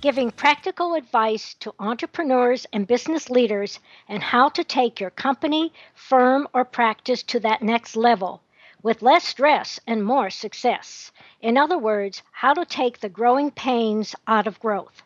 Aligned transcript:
giving 0.00 0.30
practical 0.30 0.94
advice 0.94 1.54
to 1.60 1.74
entrepreneurs 1.78 2.66
and 2.72 2.86
business 2.86 3.28
leaders 3.28 3.78
and 4.08 4.22
how 4.22 4.48
to 4.48 4.64
take 4.64 4.98
your 4.98 5.10
company, 5.10 5.72
firm, 5.94 6.48
or 6.54 6.64
practice 6.64 7.22
to 7.22 7.40
that 7.40 7.60
next 7.60 7.96
level 7.96 8.40
with 8.82 9.02
less 9.02 9.24
stress 9.24 9.78
and 9.86 10.02
more 10.02 10.30
success. 10.30 11.12
In 11.42 11.58
other 11.58 11.76
words, 11.76 12.22
how 12.32 12.54
to 12.54 12.64
take 12.64 13.00
the 13.00 13.10
growing 13.10 13.50
pains 13.50 14.14
out 14.26 14.46
of 14.46 14.58
growth. 14.58 15.02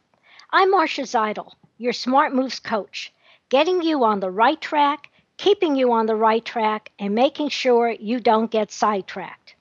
I'm 0.53 0.71
Marcia 0.71 1.03
Zidle, 1.03 1.53
your 1.77 1.93
Smart 1.93 2.33
Moves 2.33 2.61
coach, 2.61 3.13
getting 3.49 3.83
you 3.83 4.05
on 4.05 4.21
the 4.21 4.31
right 4.31 4.61
track, 4.61 5.11
keeping 5.39 5.75
you 5.75 5.93
on 5.93 6.07
the 6.07 6.15
right 6.15 6.45
track, 6.45 6.93
and 7.01 7.17
making 7.17 7.49
sure 7.49 7.91
you 7.91 8.21
don't 8.21 8.51
get 8.51 8.71
sidetracked. 8.71 9.57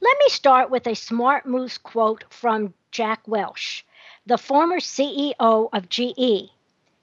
Let 0.00 0.16
me 0.18 0.28
start 0.28 0.70
with 0.70 0.86
a 0.86 0.94
Smart 0.94 1.44
Moves 1.44 1.76
quote 1.76 2.24
from 2.30 2.72
Jack 2.90 3.20
Welch 3.26 3.84
the 4.28 4.36
former 4.36 4.80
CEO 4.80 5.68
of 5.72 5.88
GE. 5.88 6.50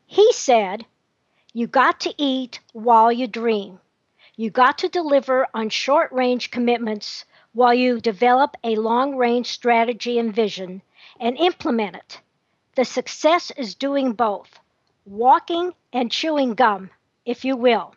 He 0.08 0.34
said, 0.34 0.86
You 1.54 1.68
got 1.68 2.02
to 2.02 2.14
eat 2.18 2.60
while 2.74 3.14
you 3.14 3.28
dream. 3.28 3.80
You 4.36 4.50
got 4.50 4.80
to 4.80 4.90
deliver 4.90 5.48
on 5.54 5.70
short 5.70 6.12
range 6.12 6.52
commitments 6.52 7.24
while 7.54 7.74
you 7.74 8.02
develop 8.02 8.58
a 8.62 8.76
long 8.76 9.16
range 9.16 9.54
strategy 9.54 10.20
and 10.20 10.36
vision 10.36 10.82
and 11.18 11.38
implement 11.38 11.96
it. 11.96 12.20
The 12.76 12.84
success 12.84 13.52
is 13.52 13.76
doing 13.76 14.12
both 14.12 14.60
walking 15.06 15.72
and 15.94 16.12
chewing 16.12 16.56
gum, 16.56 16.90
if 17.26 17.46
you 17.46 17.56
will. 17.56 17.96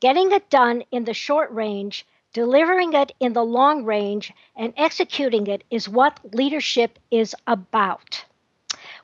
Getting 0.00 0.32
it 0.32 0.48
done 0.48 0.84
in 0.90 1.04
the 1.04 1.12
short 1.12 1.50
range, 1.52 2.06
delivering 2.32 2.94
it 2.94 3.12
in 3.20 3.34
the 3.34 3.44
long 3.44 3.84
range, 3.84 4.32
and 4.56 4.72
executing 4.78 5.48
it 5.48 5.64
is 5.70 5.86
what 5.86 6.18
leadership 6.34 6.98
is 7.10 7.34
about. 7.46 8.24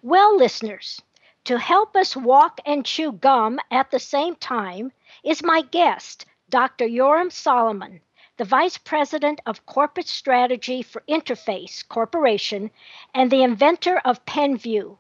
Well, 0.03 0.35
listeners, 0.35 1.03
to 1.45 1.59
help 1.59 1.95
us 1.95 2.17
walk 2.17 2.61
and 2.65 2.87
chew 2.87 3.13
gum 3.13 3.61
at 3.71 3.91
the 3.91 3.99
same 3.99 4.35
time 4.35 4.93
is 5.23 5.43
my 5.43 5.61
guest, 5.61 6.25
Dr. 6.49 6.87
Yoram 6.87 7.31
Solomon, 7.31 8.01
the 8.39 8.47
Vice 8.47 8.79
President 8.79 9.43
of 9.45 9.67
Corporate 9.67 10.09
Strategy 10.09 10.81
for 10.81 11.03
Interphase 11.07 11.87
Corporation 11.87 12.71
and 13.13 13.31
the 13.31 13.43
inventor 13.43 13.99
of 13.99 14.25
PenVu, 14.25 14.97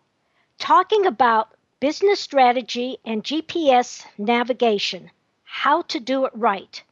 talking 0.59 1.07
about 1.07 1.55
business 1.81 2.21
strategy 2.21 2.99
and 3.03 3.25
GPS 3.25 4.05
navigation, 4.19 5.11
how 5.45 5.81
to 5.81 5.99
do 5.99 6.27
it 6.27 6.33
right. 6.35 6.83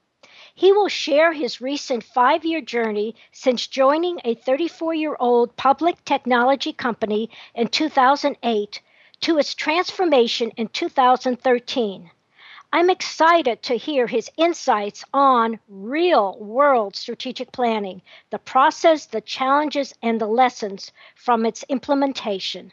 He 0.61 0.73
will 0.73 0.89
share 0.89 1.33
his 1.33 1.61
recent 1.61 2.03
five 2.03 2.45
year 2.45 2.61
journey 2.61 3.15
since 3.31 3.69
joining 3.69 4.21
a 4.25 4.35
34 4.35 4.93
year 4.93 5.17
old 5.21 5.55
public 5.55 6.05
technology 6.05 6.73
company 6.73 7.31
in 7.55 7.69
2008 7.69 8.81
to 9.21 9.39
its 9.39 9.55
transformation 9.55 10.51
in 10.57 10.67
2013. 10.67 12.11
I'm 12.73 12.91
excited 12.91 13.63
to 13.63 13.77
hear 13.77 14.09
his 14.09 14.33
insights 14.37 15.05
on 15.15 15.61
real 15.69 16.37
world 16.41 16.97
strategic 16.97 17.53
planning, 17.53 18.03
the 18.31 18.41
process, 18.41 19.07
the 19.07 19.21
challenges, 19.21 19.95
and 20.03 20.21
the 20.21 20.27
lessons 20.27 20.91
from 21.15 21.47
its 21.47 21.65
implementation. 21.69 22.73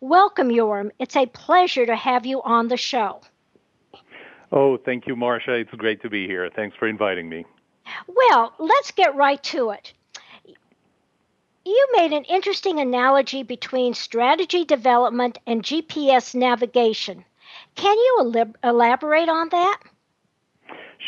Welcome, 0.00 0.48
Yoram. 0.48 0.90
It's 0.98 1.16
a 1.16 1.26
pleasure 1.26 1.84
to 1.84 1.96
have 1.96 2.24
you 2.24 2.40
on 2.40 2.68
the 2.68 2.78
show. 2.78 3.20
Oh, 4.52 4.76
thank 4.76 5.06
you, 5.06 5.16
Marcia. 5.16 5.54
It's 5.54 5.70
great 5.72 6.02
to 6.02 6.10
be 6.10 6.26
here. 6.26 6.48
Thanks 6.54 6.76
for 6.76 6.86
inviting 6.88 7.28
me. 7.28 7.44
Well, 8.06 8.54
let's 8.58 8.90
get 8.92 9.14
right 9.14 9.42
to 9.44 9.70
it. 9.70 9.92
You 11.64 11.88
made 11.96 12.12
an 12.12 12.24
interesting 12.24 12.78
analogy 12.78 13.42
between 13.42 13.94
strategy 13.94 14.64
development 14.64 15.38
and 15.46 15.64
GPS 15.64 16.34
navigation. 16.34 17.24
Can 17.74 17.96
you 17.96 18.46
elaborate 18.62 19.28
on 19.28 19.48
that? 19.48 19.80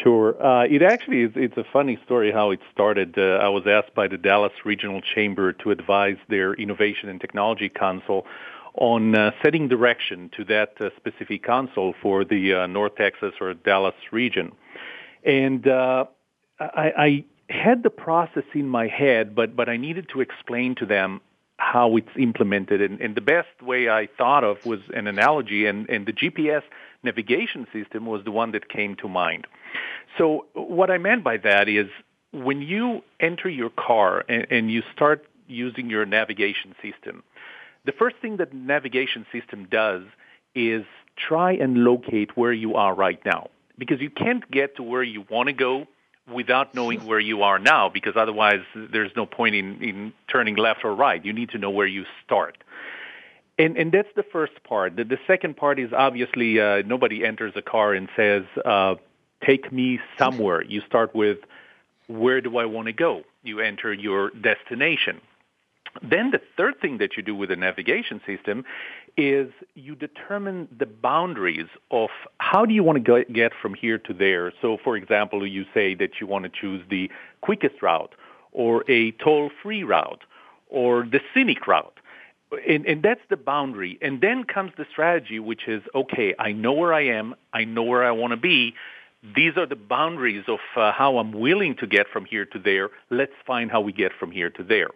Sure. 0.02 0.40
Uh, 0.44 0.64
it 0.64 0.82
actually 0.82 1.22
is. 1.22 1.32
It's 1.34 1.56
a 1.56 1.64
funny 1.72 1.98
story 2.04 2.30
how 2.30 2.50
it 2.50 2.60
started. 2.72 3.16
Uh, 3.16 3.38
I 3.40 3.48
was 3.48 3.66
asked 3.66 3.94
by 3.94 4.06
the 4.06 4.18
Dallas 4.18 4.52
Regional 4.64 5.00
Chamber 5.00 5.52
to 5.54 5.70
advise 5.70 6.16
their 6.28 6.54
Innovation 6.54 7.08
and 7.08 7.20
Technology 7.20 7.68
Council 7.68 8.26
on 8.74 9.14
uh, 9.14 9.30
setting 9.42 9.68
direction 9.68 10.30
to 10.36 10.44
that 10.44 10.74
uh, 10.80 10.90
specific 10.96 11.42
council 11.44 11.94
for 12.00 12.24
the 12.24 12.54
uh, 12.54 12.66
North 12.66 12.96
Texas 12.96 13.34
or 13.40 13.54
Dallas 13.54 13.94
region. 14.12 14.52
And 15.24 15.66
uh, 15.66 16.06
I, 16.60 16.92
I 16.96 17.24
had 17.50 17.82
the 17.82 17.90
process 17.90 18.44
in 18.54 18.68
my 18.68 18.86
head, 18.86 19.34
but, 19.34 19.56
but 19.56 19.68
I 19.68 19.76
needed 19.76 20.08
to 20.12 20.20
explain 20.20 20.74
to 20.76 20.86
them 20.86 21.20
how 21.58 21.96
it's 21.96 22.08
implemented. 22.16 22.80
And, 22.80 23.00
and 23.00 23.14
the 23.14 23.20
best 23.20 23.62
way 23.62 23.88
I 23.88 24.08
thought 24.16 24.44
of 24.44 24.64
was 24.64 24.80
an 24.94 25.06
analogy, 25.06 25.66
and, 25.66 25.88
and 25.90 26.06
the 26.06 26.12
GPS 26.12 26.62
navigation 27.02 27.66
system 27.72 28.06
was 28.06 28.24
the 28.24 28.30
one 28.30 28.52
that 28.52 28.68
came 28.68 28.96
to 28.96 29.08
mind. 29.08 29.46
So 30.16 30.46
what 30.54 30.90
I 30.90 30.98
meant 30.98 31.24
by 31.24 31.36
that 31.38 31.68
is 31.68 31.88
when 32.32 32.62
you 32.62 33.02
enter 33.20 33.48
your 33.48 33.70
car 33.70 34.24
and, 34.28 34.46
and 34.50 34.70
you 34.70 34.82
start 34.94 35.24
using 35.46 35.90
your 35.90 36.04
navigation 36.06 36.74
system, 36.82 37.22
the 37.88 37.92
first 37.92 38.16
thing 38.20 38.36
that 38.36 38.52
navigation 38.52 39.24
system 39.32 39.66
does 39.70 40.02
is 40.54 40.84
try 41.16 41.52
and 41.52 41.78
locate 41.78 42.36
where 42.36 42.52
you 42.52 42.74
are 42.74 42.94
right 42.94 43.18
now 43.24 43.48
because 43.78 43.98
you 43.98 44.10
can't 44.10 44.48
get 44.50 44.76
to 44.76 44.82
where 44.82 45.02
you 45.02 45.24
want 45.30 45.46
to 45.46 45.54
go 45.54 45.86
without 46.30 46.74
knowing 46.74 47.06
where 47.06 47.18
you 47.18 47.42
are 47.44 47.58
now 47.58 47.88
because 47.88 48.14
otherwise 48.14 48.60
there's 48.74 49.10
no 49.16 49.24
point 49.24 49.54
in, 49.54 49.82
in 49.82 50.12
turning 50.30 50.56
left 50.56 50.84
or 50.84 50.94
right. 50.94 51.24
You 51.24 51.32
need 51.32 51.48
to 51.50 51.58
know 51.58 51.70
where 51.70 51.86
you 51.86 52.04
start. 52.22 52.58
And, 53.58 53.78
and 53.78 53.90
that's 53.90 54.14
the 54.14 54.22
first 54.22 54.62
part. 54.64 54.96
The, 54.96 55.04
the 55.04 55.18
second 55.26 55.56
part 55.56 55.78
is 55.78 55.90
obviously 55.94 56.60
uh, 56.60 56.82
nobody 56.84 57.24
enters 57.24 57.54
a 57.56 57.62
car 57.62 57.94
and 57.94 58.10
says, 58.14 58.44
uh, 58.66 58.96
take 59.42 59.72
me 59.72 59.98
somewhere. 60.18 60.62
You 60.62 60.82
start 60.82 61.14
with, 61.14 61.38
where 62.06 62.42
do 62.42 62.58
I 62.58 62.66
want 62.66 62.84
to 62.88 62.92
go? 62.92 63.22
You 63.42 63.60
enter 63.60 63.94
your 63.94 64.28
destination. 64.28 65.22
Then 66.02 66.30
the 66.30 66.40
third 66.56 66.80
thing 66.80 66.98
that 66.98 67.16
you 67.16 67.22
do 67.22 67.34
with 67.34 67.50
a 67.50 67.56
navigation 67.56 68.20
system 68.26 68.64
is 69.16 69.50
you 69.74 69.94
determine 69.94 70.68
the 70.76 70.86
boundaries 70.86 71.66
of 71.90 72.10
how 72.38 72.64
do 72.64 72.74
you 72.74 72.82
want 72.82 73.04
to 73.04 73.24
get 73.24 73.52
from 73.60 73.74
here 73.74 73.98
to 73.98 74.14
there. 74.14 74.52
So 74.62 74.78
for 74.82 74.96
example, 74.96 75.46
you 75.46 75.64
say 75.74 75.94
that 75.94 76.20
you 76.20 76.26
want 76.26 76.44
to 76.44 76.50
choose 76.50 76.82
the 76.88 77.10
quickest 77.40 77.82
route 77.82 78.14
or 78.52 78.84
a 78.88 79.12
toll-free 79.12 79.82
route 79.82 80.22
or 80.68 81.02
the 81.04 81.20
scenic 81.34 81.66
route. 81.66 81.98
And, 82.66 82.86
and, 82.86 83.02
that's 83.02 83.20
the 83.28 83.36
boundary. 83.36 83.98
And 84.00 84.22
then 84.22 84.44
comes 84.44 84.72
the 84.78 84.86
strategy, 84.90 85.38
which 85.38 85.68
is, 85.68 85.82
okay, 85.94 86.34
I 86.38 86.52
know 86.52 86.72
where 86.72 86.94
I 86.94 87.04
am. 87.04 87.34
I 87.52 87.64
know 87.64 87.82
where 87.82 88.02
I 88.02 88.10
want 88.10 88.30
to 88.30 88.38
be. 88.38 88.74
These 89.36 89.58
are 89.58 89.66
the 89.66 89.76
boundaries 89.76 90.44
of 90.48 90.60
uh, 90.74 90.92
how 90.92 91.18
I'm 91.18 91.32
willing 91.32 91.76
to 91.76 91.86
get 91.86 92.06
from 92.10 92.24
here 92.24 92.46
to 92.46 92.58
there. 92.58 92.88
Let's 93.10 93.32
find 93.46 93.70
how 93.70 93.82
we 93.82 93.92
get 93.92 94.12
from 94.18 94.30
here 94.30 94.48
to 94.48 94.62
there 94.62 94.88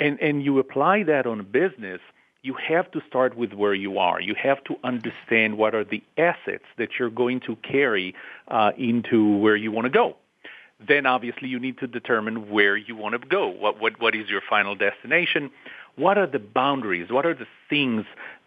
and 0.00 0.20
and 0.20 0.42
you 0.42 0.58
apply 0.58 1.02
that 1.04 1.26
on 1.26 1.42
business 1.44 2.00
you 2.46 2.54
have 2.54 2.88
to 2.92 3.02
start 3.08 3.36
with 3.36 3.52
where 3.52 3.74
you 3.74 3.98
are. 3.98 4.20
You 4.20 4.36
have 4.40 4.62
to 4.64 4.76
understand 4.84 5.58
what 5.58 5.74
are 5.74 5.82
the 5.84 6.00
assets 6.16 6.64
that 6.78 6.90
you're 6.96 7.10
going 7.10 7.40
to 7.40 7.56
carry 7.56 8.14
uh, 8.46 8.70
into 8.78 9.36
where 9.38 9.56
you 9.56 9.72
want 9.72 9.86
to 9.86 9.90
go. 9.90 10.16
then 10.78 11.06
obviously 11.06 11.48
you 11.48 11.58
need 11.58 11.78
to 11.78 11.86
determine 11.86 12.50
where 12.50 12.76
you 12.76 12.94
want 12.94 13.20
to 13.20 13.26
go. 13.26 13.48
What, 13.48 13.80
what, 13.80 14.00
what 14.00 14.14
is 14.14 14.28
your 14.28 14.42
final 14.48 14.74
destination? 14.74 15.50
What 15.96 16.18
are 16.18 16.26
the 16.26 16.38
boundaries? 16.38 17.10
What 17.10 17.24
are 17.24 17.34
the 17.34 17.46
things 17.70 18.04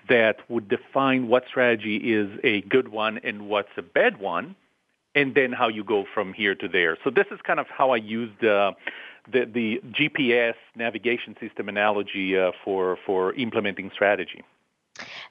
that 0.08 0.38
would 0.48 0.70
define 0.70 1.28
what 1.28 1.44
strategy 1.48 1.98
is 2.14 2.30
a 2.44 2.62
good 2.62 2.90
one 2.90 3.20
and 3.24 3.48
what's 3.50 3.70
a 3.78 3.82
bad 3.82 4.20
one? 4.20 4.56
And 5.16 5.34
then 5.34 5.52
how 5.52 5.68
you 5.68 5.84
go 5.84 6.06
from 6.14 6.34
here 6.34 6.54
to 6.56 6.68
there. 6.68 6.98
So 7.04 7.10
this 7.10 7.26
is 7.32 7.40
kind 7.44 7.60
of 7.60 7.66
how 7.68 7.90
I 7.92 7.98
used 7.98 8.44
uh, 8.46 8.74
the, 9.32 9.46
the 9.46 9.82
GPS 9.92 10.56
navigation 10.76 11.36
system 11.40 11.70
analogy 11.70 12.38
uh, 12.38 12.52
for, 12.64 12.98
for 13.06 13.34
implementing 13.34 13.92
strategy. 13.94 14.44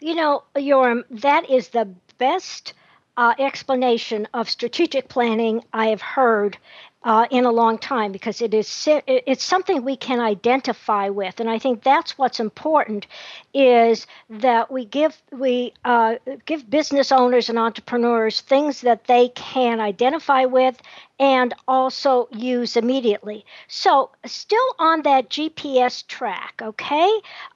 You 0.00 0.14
know, 0.14 0.44
Yoram, 0.56 1.02
that 1.11 1.50
is 1.50 1.69
the 1.69 1.88
best 2.19 2.75
uh, 3.17 3.35
explanation 3.38 4.29
of 4.32 4.49
strategic 4.49 5.08
planning 5.08 5.62
I 5.73 5.87
have 5.87 6.00
heard 6.00 6.56
uh, 7.05 7.27
in 7.31 7.45
a 7.45 7.50
long 7.53 7.79
time 7.79 8.12
because 8.12 8.43
it 8.43 8.53
is 8.55 8.89
it's 9.06 9.45
something 9.45 9.85
we 9.85 9.97
can 9.97 10.21
identify 10.21 11.09
with, 11.09 11.41
and 11.41 11.49
I 11.49 11.59
think 11.59 11.83
that's 11.83 12.19
what's 12.19 12.41
important 12.41 13.06
is 13.55 14.06
that 14.31 14.71
we 14.71 14.85
give 14.85 15.21
we 15.33 15.75
uh, 15.85 16.17
give 16.47 16.69
business 16.69 17.12
owners 17.12 17.49
and 17.49 17.59
entrepreneurs 17.59 18.41
things 18.41 18.81
that 18.83 19.05
they 19.06 19.29
can 19.31 19.81
identify 19.81 20.45
with 20.45 20.81
and 21.21 21.55
also 21.67 22.29
use 22.33 22.77
immediately. 22.77 23.44
So, 23.69 24.11
still 24.27 24.75
on 24.79 25.03
that 25.03 25.31
GPS 25.31 26.03
track, 26.06 26.61
okay? 26.62 27.11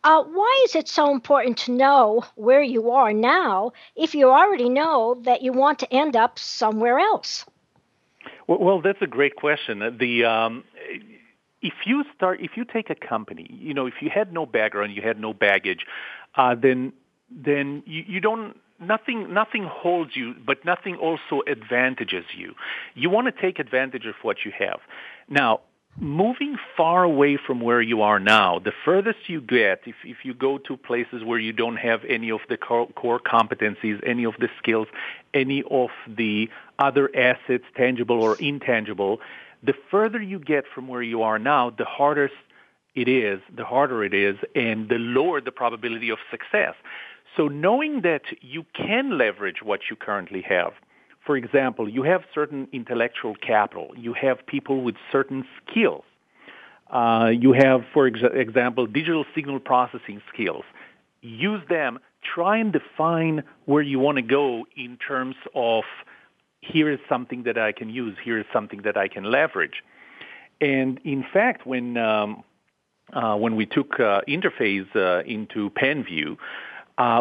Uh, 0.04 0.22
why 0.24 0.62
is 0.64 0.74
it 0.74 0.88
so 0.88 1.10
important 1.12 1.58
to 1.58 1.72
know 1.72 2.24
where 2.36 2.62
you 2.62 2.90
are 2.92 3.12
now 3.12 3.72
if 3.96 4.14
you 4.14 4.30
already 4.30 4.68
know 4.68 5.20
that 5.22 5.42
you 5.42 5.52
want 5.52 5.78
to 5.80 5.92
end 5.92 6.16
up 6.16 6.38
somewhere 6.38 6.98
else? 6.98 7.44
Well, 8.60 8.80
that's 8.82 9.02
a 9.02 9.06
great 9.06 9.36
question. 9.36 9.96
The 9.98 10.24
um, 10.24 10.64
if 11.60 11.74
you 11.86 12.04
start, 12.14 12.40
if 12.40 12.52
you 12.56 12.64
take 12.64 12.90
a 12.90 12.94
company, 12.94 13.46
you 13.50 13.72
know, 13.72 13.86
if 13.86 13.94
you 14.00 14.10
had 14.12 14.32
no 14.32 14.46
background, 14.46 14.94
you 14.94 15.02
had 15.02 15.18
no 15.18 15.32
baggage, 15.32 15.86
uh, 16.36 16.54
then 16.60 16.92
then 17.30 17.82
you, 17.86 18.04
you 18.06 18.20
don't 18.20 18.56
nothing 18.80 19.32
nothing 19.32 19.64
holds 19.64 20.16
you, 20.16 20.34
but 20.44 20.64
nothing 20.64 20.96
also 20.96 21.42
advantages 21.46 22.24
you. 22.36 22.54
You 22.94 23.10
want 23.10 23.34
to 23.34 23.40
take 23.40 23.58
advantage 23.58 24.06
of 24.06 24.14
what 24.22 24.38
you 24.44 24.52
have. 24.58 24.80
Now, 25.28 25.60
moving 25.98 26.56
far 26.76 27.04
away 27.04 27.36
from 27.36 27.60
where 27.60 27.82
you 27.82 28.02
are 28.02 28.18
now, 28.18 28.58
the 28.58 28.72
furthest 28.84 29.28
you 29.28 29.40
get, 29.40 29.82
if, 29.86 29.96
if 30.04 30.24
you 30.24 30.34
go 30.34 30.58
to 30.58 30.76
places 30.76 31.22
where 31.22 31.38
you 31.38 31.52
don't 31.52 31.76
have 31.76 32.04
any 32.08 32.30
of 32.30 32.40
the 32.48 32.56
core, 32.56 32.88
core 32.88 33.20
competencies, 33.20 34.00
any 34.06 34.24
of 34.24 34.34
the 34.38 34.48
skills, 34.58 34.88
any 35.34 35.62
of 35.70 35.90
the 36.08 36.48
other 36.78 37.10
assets, 37.14 37.64
tangible 37.76 38.22
or 38.22 38.36
intangible, 38.36 39.20
the 39.62 39.74
further 39.90 40.20
you 40.20 40.38
get 40.38 40.64
from 40.74 40.88
where 40.88 41.02
you 41.02 41.22
are 41.22 41.38
now, 41.38 41.70
the 41.70 41.84
harder 41.84 42.30
it 42.94 43.08
is, 43.08 43.40
the 43.54 43.64
harder 43.64 44.02
it 44.04 44.14
is, 44.14 44.36
and 44.54 44.88
the 44.88 44.98
lower 44.98 45.40
the 45.40 45.52
probability 45.52 46.10
of 46.10 46.18
success. 46.30 46.74
So 47.36 47.48
knowing 47.48 48.02
that 48.02 48.22
you 48.40 48.66
can 48.74 49.16
leverage 49.16 49.62
what 49.62 49.80
you 49.88 49.96
currently 49.96 50.42
have, 50.42 50.72
for 51.24 51.36
example, 51.36 51.88
you 51.88 52.02
have 52.02 52.22
certain 52.34 52.68
intellectual 52.72 53.34
capital. 53.34 53.92
You 53.96 54.12
have 54.14 54.44
people 54.46 54.82
with 54.82 54.96
certain 55.10 55.44
skills. 55.60 56.04
Uh, 56.90 57.30
you 57.32 57.52
have, 57.52 57.84
for 57.94 58.06
ex- 58.06 58.18
example, 58.34 58.86
digital 58.86 59.24
signal 59.34 59.60
processing 59.60 60.20
skills. 60.32 60.64
Use 61.22 61.62
them. 61.68 61.98
Try 62.22 62.58
and 62.58 62.72
define 62.72 63.44
where 63.64 63.82
you 63.82 63.98
want 63.98 64.16
to 64.16 64.22
go 64.22 64.66
in 64.76 64.96
terms 64.96 65.36
of 65.54 65.84
here 66.60 66.90
is 66.90 67.00
something 67.08 67.44
that 67.44 67.58
I 67.58 67.72
can 67.72 67.88
use. 67.88 68.16
Here 68.22 68.38
is 68.38 68.46
something 68.52 68.82
that 68.82 68.96
I 68.96 69.08
can 69.08 69.24
leverage. 69.24 69.82
And 70.60 71.00
in 71.04 71.24
fact, 71.32 71.66
when 71.66 71.96
um, 71.96 72.44
uh, 73.12 73.36
when 73.36 73.56
we 73.56 73.66
took 73.66 73.98
uh, 73.98 74.22
Interphase 74.28 74.94
uh, 74.94 75.22
into 75.24 75.70
PenVu, 75.70 76.36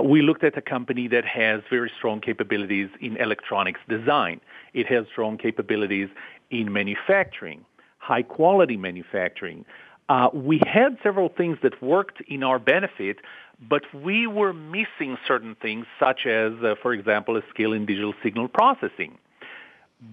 we 0.03 0.21
looked 0.21 0.44
at 0.44 0.57
a 0.57 0.62
company 0.62 1.07
that 1.07 1.25
has 1.25 1.62
very 1.69 1.91
strong 1.97 2.21
capabilities 2.21 2.89
in 3.00 3.18
electronics 3.18 3.79
design. 3.88 4.39
It 4.73 4.88
has 4.88 5.06
strong 5.12 5.38
capabilities 5.38 6.09
in 6.50 6.71
manufacturing, 6.71 7.65
high 7.97 8.23
quality 8.23 8.77
manufacturing. 8.77 9.65
Uh, 10.09 10.29
we 10.33 10.59
had 10.68 10.97
several 11.01 11.29
things 11.29 11.57
that 11.63 11.81
worked 11.81 12.21
in 12.27 12.44
our 12.44 12.59
benefit, 12.59 13.18
but 13.62 13.83
we 13.94 14.27
were 14.27 14.51
missing 14.51 15.18
certain 15.25 15.56
things, 15.56 15.85
such 16.00 16.25
as, 16.25 16.51
uh, 16.63 16.75
for 16.81 16.94
example, 16.94 17.38
a 17.38 17.41
skill 17.50 17.71
in 17.71 17.85
digital 17.85 18.13
signal 18.21 18.47
processing. 18.47 19.17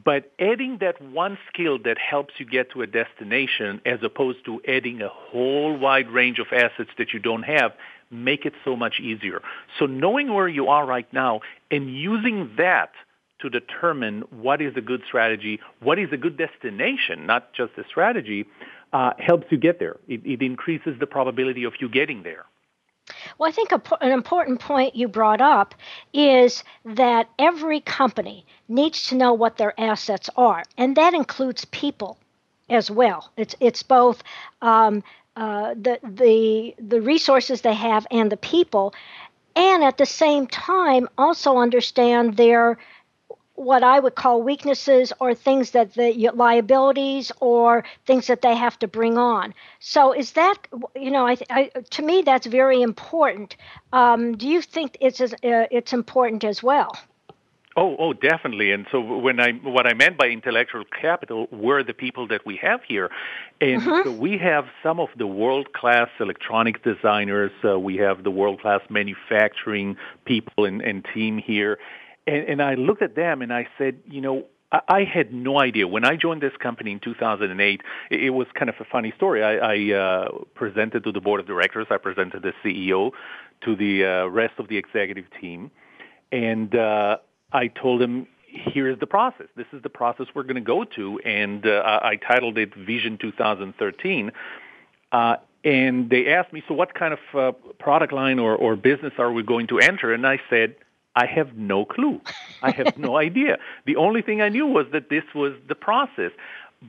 But 0.05 0.31
adding 0.39 0.79
that 0.79 1.01
one 1.01 1.39
skill 1.49 1.79
that 1.85 1.97
helps 1.99 2.35
you 2.39 2.45
get 2.45 2.71
to 2.73 2.83
a 2.83 2.87
destination 2.87 3.81
as 3.87 4.01
opposed 4.03 4.45
to 4.45 4.61
adding 4.69 5.01
a 5.01 5.09
whole 5.09 5.77
wide 5.77 6.11
range 6.11 6.39
of 6.39 6.49
assets 6.53 6.91
that 6.99 7.15
you 7.15 7.19
don't 7.19 7.45
have 7.45 7.73
make 8.11 8.47
it 8.47 8.55
so 8.65 8.77
much 8.77 9.01
easier. 9.01 9.43
So 9.79 9.87
knowing 9.87 10.33
where 10.33 10.49
you 10.49 10.69
are 10.69 10.87
right 10.87 11.11
now 11.13 11.41
and 11.71 11.95
using 11.95 12.51
that 12.57 12.93
to 13.41 13.49
determine 13.49 14.23
what 14.31 14.61
is 14.61 14.77
a 14.77 14.81
good 14.81 15.03
strategy, 15.07 15.61
what 15.81 15.99
is 15.99 16.09
a 16.13 16.17
good 16.17 16.37
destination, 16.37 17.27
not 17.27 17.53
just 17.53 17.73
a 17.79 17.85
strategy, 17.85 18.47
uh, 18.93 19.13
helps 19.19 19.47
you 19.51 19.59
get 19.59 19.79
there. 19.79 19.97
It, 20.09 20.25
it 20.25 20.43
increases 20.43 20.99
the 20.99 21.07
probability 21.07 21.65
of 21.65 21.75
you 21.81 21.89
getting 21.89 22.23
there. 22.23 22.47
Well, 23.39 23.49
I 23.49 23.53
think 23.53 23.73
a, 23.73 23.81
an 24.01 24.13
important 24.13 24.61
point 24.61 24.97
you 24.97 25.09
brought 25.09 25.41
up 25.41 25.75
is 26.13 26.65
that 26.85 27.29
every 27.39 27.81
company 27.81 28.45
needs 28.69 29.07
to 29.09 29.15
know 29.15 29.33
what 29.33 29.57
their 29.57 29.79
assets 29.81 30.29
are, 30.37 30.63
and 30.77 30.97
that 30.97 31.15
includes 31.15 31.65
people 31.67 32.19
as 32.69 32.91
well. 32.91 33.31
It's 33.37 33.55
it's 33.61 33.83
both 33.83 34.23
um, 34.61 35.03
uh, 35.39 35.75
the 35.75 36.01
the 36.05 36.75
the 36.95 37.01
resources 37.03 37.63
they 37.63 37.75
have 37.75 38.07
and 38.11 38.33
the 38.33 38.37
people, 38.39 38.95
and 39.57 39.85
at 39.85 39.99
the 39.99 40.07
same 40.07 40.47
time 40.49 41.09
also 41.19 41.59
understand 41.59 42.37
their 42.37 42.79
what 43.55 43.83
I 43.83 43.99
would 44.01 44.15
call 44.15 44.43
weaknesses 44.43 45.13
or 45.21 45.35
things 45.35 45.73
that 45.73 45.95
the 45.95 46.31
liabilities 46.35 47.33
or 47.41 47.85
things 48.07 48.29
that 48.29 48.43
they 48.43 48.55
have 48.55 48.79
to 48.81 48.89
bring 48.89 49.19
on. 49.19 49.55
So 49.81 50.13
is 50.13 50.33
that 50.33 50.57
you 50.97 51.11
know 51.11 51.27
I, 51.27 51.37
I 51.51 51.65
to 51.91 52.03
me 52.03 52.23
that's 52.23 52.47
very 52.47 52.83
important. 52.83 53.57
Um, 53.93 54.37
do 54.37 54.49
you 54.49 54.63
think 54.63 54.97
it's 55.01 55.21
uh, 55.21 55.35
it's 55.43 55.93
important 55.93 56.45
as 56.45 56.63
well? 56.63 56.93
Oh, 57.77 57.97
oh, 57.99 58.13
definitely. 58.13 58.73
And 58.73 58.87
so 58.91 59.01
when 59.01 59.39
I 59.39 59.53
what 59.53 59.87
I 59.87 59.95
meant 59.95 60.17
by 60.17 60.29
intellectual 60.29 60.85
capital 60.85 61.47
were 61.53 61.83
the 61.85 61.95
people 61.95 62.27
that 62.29 62.45
we 62.45 62.57
have 62.57 62.81
here, 62.83 63.11
and 63.61 63.83
mm-hmm. 63.83 64.09
so 64.09 64.13
we 64.13 64.39
have 64.39 64.67
some 64.83 64.99
of 64.99 65.11
the 65.17 65.27
world 65.27 65.73
class 65.75 66.09
electronic 66.19 66.83
designers. 66.83 67.53
Uh, 67.65 67.79
we 67.79 67.97
have 67.97 68.25
the 68.25 68.31
world 68.31 68.61
class 68.61 68.81
manufacturing 68.91 69.97
people 70.25 70.65
and, 70.65 70.81
and 70.81 71.07
team 71.15 71.39
here, 71.39 71.79
and, 72.27 72.49
and 72.49 72.63
I 72.63 72.75
looked 72.75 73.03
at 73.03 73.15
them 73.15 73.43
and 73.43 73.53
I 73.53 73.69
said, 73.77 73.99
you 74.07 74.21
know, 74.21 74.47
I 74.71 75.05
had 75.05 75.33
no 75.33 75.59
idea. 75.59 75.89
When 75.89 76.05
I 76.05 76.17
joined 76.17 76.43
this 76.43 76.53
company 76.59 76.93
in 76.93 77.01
2008, 77.01 77.81
it 78.11 78.31
was 78.31 78.47
kind 78.55 78.69
of 78.69 78.75
a 78.81 78.85
funny 78.85 79.15
story. 79.17 79.43
I, 79.43 79.57
I 79.57 79.99
uh, 79.99 80.29
presented 80.55 81.05
to 81.05 81.13
the 81.13 81.23
board 81.23 81.41
of 81.41 81.47
directors. 81.47 81.87
I 81.91 81.97
presented 81.97 82.43
the 82.43 82.53
CEO 82.63 83.13
to 83.65 83.77
the 83.77 84.05
uh, 84.05 84.27
rest 84.27 84.55
of 84.59 84.69
the 84.69 84.77
executive 84.77 85.25
team, 85.41 85.71
and 86.33 86.75
uh, 86.75 87.17
I 87.53 87.69
told 87.69 88.03
him, 88.03 88.27
here's 88.47 88.99
the 88.99 89.07
process. 89.07 89.47
This 89.57 89.67
is 89.73 89.83
the 89.83 89.89
process 89.89 90.27
we're 90.35 90.43
going 90.43 90.57
to 90.57 90.61
go 90.61 90.85
to. 90.85 91.19
And 91.21 91.67
uh, 91.67 92.01
I 92.03 92.17
titled 92.17 92.59
it 92.59 92.75
Vision 92.75 93.19
2013. 93.19 94.33
Uh, 95.13 95.37
and 95.65 96.11
they 96.11 96.29
asked 96.29 96.53
me, 96.53 96.63
so 96.69 96.75
what 96.75 96.95
kind 96.95 97.15
of 97.15 97.19
uh, 97.35 97.53
product 97.79 98.13
line 98.13 98.39
or, 98.39 98.55
or 98.55 98.77
business 98.77 99.13
are 99.19 99.33
we 99.33 99.43
going 99.43 99.67
to 99.69 99.79
enter? 99.79 100.13
And 100.13 100.27
I 100.27 100.41
said, 100.49 100.77
I 101.17 101.27
have 101.27 101.57
no 101.57 101.85
clue. 101.85 102.21
I 102.63 102.71
have 102.71 102.97
no 102.97 103.17
idea. 103.29 103.59
The 103.87 103.97
only 103.97 104.23
thing 104.23 104.41
I 104.41 104.49
knew 104.49 104.67
was 104.67 104.87
that 104.93 105.11
this 105.11 105.25
was 105.35 105.55
the 105.67 105.75
process. 105.75 106.31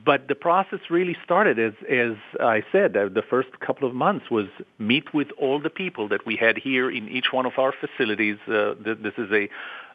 But 0.04 0.28
the 0.28 0.36
process 0.36 0.78
really 0.88 1.16
started, 1.24 1.58
as, 1.58 1.72
as 1.88 2.12
I 2.38 2.62
said, 2.70 2.96
uh, 2.96 3.08
the 3.08 3.22
first 3.28 3.58
couple 3.58 3.88
of 3.88 3.94
months 3.94 4.30
was 4.30 4.46
meet 4.78 5.12
with 5.12 5.28
all 5.36 5.58
the 5.58 5.70
people 5.70 6.06
that 6.08 6.24
we 6.24 6.36
had 6.36 6.56
here 6.56 6.88
in 6.88 7.08
each 7.08 7.32
one 7.32 7.44
of 7.44 7.54
our 7.58 7.72
facilities. 7.72 8.38
Uh, 8.46 8.74
this 8.78 9.14
is 9.18 9.32
a 9.32 9.48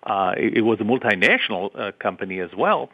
uh, 0.05 0.33
it, 0.37 0.63
was 0.63 0.79
a 0.79 0.83
multinational 0.83 1.69
uh, 1.77 1.91
company 1.99 2.39
as 2.39 2.51
well. 2.57 2.89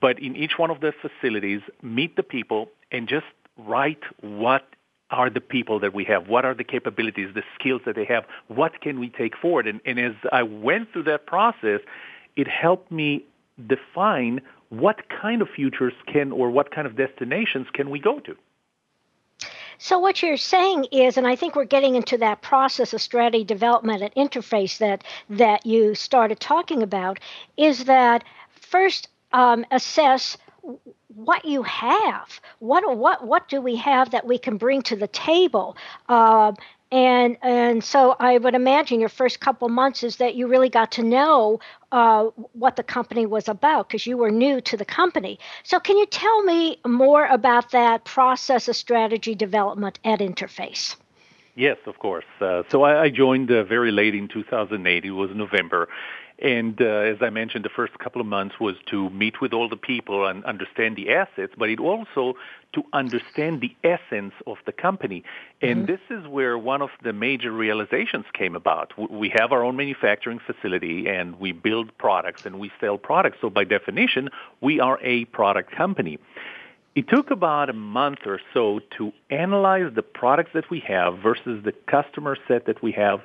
But 0.00 0.18
in 0.18 0.36
each 0.36 0.52
one 0.58 0.70
of 0.70 0.80
the 0.80 0.92
facilities, 0.92 1.60
meet 1.82 2.16
the 2.16 2.22
people 2.22 2.68
and 2.90 3.08
just 3.08 3.26
write 3.56 4.02
what 4.20 4.66
are 5.10 5.28
the 5.28 5.40
people 5.40 5.78
that 5.80 5.92
we 5.94 6.04
have? 6.04 6.28
What 6.28 6.44
are 6.44 6.54
the 6.54 6.64
capabilities, 6.64 7.34
the 7.34 7.42
skills 7.58 7.82
that 7.84 7.94
they 7.94 8.06
have? 8.06 8.24
What 8.48 8.80
can 8.80 8.98
we 8.98 9.10
take 9.10 9.36
forward? 9.36 9.66
And, 9.66 9.80
and 9.84 10.00
as 10.00 10.14
I 10.32 10.42
went 10.42 10.92
through 10.92 11.04
that 11.04 11.26
process, 11.26 11.80
it 12.36 12.48
helped 12.48 12.90
me 12.90 13.24
define 13.66 14.40
what 14.70 15.08
kind 15.10 15.42
of 15.42 15.48
futures 15.54 15.92
can 16.10 16.32
or 16.32 16.50
what 16.50 16.70
kind 16.74 16.86
of 16.86 16.96
destinations 16.96 17.66
can 17.74 17.90
we 17.90 18.00
go 18.00 18.20
to. 18.20 18.34
So 19.82 19.98
what 19.98 20.22
you're 20.22 20.36
saying 20.36 20.84
is, 20.92 21.16
and 21.16 21.26
I 21.26 21.34
think 21.34 21.56
we're 21.56 21.64
getting 21.64 21.96
into 21.96 22.16
that 22.18 22.40
process 22.40 22.94
of 22.94 23.02
strategy 23.02 23.42
development 23.42 24.00
and 24.00 24.14
Interphase 24.14 24.78
that 24.78 25.02
that 25.28 25.66
you 25.66 25.96
started 25.96 26.38
talking 26.38 26.84
about, 26.84 27.18
is 27.56 27.86
that 27.86 28.22
first 28.60 29.08
um, 29.32 29.66
assess 29.72 30.38
what 31.08 31.44
you 31.44 31.64
have. 31.64 32.40
What 32.60 32.96
what 32.96 33.26
what 33.26 33.48
do 33.48 33.60
we 33.60 33.74
have 33.74 34.12
that 34.12 34.24
we 34.24 34.38
can 34.38 34.56
bring 34.56 34.82
to 34.82 34.94
the 34.94 35.08
table? 35.08 35.76
Uh, 36.08 36.52
and 36.92 37.36
and 37.42 37.82
so 37.82 38.14
I 38.20 38.38
would 38.38 38.54
imagine 38.54 39.00
your 39.00 39.08
first 39.08 39.40
couple 39.40 39.68
months 39.68 40.04
is 40.04 40.18
that 40.18 40.36
you 40.36 40.46
really 40.46 40.68
got 40.68 40.92
to 40.92 41.02
know 41.02 41.58
uh, 41.92 42.30
what 42.52 42.76
the 42.76 42.82
company 42.82 43.26
was 43.26 43.48
about 43.48 43.88
because 43.88 44.06
you 44.06 44.16
were 44.16 44.30
new 44.30 44.60
to 44.62 44.76
the 44.76 44.84
company. 44.84 45.38
So 45.62 45.78
can 45.78 45.96
you 45.98 46.06
tell 46.06 46.42
me 46.42 46.80
more 46.86 47.26
about 47.26 47.70
that 47.72 48.04
process 48.04 48.66
of 48.66 48.74
strategy 48.74 49.34
development 49.34 49.98
at 50.04 50.20
Interphase? 50.20 50.96
Yes, 51.54 51.76
of 51.86 51.98
course. 51.98 52.24
Uh, 52.40 52.62
so 52.70 52.82
I, 52.82 53.02
I 53.02 53.08
joined 53.10 53.50
uh, 53.50 53.62
very 53.64 53.92
late 53.92 54.14
in 54.14 54.26
2008. 54.26 55.04
It 55.04 55.10
was 55.10 55.30
November, 55.34 55.88
and 56.42 56.82
uh, 56.82 56.84
as 56.84 57.18
I 57.20 57.30
mentioned, 57.30 57.64
the 57.64 57.70
first 57.70 57.96
couple 58.00 58.20
of 58.20 58.26
months 58.26 58.56
was 58.58 58.74
to 58.86 59.08
meet 59.10 59.40
with 59.40 59.52
all 59.52 59.68
the 59.68 59.76
people 59.76 60.26
and 60.26 60.44
understand 60.44 60.96
the 60.96 61.10
assets, 61.10 61.54
but 61.56 61.70
it 61.70 61.78
also 61.78 62.34
to 62.72 62.82
understand 62.92 63.60
the 63.60 63.76
essence 63.84 64.34
of 64.44 64.56
the 64.66 64.72
company. 64.72 65.22
And 65.60 65.86
mm-hmm. 65.86 65.92
this 65.92 66.00
is 66.10 66.26
where 66.26 66.58
one 66.58 66.82
of 66.82 66.90
the 67.04 67.12
major 67.12 67.52
realizations 67.52 68.24
came 68.32 68.56
about. 68.56 68.92
We 69.10 69.28
have 69.36 69.52
our 69.52 69.62
own 69.62 69.76
manufacturing 69.76 70.40
facility 70.44 71.06
and 71.06 71.38
we 71.38 71.52
build 71.52 71.96
products 71.96 72.44
and 72.44 72.58
we 72.58 72.72
sell 72.80 72.98
products. 72.98 73.38
So 73.40 73.48
by 73.48 73.62
definition, 73.62 74.28
we 74.60 74.80
are 74.80 74.98
a 75.00 75.26
product 75.26 75.70
company. 75.70 76.18
It 76.94 77.08
took 77.08 77.30
about 77.30 77.70
a 77.70 77.72
month 77.72 78.20
or 78.26 78.38
so 78.52 78.80
to 78.98 79.12
analyze 79.30 79.92
the 79.94 80.02
products 80.02 80.50
that 80.52 80.68
we 80.70 80.80
have 80.80 81.18
versus 81.18 81.64
the 81.64 81.72
customer 81.86 82.36
set 82.46 82.66
that 82.66 82.82
we 82.82 82.92
have. 82.92 83.20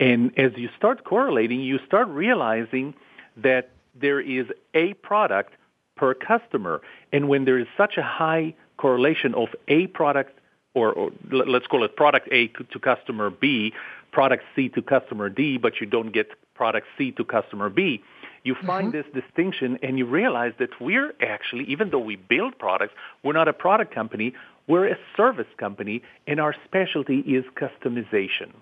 And 0.00 0.36
as 0.36 0.52
you 0.56 0.68
start 0.76 1.04
correlating, 1.04 1.60
you 1.60 1.78
start 1.86 2.08
realizing 2.08 2.94
that 3.36 3.70
there 3.94 4.20
is 4.20 4.46
a 4.74 4.94
product 4.94 5.52
per 5.96 6.14
customer. 6.14 6.80
And 7.12 7.28
when 7.28 7.44
there 7.44 7.58
is 7.58 7.68
such 7.76 7.96
a 7.96 8.02
high 8.02 8.54
correlation 8.76 9.34
of 9.34 9.48
a 9.68 9.86
product, 9.88 10.38
or, 10.74 10.92
or 10.92 11.10
let's 11.30 11.68
call 11.68 11.84
it 11.84 11.94
product 11.94 12.28
A 12.32 12.48
to 12.48 12.78
customer 12.80 13.30
B, 13.30 13.72
product 14.10 14.42
C 14.56 14.68
to 14.70 14.82
customer 14.82 15.28
D, 15.28 15.58
but 15.58 15.80
you 15.80 15.86
don't 15.86 16.12
get 16.12 16.30
product 16.54 16.88
C 16.98 17.12
to 17.12 17.24
customer 17.24 17.68
B, 17.68 18.02
you 18.44 18.56
find 18.66 18.92
mm-hmm. 18.92 18.96
this 19.14 19.22
distinction 19.24 19.78
and 19.82 19.98
you 19.98 20.06
realize 20.06 20.52
that 20.58 20.70
we're 20.80 21.14
actually, 21.20 21.64
even 21.64 21.90
though 21.90 21.98
we 21.98 22.16
build 22.16 22.58
products, 22.58 22.94
we're 23.22 23.32
not 23.32 23.48
a 23.48 23.52
product 23.52 23.94
company, 23.94 24.34
we're 24.66 24.86
a 24.86 24.96
service 25.16 25.46
company, 25.58 26.02
and 26.26 26.40
our 26.40 26.54
specialty 26.64 27.18
is 27.18 27.44
customization. 27.56 28.52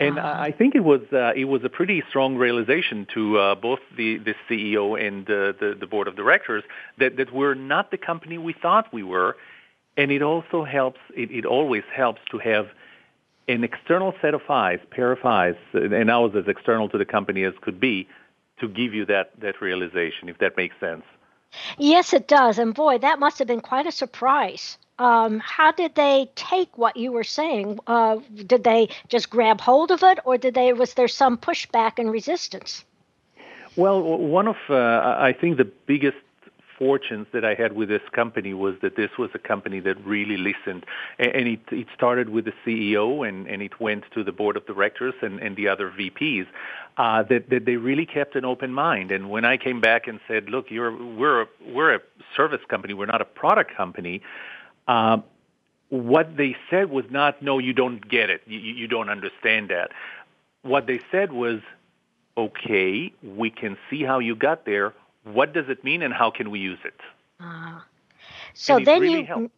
And 0.00 0.18
uh-huh. 0.18 0.40
I 0.40 0.50
think 0.50 0.74
it 0.74 0.82
was 0.82 1.02
uh, 1.12 1.32
it 1.36 1.44
was 1.44 1.62
a 1.62 1.68
pretty 1.68 2.02
strong 2.08 2.36
realization 2.36 3.06
to 3.14 3.38
uh, 3.38 3.54
both 3.54 3.78
the, 3.96 4.18
the 4.18 4.34
CEO 4.48 5.00
and 5.00 5.24
uh, 5.30 5.52
the 5.60 5.76
the 5.78 5.86
board 5.86 6.08
of 6.08 6.16
directors 6.16 6.64
that 6.98 7.16
that 7.16 7.32
we're 7.32 7.54
not 7.54 7.92
the 7.92 7.98
company 7.98 8.36
we 8.36 8.54
thought 8.54 8.92
we 8.92 9.04
were, 9.04 9.36
and 9.96 10.10
it 10.10 10.20
also 10.20 10.64
helps. 10.64 10.98
It, 11.14 11.30
it 11.30 11.46
always 11.46 11.84
helps 11.94 12.20
to 12.32 12.38
have 12.38 12.66
an 13.46 13.62
external 13.62 14.14
set 14.20 14.34
of 14.34 14.40
eyes, 14.48 14.80
pair 14.90 15.12
of 15.12 15.24
eyes, 15.24 15.54
and 15.74 16.10
I 16.10 16.18
was 16.18 16.32
as 16.34 16.48
external 16.48 16.88
to 16.88 16.98
the 16.98 17.04
company 17.04 17.44
as 17.44 17.52
could 17.60 17.78
be, 17.78 18.08
to 18.66 18.72
give 18.72 18.94
you 18.94 19.04
that, 19.06 19.38
that 19.40 19.60
realization, 19.60 20.28
if 20.28 20.38
that 20.38 20.56
makes 20.56 20.78
sense. 20.80 21.04
Yes, 21.78 22.12
it 22.12 22.26
does. 22.28 22.58
And 22.58 22.74
boy, 22.74 22.98
that 22.98 23.18
must 23.18 23.38
have 23.38 23.48
been 23.48 23.60
quite 23.60 23.86
a 23.86 23.92
surprise. 23.92 24.78
Um, 24.98 25.40
how 25.40 25.72
did 25.72 25.94
they 25.94 26.30
take 26.34 26.76
what 26.78 26.96
you 26.96 27.10
were 27.12 27.24
saying? 27.24 27.80
Uh, 27.86 28.18
did 28.46 28.64
they 28.64 28.88
just 29.08 29.28
grab 29.30 29.60
hold 29.60 29.90
of 29.90 30.02
it, 30.02 30.18
or 30.24 30.38
did 30.38 30.54
they 30.54 30.72
was 30.72 30.94
there 30.94 31.08
some 31.08 31.36
pushback 31.36 31.98
and 31.98 32.10
resistance? 32.10 32.84
Well, 33.76 34.02
one 34.18 34.46
of 34.46 34.56
uh, 34.70 34.74
I 34.74 35.34
think 35.40 35.56
the 35.56 35.64
biggest 35.64 36.18
fortunes 36.78 37.26
that 37.32 37.44
I 37.44 37.54
had 37.54 37.72
with 37.72 37.88
this 37.88 38.02
company 38.12 38.54
was 38.54 38.74
that 38.82 38.96
this 38.96 39.10
was 39.18 39.30
a 39.34 39.38
company 39.38 39.80
that 39.80 40.04
really 40.04 40.36
listened. 40.36 40.84
And 41.18 41.48
it, 41.48 41.60
it 41.70 41.86
started 41.94 42.28
with 42.28 42.44
the 42.44 42.52
CEO 42.64 43.26
and, 43.26 43.46
and 43.46 43.62
it 43.62 43.80
went 43.80 44.04
to 44.14 44.24
the 44.24 44.32
board 44.32 44.56
of 44.56 44.66
directors 44.66 45.14
and, 45.22 45.40
and 45.40 45.56
the 45.56 45.68
other 45.68 45.90
VPs. 45.90 46.46
Uh, 46.96 47.24
that, 47.24 47.50
that 47.50 47.64
they 47.64 47.76
really 47.76 48.06
kept 48.06 48.36
an 48.36 48.44
open 48.44 48.72
mind. 48.72 49.10
And 49.10 49.28
when 49.28 49.44
I 49.44 49.56
came 49.56 49.80
back 49.80 50.06
and 50.06 50.20
said, 50.28 50.48
look, 50.48 50.70
you're, 50.70 50.96
we're, 50.96 51.42
a, 51.42 51.46
we're 51.66 51.96
a 51.96 52.00
service 52.36 52.60
company, 52.68 52.94
we're 52.94 53.06
not 53.06 53.20
a 53.20 53.24
product 53.24 53.76
company, 53.76 54.22
uh, 54.86 55.18
what 55.88 56.36
they 56.36 56.56
said 56.70 56.90
was 56.90 57.04
not, 57.10 57.42
no, 57.42 57.58
you 57.58 57.72
don't 57.72 58.08
get 58.08 58.30
it. 58.30 58.42
You, 58.46 58.58
you 58.58 58.86
don't 58.86 59.08
understand 59.08 59.70
that. 59.70 59.90
What 60.62 60.86
they 60.86 61.00
said 61.10 61.32
was, 61.32 61.60
okay, 62.36 63.12
we 63.22 63.50
can 63.50 63.76
see 63.90 64.02
how 64.02 64.18
you 64.18 64.34
got 64.34 64.64
there 64.66 64.94
what 65.24 65.52
does 65.52 65.68
it 65.68 65.82
mean 65.84 66.02
and 66.02 66.12
how 66.12 66.30
can 66.30 66.50
we 66.50 66.58
use 66.60 66.78
it? 66.84 66.94
Uh, 67.40 67.80
so 68.54 68.78
then 68.78 69.00
really 69.00 69.20
you 69.20 69.26
helped. 69.26 69.54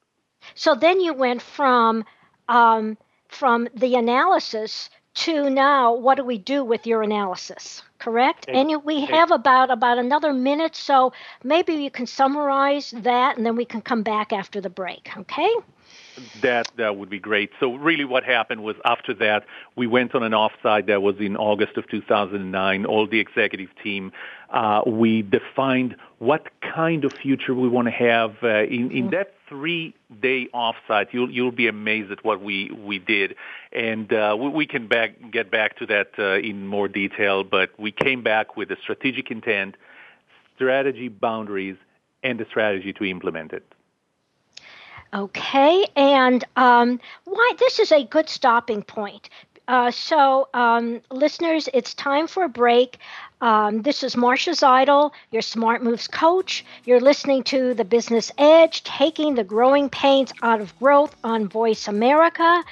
so 0.54 0.74
then 0.74 1.00
you 1.00 1.12
went 1.12 1.42
from 1.42 2.04
um, 2.48 2.96
from 3.28 3.68
the 3.74 3.94
analysis 3.96 4.88
to 5.14 5.50
now 5.50 5.94
what 5.94 6.16
do 6.16 6.24
we 6.24 6.38
do 6.38 6.64
with 6.64 6.86
your 6.86 7.02
analysis 7.02 7.82
correct 7.98 8.46
and 8.48 8.84
we 8.84 9.04
have 9.04 9.30
about 9.30 9.70
about 9.70 9.98
another 9.98 10.32
minute 10.32 10.76
so 10.76 11.12
maybe 11.42 11.72
you 11.74 11.90
can 11.90 12.06
summarize 12.06 12.90
that 12.90 13.36
and 13.36 13.46
then 13.46 13.56
we 13.56 13.64
can 13.64 13.80
come 13.80 14.02
back 14.02 14.32
after 14.32 14.60
the 14.60 14.68
break 14.68 15.08
okay 15.16 15.50
that 16.42 16.70
that 16.76 16.96
would 16.96 17.10
be 17.10 17.18
great. 17.18 17.50
So 17.60 17.74
really 17.74 18.04
what 18.04 18.24
happened 18.24 18.62
was 18.62 18.76
after 18.84 19.14
that, 19.14 19.44
we 19.74 19.86
went 19.86 20.14
on 20.14 20.22
an 20.22 20.32
offsite 20.32 20.86
that 20.86 21.02
was 21.02 21.16
in 21.18 21.36
August 21.36 21.76
of 21.76 21.88
2009. 21.88 22.86
All 22.86 23.06
the 23.06 23.20
executive 23.20 23.70
team, 23.82 24.12
uh, 24.50 24.82
we 24.86 25.22
defined 25.22 25.96
what 26.18 26.48
kind 26.60 27.04
of 27.04 27.12
future 27.12 27.54
we 27.54 27.68
want 27.68 27.86
to 27.86 27.92
have. 27.92 28.36
Uh, 28.42 28.64
in, 28.64 28.90
in 28.90 28.90
mm-hmm. 28.90 29.10
that 29.10 29.34
three-day 29.48 30.48
offsite, 30.54 31.08
you'll, 31.12 31.30
you'll 31.30 31.52
be 31.52 31.68
amazed 31.68 32.10
at 32.10 32.24
what 32.24 32.40
we, 32.40 32.70
we 32.70 32.98
did. 32.98 33.36
And 33.72 34.12
uh, 34.12 34.36
we, 34.38 34.48
we, 34.48 34.66
can 34.66 34.88
back, 34.88 35.12
get 35.30 35.50
back 35.50 35.78
to 35.78 35.86
that 35.86 36.10
uh, 36.18 36.38
in 36.38 36.66
more 36.66 36.88
detail, 36.88 37.44
but 37.44 37.70
we 37.78 37.92
came 37.92 38.22
back 38.22 38.56
with 38.56 38.70
a 38.70 38.76
strategic 38.82 39.30
intent, 39.30 39.76
strategy 40.56 41.08
boundaries, 41.08 41.76
and 42.22 42.40
a 42.40 42.46
strategy 42.46 42.92
to 42.94 43.04
implement 43.04 43.52
it. 43.52 43.72
Okay, 45.16 45.86
and 45.96 46.44
um, 46.56 47.00
why 47.24 47.52
this 47.58 47.78
is 47.80 47.90
a 47.90 48.04
good 48.04 48.28
stopping 48.28 48.82
point. 48.82 49.30
Uh, 49.66 49.90
so, 49.90 50.48
um, 50.52 51.00
listeners, 51.10 51.68
it's 51.72 51.94
time 51.94 52.26
for 52.26 52.44
a 52.44 52.48
break. 52.50 52.98
Um, 53.40 53.82
this 53.82 54.02
is 54.02 54.16
Marcia 54.16 54.50
Zidle, 54.50 55.12
your 55.32 55.40
Smart 55.42 55.82
Moves 55.82 56.06
coach. 56.06 56.64
You're 56.84 57.00
listening 57.00 57.44
to 57.44 57.72
The 57.74 57.84
Business 57.84 58.30
Edge, 58.36 58.84
taking 58.84 59.34
the 59.36 59.44
growing 59.44 59.88
pains 59.88 60.32
out 60.42 60.60
of 60.60 60.78
growth 60.78 61.16
on 61.24 61.48
Voice 61.48 61.88
America, 61.88 62.62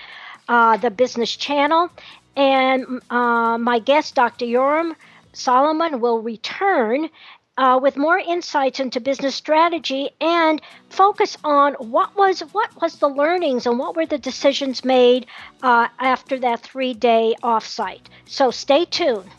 uh, 0.48 0.76
the 0.76 0.90
business 0.90 1.34
channel. 1.34 1.90
And 2.36 3.00
uh, 3.10 3.58
my 3.58 3.78
guest, 3.78 4.14
Dr. 4.16 4.44
Yoram 4.44 4.94
Solomon, 5.32 6.00
will 6.00 6.20
return 6.20 7.08
uh, 7.56 7.78
with 7.80 7.96
more 7.96 8.18
insights 8.18 8.80
into 8.80 9.00
business 9.00 9.34
strategy 9.34 10.11
and 10.20 10.61
focus 10.88 11.37
on 11.44 11.75
what 11.75 12.14
was 12.16 12.40
what 12.52 12.70
was 12.80 12.99
the 12.99 13.08
learnings 13.08 13.66
and 13.66 13.78
what 13.78 13.96
were 13.96 14.06
the 14.06 14.18
decisions 14.18 14.84
made 14.84 15.26
uh, 15.62 15.88
after 15.99 16.38
that 16.38 16.61
three 16.61 16.94
day 16.94 17.34
offsite. 17.42 18.06
So 18.26 18.50
stay 18.50 18.84
tuned. 18.84 19.30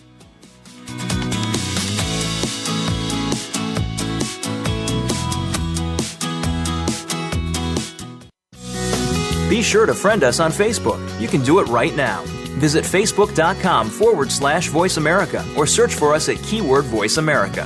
Be 9.50 9.62
sure 9.62 9.86
to 9.86 9.94
friend 9.94 10.24
us 10.24 10.40
on 10.40 10.52
Facebook. 10.52 11.00
You 11.22 11.28
can 11.28 11.44
do 11.44 11.60
it 11.60 11.68
right 11.68 11.96
now. 11.96 12.24
Visit 12.56 12.84
facebook.com 12.84 13.90
forward 13.90 14.32
slash 14.32 14.70
voice 14.70 14.98
America 14.98 15.46
or 15.58 15.68
search 15.68 15.94
for 15.94 16.14
us 16.14 16.30
at 16.30 16.42
keyword 16.44 16.86
voice 16.86 17.18
America. 17.18 17.66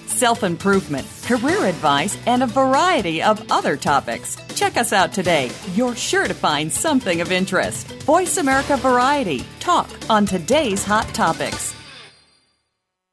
self 0.21 0.43
improvement, 0.43 1.07
career 1.23 1.65
advice, 1.65 2.15
and 2.27 2.43
a 2.43 2.45
variety 2.45 3.23
of 3.23 3.43
other 3.51 3.75
topics. 3.75 4.37
Check 4.53 4.77
us 4.77 4.93
out 4.93 5.11
today. 5.13 5.49
You're 5.73 5.95
sure 5.95 6.27
to 6.27 6.33
find 6.35 6.71
something 6.71 7.21
of 7.21 7.31
interest. 7.31 7.87
Voice 8.03 8.37
America 8.37 8.77
Variety. 8.77 9.43
Talk 9.59 9.89
on 10.11 10.27
today's 10.27 10.83
hot 10.83 11.07
topics. 11.15 11.73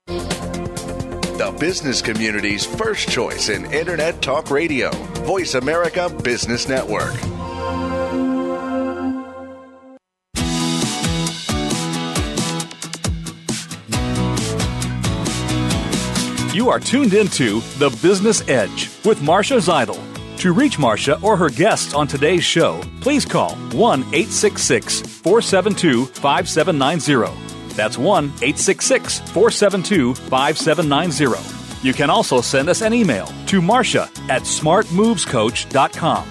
The 0.07 1.57
business 1.59 2.03
community's 2.03 2.67
first 2.67 3.09
choice 3.09 3.49
in 3.49 3.73
Internet 3.73 4.21
Talk 4.21 4.51
Radio. 4.51 4.91
Voice 5.25 5.55
America 5.55 6.11
Business 6.23 6.69
Network. 6.69 7.15
You 16.59 16.71
are 16.71 16.81
tuned 16.81 17.15
into 17.15 17.61
The 17.79 17.97
Business 18.03 18.43
Edge 18.49 18.91
with 19.05 19.23
Marcia 19.23 19.59
Zidle. 19.59 20.03
To 20.39 20.53
reach 20.53 20.77
Marcia 20.77 21.17
or 21.23 21.37
her 21.37 21.51
guests 21.51 21.95
on 21.95 22.09
today's 22.09 22.43
show, 22.43 22.83
please 23.01 23.25
call 23.25 23.55
1 23.55 24.01
866 24.01 25.01
472 25.23 26.07
5790. 26.07 27.75
That's 27.77 27.97
1 27.97 28.25
866 28.25 29.21
472 29.31 30.17
5790. 30.17 31.87
You 31.87 31.95
can 31.95 32.11
also 32.11 32.41
send 32.41 32.69
us 32.69 32.83
an 32.83 32.93
email 32.93 33.33
to 33.47 33.63
Marcia 33.63 34.11
at 34.29 34.43
smartmovescoach.com. 34.43 36.29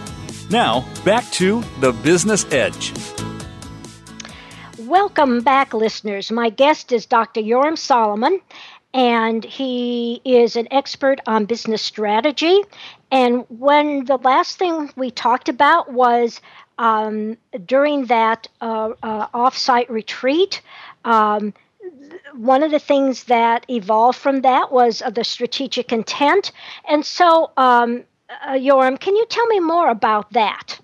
Now, 0.49 0.85
back 1.05 1.23
to 1.31 1.63
The 1.79 1.93
Business 1.93 2.45
Edge. 2.51 2.91
Welcome 4.87 5.41
back, 5.41 5.73
listeners. 5.73 6.31
My 6.31 6.49
guest 6.49 6.93
is 6.93 7.05
Dr. 7.05 7.41
Yoram 7.41 7.77
Solomon, 7.77 8.39
and 8.97 9.45
he 9.45 10.21
is 10.25 10.57
an 10.57 10.67
expert 10.71 11.21
on 11.27 11.45
business 11.45 11.83
strategy. 11.83 12.61
And 13.11 13.45
when 13.49 14.05
the 14.05 14.17
last 14.17 14.57
thing 14.59 14.91
we 14.97 15.11
talked 15.11 15.49
about 15.49 15.93
was 15.93 16.41
um, 16.79 17.37
during 17.65 18.07
that 18.07 18.47
uh, 18.61 18.91
uh, 19.03 19.27
offsite 19.29 19.89
retreat, 19.89 20.61
um, 21.05 21.53
one 22.33 22.63
of 22.63 22.71
the 22.71 22.79
things 22.79 23.25
that 23.25 23.65
evolved 23.69 24.17
from 24.19 24.41
that 24.41 24.71
was 24.71 25.01
uh, 25.01 25.09
the 25.11 25.23
strategic 25.23 25.91
intent. 25.93 26.51
And 26.89 27.05
so, 27.05 27.51
um, 27.57 28.03
uh, 28.45 28.53
Yoram, 28.53 28.99
can 28.99 29.15
you 29.15 29.25
tell 29.29 29.45
me 29.47 29.59
more 29.59 29.89
about 29.89 30.33
that? 30.33 30.79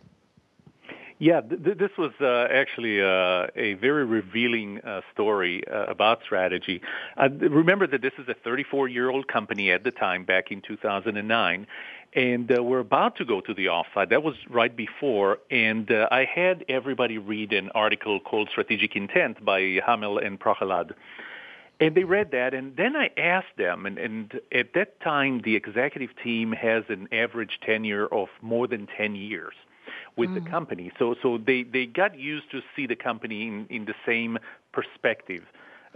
Yeah, 1.23 1.39
th- 1.39 1.77
this 1.77 1.91
was 1.97 2.11
uh, 2.19 2.53
actually 2.53 3.01
uh, 3.01 3.47
a 3.55 3.75
very 3.75 4.03
revealing 4.03 4.81
uh, 4.81 4.99
story 5.13 5.63
uh, 5.65 5.85
about 5.85 6.21
strategy. 6.25 6.81
Uh, 7.15 7.29
remember 7.29 7.87
that 7.87 8.01
this 8.01 8.11
is 8.17 8.27
a 8.27 8.35
34-year-old 8.45 9.29
company 9.29 9.71
at 9.71 9.85
the 9.85 9.91
time, 9.91 10.25
back 10.25 10.51
in 10.51 10.61
2009, 10.61 11.65
and 12.13 12.51
uh, 12.51 12.61
we're 12.61 12.79
about 12.79 13.15
to 13.15 13.23
go 13.23 13.39
to 13.39 13.53
the 13.53 13.67
offsite. 13.67 14.09
That 14.09 14.21
was 14.21 14.35
right 14.49 14.75
before, 14.75 15.37
and 15.49 15.89
I 16.11 16.25
had 16.25 16.65
everybody 16.67 17.17
read 17.19 17.53
an 17.53 17.69
article 17.69 18.19
called 18.19 18.49
"Strategic 18.51 18.93
Intent" 18.97 19.45
by 19.45 19.79
Hamel 19.85 20.17
and 20.17 20.37
Prahalad. 20.37 20.91
And 21.79 21.95
they 21.95 22.03
read 22.03 22.31
that, 22.31 22.53
and 22.53 22.75
then 22.75 22.97
I 22.97 23.11
asked 23.15 23.55
them, 23.57 23.85
and, 23.85 23.97
and 23.97 24.41
at 24.51 24.73
that 24.73 24.99
time, 24.99 25.39
the 25.45 25.55
executive 25.55 26.09
team 26.21 26.51
has 26.51 26.83
an 26.89 27.07
average 27.13 27.59
tenure 27.65 28.07
of 28.07 28.27
more 28.41 28.67
than 28.67 28.89
10 28.97 29.15
years 29.15 29.53
with 30.15 30.29
mm. 30.29 30.43
the 30.43 30.49
company. 30.49 30.91
So 30.99 31.15
so 31.21 31.37
they 31.37 31.63
they 31.63 31.85
got 31.85 32.17
used 32.17 32.51
to 32.51 32.61
see 32.75 32.87
the 32.87 32.95
company 32.95 33.47
in 33.47 33.67
in 33.69 33.85
the 33.85 33.95
same 34.05 34.37
perspective, 34.71 35.43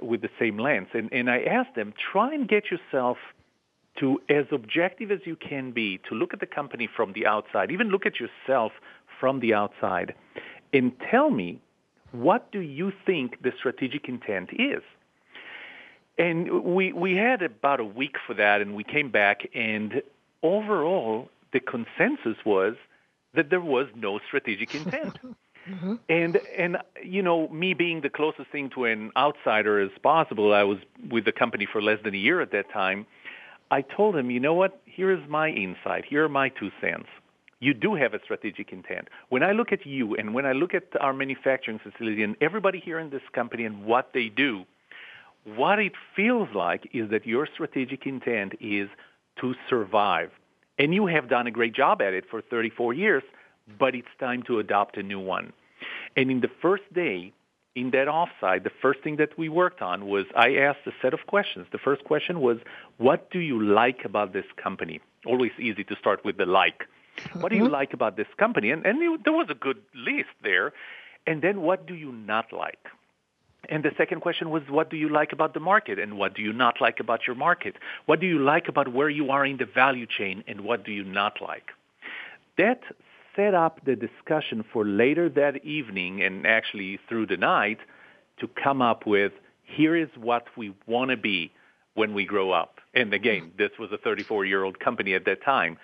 with 0.01 0.21
the 0.21 0.29
same 0.39 0.57
lens. 0.57 0.87
And 0.93 1.11
and 1.11 1.29
I 1.29 1.41
asked 1.41 1.75
them 1.75 1.93
try 2.11 2.33
and 2.33 2.47
get 2.47 2.65
yourself 2.71 3.17
to 3.99 4.21
as 4.29 4.45
objective 4.51 5.11
as 5.11 5.19
you 5.25 5.35
can 5.35 5.71
be 5.71 5.99
to 6.09 6.15
look 6.15 6.33
at 6.33 6.39
the 6.39 6.45
company 6.45 6.87
from 6.87 7.13
the 7.13 7.25
outside, 7.25 7.71
even 7.71 7.89
look 7.89 8.05
at 8.05 8.19
yourself 8.19 8.71
from 9.19 9.39
the 9.39 9.53
outside, 9.53 10.13
and 10.71 10.91
tell 11.09 11.31
me 11.31 11.59
what 12.11 12.51
do 12.51 12.59
you 12.59 12.91
think 13.05 13.41
the 13.41 13.51
strategic 13.57 14.07
intent 14.07 14.49
is. 14.53 14.83
And 16.17 16.63
we 16.63 16.93
we 16.93 17.15
had 17.15 17.41
about 17.41 17.79
a 17.79 17.85
week 17.85 18.15
for 18.25 18.33
that, 18.33 18.61
and 18.61 18.75
we 18.75 18.83
came 18.83 19.11
back, 19.11 19.47
and 19.53 20.01
overall 20.41 21.29
the 21.53 21.59
consensus 21.59 22.37
was 22.45 22.75
that 23.33 23.49
there 23.49 23.61
was 23.61 23.87
no 23.95 24.19
strategic 24.27 24.75
intent. 24.75 25.17
Mm-hmm. 25.69 25.95
And 26.07 26.39
and 26.57 26.77
you 27.03 27.21
know, 27.21 27.49
me 27.49 27.73
being 27.73 27.99
the 27.99 28.09
closest 28.09 28.49
thing 28.51 28.69
to 28.69 28.85
an 28.85 29.11
outsider 29.17 29.81
as 29.81 29.91
possible, 30.01 30.53
I 30.53 30.63
was 30.63 30.77
with 31.09 31.25
the 31.25 31.33
company 31.33 31.67
for 31.69 31.81
less 31.81 31.99
than 32.05 32.13
a 32.13 32.17
year 32.17 32.39
at 32.39 32.51
that 32.51 32.71
time. 32.71 33.05
I 33.69 33.81
told 33.81 34.15
him, 34.15 34.31
you 34.31 34.39
know 34.39 34.53
what? 34.53 34.79
Here 34.85 35.11
is 35.11 35.19
my 35.27 35.49
insight. 35.49 36.05
Here 36.05 36.23
are 36.23 36.29
my 36.29 36.47
two 36.49 36.71
cents. 36.79 37.07
You 37.59 37.73
do 37.73 37.95
have 37.95 38.13
a 38.13 38.19
strategic 38.23 38.71
intent. 38.71 39.09
When 39.29 39.43
I 39.43 39.51
look 39.51 39.71
at 39.71 39.85
you 39.85 40.15
and 40.15 40.33
when 40.33 40.45
I 40.45 40.53
look 40.53 40.73
at 40.73 40.85
our 41.01 41.11
manufacturing 41.11 41.79
facility 41.79 42.23
and 42.23 42.35
everybody 42.39 42.79
here 42.79 42.99
in 42.99 43.09
this 43.09 43.23
company 43.33 43.65
and 43.65 43.83
what 43.83 44.11
they 44.13 44.29
do, 44.29 44.63
what 45.43 45.79
it 45.79 45.93
feels 46.15 46.49
like 46.53 46.89
is 46.93 47.09
that 47.09 47.25
your 47.25 47.47
strategic 47.51 48.05
intent 48.05 48.53
is 48.61 48.89
to 49.41 49.55
survive, 49.69 50.31
and 50.77 50.93
you 50.93 51.07
have 51.07 51.29
done 51.29 51.47
a 51.47 51.51
great 51.51 51.73
job 51.73 52.01
at 52.01 52.13
it 52.13 52.25
for 52.29 52.41
34 52.41 52.93
years, 52.93 53.23
but 53.79 53.95
it's 53.95 54.07
time 54.19 54.43
to 54.43 54.59
adopt 54.59 54.97
a 54.97 55.03
new 55.03 55.19
one. 55.19 55.53
And 56.15 56.31
in 56.31 56.41
the 56.41 56.49
first 56.61 56.91
day, 56.93 57.33
in 57.75 57.91
that 57.91 58.07
offsite, 58.07 58.63
the 58.63 58.71
first 58.81 59.01
thing 59.01 59.17
that 59.17 59.37
we 59.37 59.49
worked 59.49 59.81
on 59.81 60.07
was 60.07 60.25
I 60.35 60.55
asked 60.55 60.79
a 60.87 60.91
set 61.01 61.13
of 61.13 61.27
questions. 61.27 61.67
The 61.71 61.77
first 61.77 62.03
question 62.05 62.41
was, 62.41 62.57
what 62.97 63.29
do 63.29 63.39
you 63.39 63.61
like 63.61 64.03
about 64.03 64.33
this 64.33 64.45
company? 64.61 64.99
Always 65.25 65.51
easy 65.59 65.83
to 65.83 65.95
start 65.95 66.25
with 66.25 66.37
the 66.37 66.47
like. 66.47 66.85
Mm-hmm. 67.17 67.41
What 67.41 67.51
do 67.51 67.55
you 67.55 67.65
mm-hmm. 67.65 67.73
like 67.73 67.93
about 67.93 68.17
this 68.17 68.27
company? 68.37 68.71
And, 68.71 68.85
and 68.85 69.01
it, 69.01 69.23
there 69.23 69.33
was 69.33 69.47
a 69.49 69.55
good 69.55 69.81
list 69.93 70.33
there. 70.41 70.73
And 71.27 71.41
then 71.43 71.61
what 71.61 71.85
do 71.85 71.93
you 71.93 72.11
not 72.11 72.51
like? 72.51 72.83
And 73.69 73.83
the 73.83 73.91
second 73.97 74.21
question 74.21 74.49
was, 74.49 74.63
what 74.69 74.89
do 74.89 74.97
you 74.97 75.09
like 75.09 75.33
about 75.33 75.53
the 75.53 75.59
market 75.59 75.99
and 75.99 76.17
what 76.17 76.33
do 76.33 76.41
you 76.41 76.53
not 76.53 76.79
like 76.79 76.99
about 76.99 77.27
your 77.27 77.35
market? 77.35 77.75
What 78.05 78.19
do 78.19 78.27
you 78.27 78.39
like 78.39 78.67
about 78.67 78.93
where 78.93 79.09
you 79.09 79.29
are 79.29 79.45
in 79.45 79.57
the 79.57 79.65
value 79.65 80.05
chain 80.05 80.43
and 80.47 80.61
what 80.61 80.85
do 80.85 80.91
you 80.91 81.03
not 81.03 81.41
like? 81.41 81.71
That 82.57 82.81
set 83.35 83.53
up 83.53 83.83
the 83.85 83.95
discussion 83.95 84.63
for 84.73 84.85
later 84.85 85.29
that 85.29 85.63
evening 85.63 86.23
and 86.23 86.47
actually 86.47 86.99
through 87.07 87.27
the 87.27 87.37
night 87.37 87.79
to 88.39 88.47
come 88.47 88.81
up 88.81 89.05
with, 89.05 89.33
here 89.63 89.95
is 89.95 90.09
what 90.15 90.47
we 90.55 90.73
want 90.85 91.11
to 91.11 91.17
be 91.17 91.51
when 91.93 92.13
we 92.13 92.25
grow 92.25 92.51
up. 92.51 92.79
And 92.93 93.13
again, 93.13 93.51
this 93.57 93.71
was 93.77 93.91
a 93.91 93.97
34-year-old 93.97 94.79
company 94.79 95.13
at 95.13 95.25
that 95.25 95.43
time, 95.43 95.77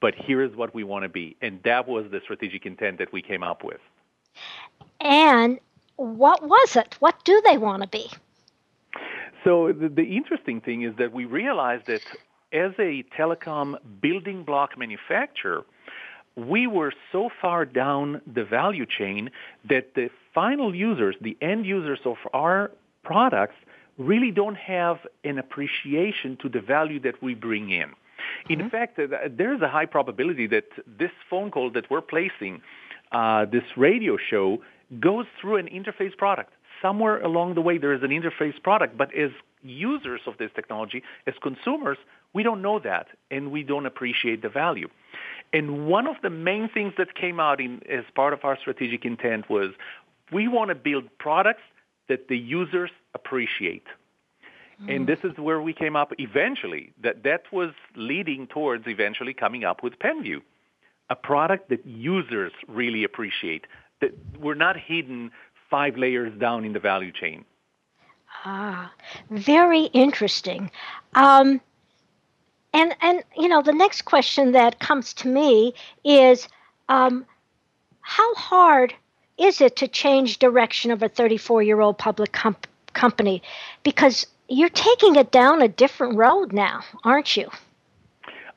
but 0.00 0.14
here 0.14 0.42
is 0.42 0.54
what 0.56 0.74
we 0.74 0.84
want 0.84 1.04
to 1.04 1.08
be. 1.08 1.36
And 1.40 1.60
that 1.64 1.86
was 1.86 2.06
the 2.10 2.20
strategic 2.22 2.66
intent 2.66 2.98
that 2.98 3.12
we 3.12 3.22
came 3.22 3.42
up 3.42 3.62
with. 3.64 3.80
And 5.00 5.58
what 5.98 6.42
was 6.42 6.76
it? 6.76 6.96
What 7.00 7.22
do 7.24 7.42
they 7.44 7.58
want 7.58 7.82
to 7.82 7.88
be? 7.88 8.08
So 9.44 9.72
the, 9.72 9.88
the 9.88 10.16
interesting 10.16 10.60
thing 10.60 10.82
is 10.82 10.94
that 10.98 11.12
we 11.12 11.24
realized 11.24 11.86
that 11.86 12.02
as 12.52 12.72
a 12.78 13.04
telecom 13.18 13.76
building 14.00 14.44
block 14.44 14.78
manufacturer, 14.78 15.64
we 16.36 16.66
were 16.66 16.92
so 17.12 17.30
far 17.40 17.64
down 17.64 18.22
the 18.32 18.44
value 18.44 18.86
chain 18.86 19.30
that 19.68 19.94
the 19.94 20.08
final 20.32 20.74
users, 20.74 21.16
the 21.20 21.36
end 21.42 21.66
users 21.66 21.98
of 22.04 22.16
our 22.32 22.70
products, 23.02 23.56
really 23.98 24.30
don't 24.30 24.56
have 24.56 24.98
an 25.24 25.38
appreciation 25.38 26.38
to 26.40 26.48
the 26.48 26.60
value 26.60 27.00
that 27.00 27.20
we 27.20 27.34
bring 27.34 27.70
in. 27.70 27.90
In 28.48 28.60
mm-hmm. 28.60 28.68
fact, 28.68 29.00
there's 29.36 29.60
a 29.60 29.68
high 29.68 29.86
probability 29.86 30.46
that 30.46 30.68
this 30.86 31.10
phone 31.28 31.50
call 31.50 31.70
that 31.72 31.90
we're 31.90 32.00
placing, 32.00 32.62
uh, 33.12 33.44
this 33.46 33.64
radio 33.76 34.16
show, 34.16 34.58
goes 35.00 35.26
through 35.40 35.56
an 35.56 35.66
Interphase 35.66 36.16
product, 36.16 36.52
somewhere 36.80 37.20
along 37.22 37.54
the 37.54 37.60
way 37.60 37.78
there 37.78 37.92
is 37.92 38.02
an 38.02 38.10
Interphase 38.10 38.62
product, 38.62 38.96
but 38.96 39.14
as 39.14 39.30
users 39.62 40.20
of 40.26 40.38
this 40.38 40.50
technology, 40.54 41.02
as 41.26 41.34
consumers, 41.42 41.98
we 42.32 42.42
don't 42.42 42.62
know 42.62 42.78
that 42.78 43.08
and 43.30 43.50
we 43.50 43.62
don't 43.62 43.86
appreciate 43.86 44.42
the 44.42 44.48
value. 44.48 44.88
And 45.52 45.86
one 45.86 46.06
of 46.06 46.16
the 46.22 46.30
main 46.30 46.68
things 46.68 46.92
that 46.98 47.14
came 47.14 47.40
out 47.40 47.60
in, 47.60 47.82
as 47.88 48.04
part 48.14 48.32
of 48.32 48.44
our 48.44 48.58
strategic 48.58 49.04
intent 49.04 49.48
was 49.48 49.70
we 50.30 50.46
want 50.46 50.68
to 50.68 50.74
build 50.74 51.04
products 51.18 51.62
that 52.08 52.28
the 52.28 52.36
users 52.36 52.90
appreciate. 53.14 53.84
Mm. 54.82 54.96
And 54.96 55.06
this 55.06 55.18
is 55.24 55.36
where 55.38 55.60
we 55.60 55.72
came 55.72 55.96
up 55.96 56.12
eventually, 56.18 56.92
that 57.02 57.22
that 57.24 57.42
was 57.52 57.72
leading 57.96 58.46
towards 58.46 58.86
eventually 58.86 59.34
coming 59.34 59.64
up 59.64 59.82
with 59.82 59.98
PenVu, 59.98 60.42
a 61.10 61.16
product 61.16 61.68
that 61.70 61.84
users 61.86 62.52
really 62.66 63.04
appreciate, 63.04 63.66
that 64.00 64.12
we're 64.38 64.54
not 64.54 64.76
hidden 64.76 65.30
five 65.70 65.96
layers 65.96 66.32
down 66.38 66.64
in 66.64 66.72
the 66.72 66.80
value 66.80 67.12
chain. 67.12 67.44
Ah, 68.44 68.92
very 69.30 69.84
interesting. 69.86 70.70
Um, 71.14 71.60
and 72.72 72.94
and 73.00 73.22
you 73.36 73.48
know 73.48 73.62
the 73.62 73.72
next 73.72 74.02
question 74.02 74.52
that 74.52 74.78
comes 74.78 75.14
to 75.14 75.28
me 75.28 75.74
is, 76.04 76.48
um, 76.88 77.26
how 78.00 78.34
hard 78.34 78.94
is 79.38 79.60
it 79.60 79.76
to 79.76 79.88
change 79.88 80.38
direction 80.38 80.90
of 80.90 81.02
a 81.02 81.08
34 81.08 81.62
year 81.62 81.80
old 81.80 81.98
public 81.98 82.32
comp- 82.32 82.66
company? 82.92 83.42
Because 83.82 84.26
you're 84.48 84.68
taking 84.68 85.16
it 85.16 85.30
down 85.30 85.62
a 85.62 85.68
different 85.68 86.16
road 86.16 86.52
now, 86.52 86.82
aren't 87.04 87.36
you? 87.36 87.48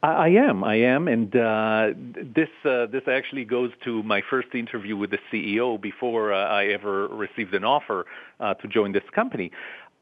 I 0.04 0.30
am, 0.30 0.64
I 0.64 0.76
am, 0.76 1.08
and 1.08 1.36
uh, 1.36 1.90
this 2.36 2.50
uh, 2.66 2.88
this 2.88 3.04
actually 3.08 3.46
goes 3.46 3.70
to 3.84 4.02
my 4.02 4.22
first 4.28 4.48
interview 4.56 4.98
with 4.98 5.12
the 5.12 5.20
CEO 5.32 5.80
before 5.80 6.34
uh, 6.34 6.48
I 6.48 6.68
ever 6.68 7.08
received 7.08 7.54
an 7.54 7.64
offer 7.64 8.08
uh, 8.40 8.56
to 8.56 8.68
join 8.68 8.94
this 8.94 9.04
company. 9.14 9.52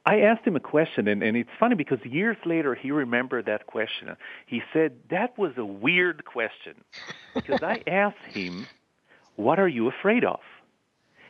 I 0.06 0.22
asked 0.22 0.48
him 0.48 0.56
a 0.56 0.62
question, 0.62 1.10
and, 1.10 1.22
and 1.22 1.36
it's 1.36 1.50
funny 1.60 1.76
because 1.76 2.00
years 2.06 2.38
later 2.46 2.76
he 2.76 2.92
remembered 2.92 3.46
that 3.48 3.68
question. 3.68 4.16
He 4.46 4.62
said 4.72 4.94
that 5.10 5.38
was 5.38 5.52
a 5.58 5.66
weird 5.66 6.24
question 6.24 6.76
because 7.36 7.62
I 7.62 7.84
asked 7.88 8.24
him, 8.30 8.68
"What 9.36 9.60
are 9.60 9.68
you 9.68 9.90
afraid 9.90 10.24
of?" 10.24 10.40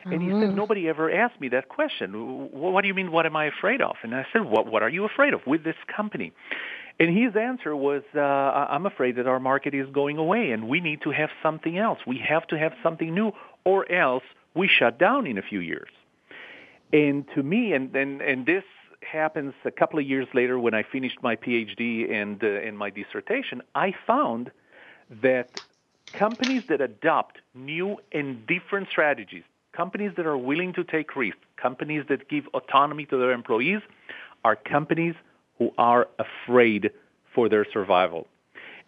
And 0.05 0.21
he 0.21 0.29
said, 0.29 0.36
mm-hmm. 0.38 0.55
nobody 0.55 0.88
ever 0.88 1.12
asked 1.12 1.41
me 1.41 1.49
that 1.49 1.69
question. 1.69 2.13
What 2.51 2.82
do 2.82 2.88
you 2.88 2.93
mean, 2.93 3.12
what 3.12 3.25
am 3.25 3.36
I 3.36 3.45
afraid 3.45 3.82
of? 3.82 3.95
And 4.01 4.15
I 4.15 4.25
said, 4.32 4.45
what, 4.45 4.65
what 4.65 4.82
are 4.82 4.89
you 4.89 5.03
afraid 5.03 5.34
of 5.34 5.45
with 5.45 5.63
this 5.63 5.75
company? 5.93 6.32
And 6.99 7.17
his 7.17 7.35
answer 7.35 7.75
was, 7.75 8.03
uh, 8.13 8.19
I'm 8.19 8.85
afraid 8.85 9.15
that 9.15 9.27
our 9.27 9.39
market 9.39 9.73
is 9.73 9.88
going 9.89 10.17
away 10.17 10.51
and 10.51 10.67
we 10.67 10.81
need 10.81 11.01
to 11.03 11.12
have 11.12 11.29
something 11.41 11.77
else. 11.77 11.99
We 12.05 12.17
have 12.17 12.45
to 12.47 12.57
have 12.57 12.73
something 12.83 13.13
new 13.13 13.31
or 13.63 13.89
else 13.89 14.23
we 14.53 14.67
shut 14.67 14.99
down 14.99 15.25
in 15.25 15.38
a 15.38 15.41
few 15.41 15.59
years. 15.62 15.89
And 16.91 17.25
to 17.35 17.43
me, 17.43 17.73
and, 17.73 17.95
and, 17.95 18.21
and 18.21 18.45
this 18.45 18.63
happens 19.01 19.53
a 19.63 19.71
couple 19.71 19.99
of 19.99 20.05
years 20.05 20.27
later 20.33 20.59
when 20.59 20.73
I 20.73 20.83
finished 20.83 21.19
my 21.23 21.38
PhD 21.38 22.12
and, 22.12 22.43
uh, 22.43 22.47
and 22.47 22.77
my 22.77 22.89
dissertation, 22.89 23.62
I 23.75 23.93
found 24.05 24.51
that 25.21 25.51
companies 26.12 26.63
that 26.67 26.81
adopt 26.81 27.38
new 27.55 27.97
and 28.12 28.45
different 28.45 28.89
strategies, 28.89 29.43
companies 29.71 30.12
that 30.17 30.25
are 30.25 30.38
willing 30.38 30.73
to 30.73 30.83
take 30.83 31.15
risks, 31.15 31.39
companies 31.55 32.03
that 32.09 32.27
give 32.27 32.47
autonomy 32.53 33.05
to 33.05 33.17
their 33.17 33.31
employees, 33.31 33.81
are 34.43 34.55
companies 34.55 35.15
who 35.60 35.72
are 35.78 36.08
afraid 36.17 36.91
for 37.36 37.48
their 37.50 37.65
survival. 37.72 38.26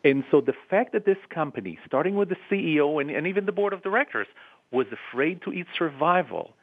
And 0.04 0.24
so 0.32 0.42
the 0.42 0.54
fact 0.70 0.94
that 0.94 1.06
this 1.06 1.18
company, 1.30 1.78
starting 1.86 2.16
with 2.16 2.30
the 2.30 2.38
CEO 2.50 3.00
and, 3.00 3.12
and 3.12 3.28
even 3.28 3.46
the 3.46 3.52
board 3.52 3.74
of 3.74 3.84
directors, 3.84 4.28
was 4.72 4.88
afraid 4.92 5.42
to 5.44 5.54
eat 5.54 5.68
survival 5.78 6.54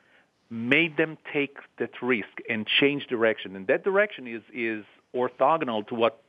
made 0.50 0.96
them 0.96 1.18
take 1.32 1.58
that 1.78 1.90
risk 2.02 2.38
and 2.48 2.66
change 2.80 3.06
direction. 3.06 3.54
And 3.54 3.66
that 3.66 3.84
direction 3.84 4.26
is, 4.26 4.42
is 4.52 4.84
orthogonal 5.14 5.86
to 5.88 5.94
what 5.94 6.22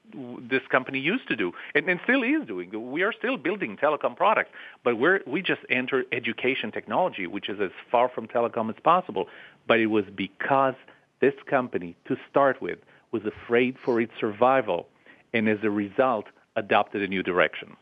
this 0.49 0.61
company 0.69 0.99
used 0.99 1.27
to 1.29 1.35
do 1.35 1.51
and, 1.73 1.87
and 1.89 1.99
still 2.03 2.23
is 2.23 2.45
doing. 2.45 2.91
We 2.91 3.03
are 3.03 3.13
still 3.13 3.37
building 3.37 3.77
telecom 3.77 4.15
products, 4.15 4.51
but 4.83 4.97
we're, 4.97 5.21
we 5.25 5.41
just 5.41 5.61
entered 5.69 6.05
education 6.11 6.71
technology, 6.71 7.27
which 7.27 7.49
is 7.49 7.59
as 7.61 7.71
far 7.91 8.09
from 8.09 8.27
telecom 8.27 8.69
as 8.69 8.75
possible. 8.83 9.27
But 9.67 9.79
it 9.79 9.87
was 9.87 10.05
because 10.15 10.75
this 11.21 11.33
company, 11.49 11.95
to 12.07 12.17
start 12.29 12.61
with, 12.61 12.79
was 13.11 13.23
afraid 13.25 13.77
for 13.83 13.99
its 13.99 14.11
survival, 14.19 14.87
and 15.33 15.47
as 15.49 15.59
a 15.63 15.69
result, 15.69 16.25
adopted 16.55 17.01
a 17.01 17.07
new 17.07 17.23
direction. 17.23 17.75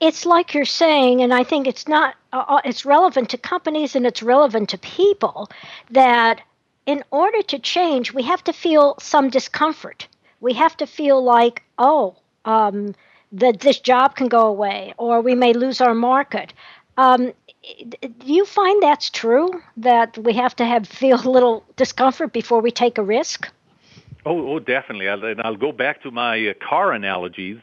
It's 0.00 0.24
like 0.24 0.54
you're 0.54 0.64
saying, 0.64 1.20
and 1.20 1.32
I 1.32 1.44
think 1.44 1.66
it's 1.66 1.86
not. 1.86 2.14
Uh, 2.32 2.44
uh, 2.48 2.60
it's 2.64 2.84
relevant 2.84 3.30
to 3.30 3.38
companies 3.38 3.96
and 3.96 4.06
it's 4.06 4.22
relevant 4.22 4.70
to 4.70 4.78
people 4.78 5.50
that 5.90 6.40
in 6.86 7.04
order 7.10 7.42
to 7.42 7.58
change, 7.58 8.12
we 8.12 8.22
have 8.22 8.42
to 8.44 8.52
feel 8.52 8.96
some 8.98 9.28
discomfort. 9.28 10.08
We 10.40 10.54
have 10.54 10.76
to 10.78 10.86
feel 10.86 11.22
like, 11.22 11.62
oh, 11.78 12.16
um, 12.44 12.94
that 13.32 13.60
this 13.60 13.78
job 13.78 14.16
can 14.16 14.28
go 14.28 14.46
away, 14.46 14.94
or 14.96 15.20
we 15.20 15.34
may 15.34 15.52
lose 15.52 15.80
our 15.80 15.94
market. 15.94 16.52
Um, 16.96 17.32
do 17.62 18.32
you 18.32 18.46
find 18.46 18.82
that's 18.82 19.10
true? 19.10 19.50
That 19.76 20.16
we 20.18 20.32
have 20.34 20.56
to 20.56 20.64
have 20.64 20.88
feel 21.02 21.20
a 21.20 21.30
little 21.30 21.64
discomfort 21.76 22.32
before 22.32 22.60
we 22.60 22.70
take 22.70 22.98
a 22.98 23.02
risk? 23.02 23.48
Oh, 24.26 24.52
oh, 24.52 24.58
definitely. 24.58 25.08
I'll, 25.08 25.24
and 25.24 25.40
I'll 25.40 25.56
go 25.56 25.72
back 25.72 26.02
to 26.02 26.10
my 26.10 26.48
uh, 26.48 26.54
car 26.68 26.92
analogies. 26.92 27.58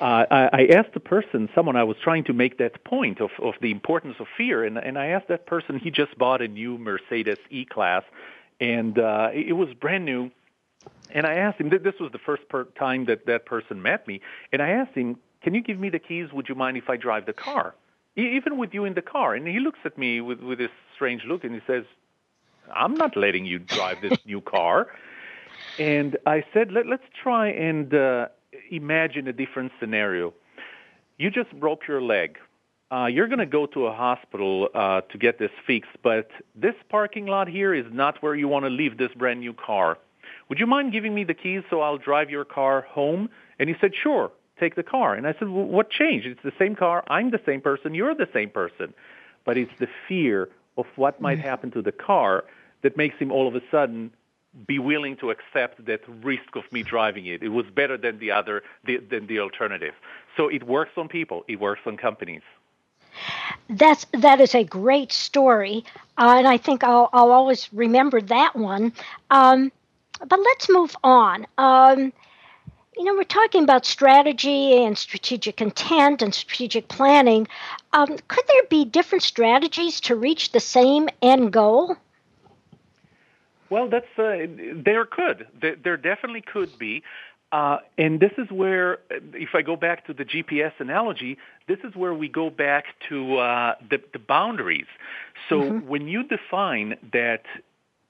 Uh, 0.00 0.24
I, 0.30 0.48
I 0.52 0.66
asked 0.76 0.94
the 0.94 1.00
person, 1.00 1.48
someone 1.54 1.76
I 1.76 1.84
was 1.84 1.96
trying 2.02 2.24
to 2.24 2.32
make 2.32 2.58
that 2.58 2.84
point 2.84 3.20
of, 3.20 3.30
of 3.38 3.54
the 3.60 3.70
importance 3.70 4.16
of 4.18 4.26
fear, 4.36 4.64
and, 4.64 4.78
and 4.78 4.98
I 4.98 5.08
asked 5.08 5.28
that 5.28 5.46
person, 5.46 5.78
he 5.78 5.90
just 5.90 6.16
bought 6.16 6.40
a 6.40 6.48
new 6.48 6.78
Mercedes 6.78 7.36
E-Class, 7.50 8.02
and 8.60 8.98
uh, 8.98 9.28
it 9.32 9.52
was 9.52 9.68
brand 9.74 10.04
new. 10.06 10.30
And 11.10 11.26
I 11.26 11.34
asked 11.34 11.60
him, 11.60 11.68
this 11.68 11.98
was 12.00 12.12
the 12.12 12.18
first 12.18 12.48
per- 12.48 12.64
time 12.64 13.04
that 13.06 13.26
that 13.26 13.44
person 13.44 13.82
met 13.82 14.06
me, 14.08 14.22
and 14.52 14.62
I 14.62 14.70
asked 14.70 14.94
him, 14.94 15.18
can 15.42 15.54
you 15.54 15.62
give 15.62 15.78
me 15.78 15.90
the 15.90 15.98
keys? 15.98 16.32
Would 16.32 16.48
you 16.48 16.54
mind 16.54 16.76
if 16.76 16.88
I 16.88 16.96
drive 16.96 17.26
the 17.26 17.32
car? 17.32 17.74
Even 18.16 18.58
with 18.58 18.74
you 18.74 18.84
in 18.84 18.94
the 18.94 19.02
car. 19.02 19.34
And 19.34 19.46
he 19.46 19.60
looks 19.60 19.78
at 19.84 19.96
me 19.96 20.20
with, 20.20 20.40
with 20.40 20.58
this 20.58 20.70
strange 20.94 21.24
look, 21.24 21.44
and 21.44 21.54
he 21.54 21.60
says, 21.66 21.84
I'm 22.74 22.94
not 22.94 23.16
letting 23.16 23.44
you 23.44 23.58
drive 23.58 24.00
this 24.02 24.18
new 24.24 24.40
car. 24.40 24.88
And 25.78 26.16
I 26.26 26.44
said, 26.52 26.72
Let, 26.72 26.86
us 26.86 27.00
try 27.22 27.48
and 27.48 27.92
uh, 27.94 28.28
imagine 28.70 29.28
a 29.28 29.32
different 29.32 29.72
scenario. 29.80 30.34
You 31.18 31.30
just 31.30 31.52
broke 31.58 31.86
your 31.86 32.02
leg. 32.02 32.38
Uh, 32.92 33.06
you're 33.06 33.28
going 33.28 33.38
to 33.38 33.46
go 33.46 33.66
to 33.66 33.86
a 33.86 33.92
hospital 33.92 34.68
uh, 34.74 35.00
to 35.02 35.18
get 35.18 35.38
this 35.38 35.50
fixed, 35.64 35.90
but 36.02 36.28
this 36.56 36.74
parking 36.88 37.26
lot 37.26 37.46
here 37.46 37.72
is 37.72 37.86
not 37.92 38.20
where 38.20 38.34
you 38.34 38.48
want 38.48 38.64
to 38.64 38.68
leave 38.68 38.98
this 38.98 39.12
brand 39.16 39.40
new 39.40 39.52
car. 39.52 39.96
Would 40.48 40.58
you 40.58 40.66
mind 40.66 40.92
giving 40.92 41.14
me 41.14 41.22
the 41.22 41.34
keys 41.34 41.62
so 41.70 41.80
I'll 41.82 41.98
drive 41.98 42.30
your 42.30 42.44
car 42.44 42.80
home? 42.82 43.30
And 43.60 43.68
he 43.68 43.76
said, 43.80 43.92
sure, 44.02 44.32
take 44.58 44.74
the 44.74 44.82
car. 44.82 45.14
And 45.14 45.26
I 45.26 45.34
said, 45.38 45.48
well, 45.48 45.64
what 45.64 45.90
changed? 45.90 46.26
It's 46.26 46.42
the 46.42 46.52
same 46.58 46.74
car. 46.74 47.04
I'm 47.08 47.30
the 47.30 47.40
same 47.46 47.60
person. 47.60 47.94
You're 47.94 48.14
the 48.16 48.28
same 48.34 48.50
person. 48.50 48.92
But 49.44 49.56
it's 49.56 49.70
the 49.78 49.86
fear 50.08 50.48
of 50.76 50.86
what 50.96 51.20
might 51.20 51.38
mm. 51.38 51.42
happen 51.42 51.70
to 51.72 51.82
the 51.82 51.92
car 51.92 52.44
that 52.82 52.96
makes 52.96 53.16
him 53.18 53.30
all 53.30 53.46
of 53.46 53.54
a 53.54 53.60
sudden 53.70 54.10
be 54.66 54.78
willing 54.78 55.16
to 55.18 55.30
accept 55.30 55.84
that 55.86 56.00
risk 56.22 56.56
of 56.56 56.70
me 56.72 56.82
driving 56.82 57.26
it. 57.26 57.42
It 57.42 57.50
was 57.50 57.66
better 57.66 57.96
than 57.96 58.18
the 58.18 58.32
other 58.32 58.62
the, 58.84 58.98
than 58.98 59.26
the 59.26 59.38
alternative. 59.38 59.94
So 60.36 60.48
it 60.48 60.64
works 60.64 60.92
on 60.96 61.08
people. 61.08 61.44
It 61.48 61.60
works 61.60 61.82
on 61.86 61.96
companies. 61.96 62.42
That's 63.68 64.06
that 64.12 64.40
is 64.40 64.54
a 64.54 64.64
great 64.64 65.12
story, 65.12 65.84
uh, 66.16 66.34
and 66.38 66.46
I 66.46 66.56
think 66.56 66.84
I'll 66.84 67.08
I'll 67.12 67.32
always 67.32 67.68
remember 67.72 68.20
that 68.22 68.54
one. 68.56 68.92
Um, 69.30 69.72
but 70.26 70.38
let's 70.38 70.68
move 70.68 70.94
on. 71.02 71.46
Um, 71.58 72.12
you 72.96 73.04
know, 73.04 73.14
we're 73.14 73.24
talking 73.24 73.62
about 73.62 73.86
strategy 73.86 74.84
and 74.84 74.98
strategic 74.98 75.60
intent 75.60 76.22
and 76.22 76.34
strategic 76.34 76.88
planning. 76.88 77.48
Um, 77.92 78.18
could 78.28 78.44
there 78.46 78.64
be 78.68 78.84
different 78.84 79.22
strategies 79.22 80.00
to 80.02 80.16
reach 80.16 80.52
the 80.52 80.60
same 80.60 81.08
end 81.22 81.52
goal? 81.52 81.96
Well, 83.70 83.88
that's 83.88 84.06
uh, 84.18 84.46
there 84.84 85.06
could 85.06 85.46
there, 85.60 85.76
there 85.82 85.96
definitely 85.96 86.42
could 86.42 86.76
be. 86.78 87.02
Uh, 87.52 87.78
and 87.98 88.20
this 88.20 88.30
is 88.38 88.48
where, 88.50 88.98
if 89.10 89.50
I 89.54 89.62
go 89.62 89.74
back 89.74 90.06
to 90.06 90.14
the 90.14 90.24
GPS 90.24 90.72
analogy, 90.78 91.36
this 91.66 91.78
is 91.82 91.96
where 91.96 92.14
we 92.14 92.28
go 92.28 92.48
back 92.48 92.84
to 93.08 93.38
uh, 93.38 93.74
the, 93.90 94.00
the 94.12 94.20
boundaries. 94.20 94.86
So 95.48 95.56
mm-hmm. 95.56 95.88
when 95.88 96.06
you 96.06 96.22
define 96.22 96.96
that 97.12 97.42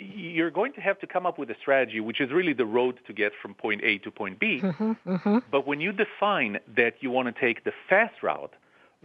you're 0.01 0.51
going 0.51 0.73
to 0.73 0.81
have 0.81 0.99
to 1.01 1.07
come 1.07 1.27
up 1.27 1.38
with 1.38 1.51
a 1.51 1.55
strategy, 1.61 2.01
which 2.01 2.20
is 2.20 2.31
really 2.31 2.55
the 2.55 2.64
road 2.64 2.99
to 3.07 3.12
get 3.12 3.33
from 3.40 3.55
point 3.55 3.83
A 3.85 3.99
to 3.99 4.11
point 4.11 4.40
B. 4.40 4.61
Mm-hmm, 4.62 4.92
mm-hmm. 5.07 5.38
But 5.51 5.66
when 5.66 5.81
you 5.81 5.92
define 5.92 6.59
that 6.77 6.94
you 7.01 7.11
want 7.11 7.35
to 7.35 7.38
take 7.38 7.64
the 7.64 7.73
fast 7.88 8.23
route 8.23 8.55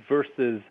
versus 0.07 0.61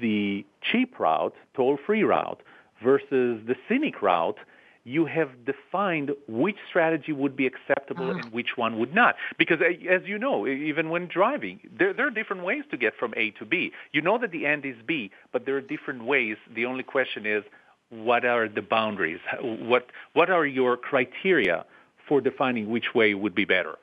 the 0.00 0.44
cheap 0.70 0.98
route, 0.98 1.34
toll-free 1.54 2.02
route, 2.02 2.42
versus 2.82 3.40
the 3.46 3.54
scenic 3.68 4.02
route, 4.02 4.38
you 4.84 5.06
have 5.06 5.44
defined 5.44 6.12
which 6.26 6.56
strategy 6.68 7.12
would 7.12 7.36
be 7.36 7.46
acceptable 7.46 8.10
and 8.10 8.24
which 8.32 8.56
one 8.56 8.78
would 8.78 8.94
not. 8.94 9.16
Because 9.38 9.58
as 9.60 10.02
you 10.06 10.18
know, 10.18 10.46
even 10.46 10.88
when 10.88 11.06
driving, 11.06 11.60
there, 11.70 11.92
there 11.92 12.06
are 12.06 12.10
different 12.10 12.44
ways 12.44 12.64
to 12.70 12.76
get 12.76 12.94
from 12.96 13.12
A 13.16 13.30
to 13.32 13.44
B. 13.44 13.72
You 13.92 14.00
know 14.00 14.16
that 14.18 14.30
the 14.30 14.46
end 14.46 14.64
is 14.64 14.76
B, 14.86 15.10
but 15.32 15.44
there 15.44 15.56
are 15.56 15.60
different 15.60 16.04
ways. 16.04 16.36
The 16.54 16.64
only 16.64 16.82
question 16.82 17.26
is, 17.26 17.44
what 17.90 18.24
are 18.24 18.48
the 18.48 18.62
boundaries? 18.62 19.20
What 19.42 19.90
what 20.12 20.30
are 20.30 20.46
your 20.46 20.76
criteria 20.76 21.64
for 22.06 22.20
defining 22.20 22.70
which 22.70 22.94
way 22.94 23.14
would 23.14 23.34
be 23.34 23.44
better? 23.44 23.76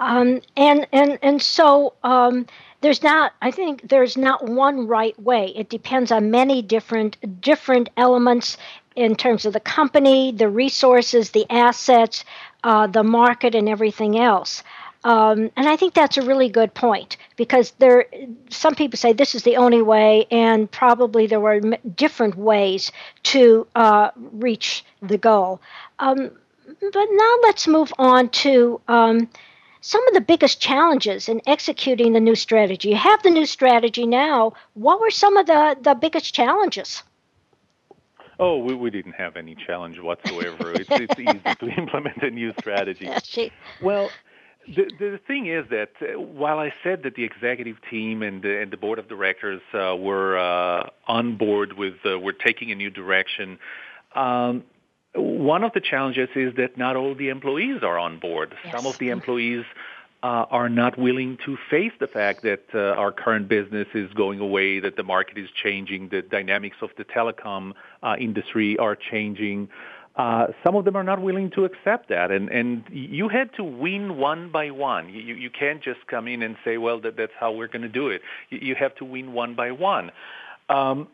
Um, 0.00 0.40
and 0.56 0.86
and 0.92 1.18
and 1.22 1.40
so 1.40 1.94
um, 2.02 2.46
there's 2.80 3.02
not. 3.02 3.32
I 3.42 3.50
think 3.50 3.88
there's 3.88 4.16
not 4.16 4.44
one 4.48 4.86
right 4.88 5.18
way. 5.20 5.52
It 5.54 5.68
depends 5.68 6.10
on 6.10 6.30
many 6.30 6.62
different 6.62 7.16
different 7.40 7.90
elements 7.96 8.56
in 8.96 9.16
terms 9.16 9.44
of 9.44 9.52
the 9.52 9.60
company, 9.60 10.32
the 10.32 10.48
resources, 10.48 11.30
the 11.30 11.46
assets, 11.50 12.24
uh, 12.62 12.86
the 12.86 13.02
market, 13.02 13.54
and 13.54 13.68
everything 13.68 14.18
else. 14.18 14.62
Um, 15.04 15.50
and 15.56 15.68
I 15.68 15.76
think 15.76 15.92
that's 15.92 16.16
a 16.16 16.22
really 16.22 16.48
good 16.48 16.72
point 16.72 17.18
because 17.36 17.72
there, 17.78 18.06
some 18.48 18.74
people 18.74 18.96
say 18.96 19.12
this 19.12 19.34
is 19.34 19.42
the 19.42 19.56
only 19.58 19.82
way, 19.82 20.26
and 20.30 20.70
probably 20.70 21.26
there 21.26 21.40
were 21.40 21.60
different 21.94 22.36
ways 22.36 22.90
to 23.24 23.66
uh, 23.74 24.10
reach 24.16 24.84
the 25.02 25.18
goal. 25.18 25.60
Um, 25.98 26.30
but 26.80 27.06
now 27.10 27.34
let's 27.42 27.68
move 27.68 27.92
on 27.98 28.30
to 28.30 28.80
um, 28.88 29.28
some 29.82 30.06
of 30.08 30.14
the 30.14 30.20
biggest 30.22 30.60
challenges 30.60 31.28
in 31.28 31.42
executing 31.46 32.14
the 32.14 32.20
new 32.20 32.34
strategy. 32.34 32.88
You 32.88 32.96
have 32.96 33.22
the 33.22 33.30
new 33.30 33.44
strategy 33.44 34.06
now. 34.06 34.54
What 34.72 35.00
were 35.00 35.10
some 35.10 35.36
of 35.36 35.46
the, 35.46 35.76
the 35.82 35.94
biggest 35.94 36.32
challenges? 36.34 37.02
Oh, 38.38 38.58
we, 38.58 38.74
we 38.74 38.90
didn't 38.90 39.12
have 39.12 39.36
any 39.36 39.54
challenge 39.66 39.98
whatsoever. 40.00 40.72
it's, 40.72 40.88
it's 40.90 41.18
easy 41.18 41.54
to 41.60 41.66
implement 41.78 42.22
a 42.22 42.30
new 42.30 42.52
strategy. 42.58 43.10
Well, 43.82 44.10
the, 44.66 44.90
the 44.98 45.20
thing 45.26 45.46
is 45.46 45.66
that 45.70 45.90
uh, 46.00 46.18
while 46.18 46.58
I 46.58 46.72
said 46.82 47.02
that 47.02 47.14
the 47.14 47.24
executive 47.24 47.76
team 47.90 48.22
and 48.22 48.42
the, 48.42 48.62
and 48.62 48.70
the 48.70 48.76
board 48.76 48.98
of 48.98 49.08
directors 49.08 49.60
uh, 49.74 49.94
were 49.96 50.38
uh, 50.38 50.88
on 51.06 51.36
board 51.36 51.74
with, 51.74 51.94
uh, 52.04 52.18
we're 52.18 52.32
taking 52.32 52.70
a 52.70 52.74
new 52.74 52.90
direction, 52.90 53.58
um, 54.14 54.64
one 55.14 55.62
of 55.62 55.72
the 55.72 55.80
challenges 55.80 56.28
is 56.34 56.54
that 56.56 56.76
not 56.76 56.96
all 56.96 57.14
the 57.14 57.28
employees 57.28 57.82
are 57.82 57.98
on 57.98 58.18
board. 58.18 58.54
Yes. 58.64 58.74
Some 58.74 58.86
of 58.86 58.98
the 58.98 59.10
employees 59.10 59.64
uh, 60.24 60.46
are 60.50 60.70
not 60.70 60.98
willing 60.98 61.36
to 61.44 61.58
face 61.70 61.92
the 62.00 62.06
fact 62.06 62.42
that 62.42 62.64
uh, 62.74 62.98
our 62.98 63.12
current 63.12 63.46
business 63.46 63.86
is 63.92 64.10
going 64.14 64.40
away, 64.40 64.80
that 64.80 64.96
the 64.96 65.02
market 65.02 65.36
is 65.36 65.50
changing, 65.62 66.08
the 66.08 66.22
dynamics 66.22 66.78
of 66.80 66.88
the 66.96 67.04
telecom 67.04 67.72
uh, 68.02 68.16
industry 68.18 68.78
are 68.78 68.96
changing. 68.96 69.68
Uh, 70.16 70.46
some 70.64 70.76
of 70.76 70.86
them 70.86 70.96
are 70.96 71.04
not 71.04 71.20
willing 71.20 71.50
to 71.50 71.66
accept 71.66 72.08
that, 72.08 72.30
and 72.30 72.48
and 72.48 72.84
you 72.90 73.28
had 73.28 73.52
to 73.52 73.62
win 73.62 74.16
one 74.16 74.50
by 74.50 74.70
one. 74.70 75.10
You 75.10 75.34
you 75.34 75.50
can't 75.50 75.82
just 75.82 76.06
come 76.06 76.26
in 76.26 76.42
and 76.42 76.56
say, 76.64 76.78
well, 76.78 77.00
that 77.00 77.18
that's 77.18 77.32
how 77.38 77.52
we're 77.52 77.68
going 77.68 77.82
to 77.82 77.88
do 77.88 78.08
it. 78.08 78.22
You, 78.48 78.60
you 78.62 78.74
have 78.76 78.94
to 78.96 79.04
win 79.04 79.34
one 79.34 79.54
by 79.54 79.72
one. 79.72 80.10
Um, 80.70 81.08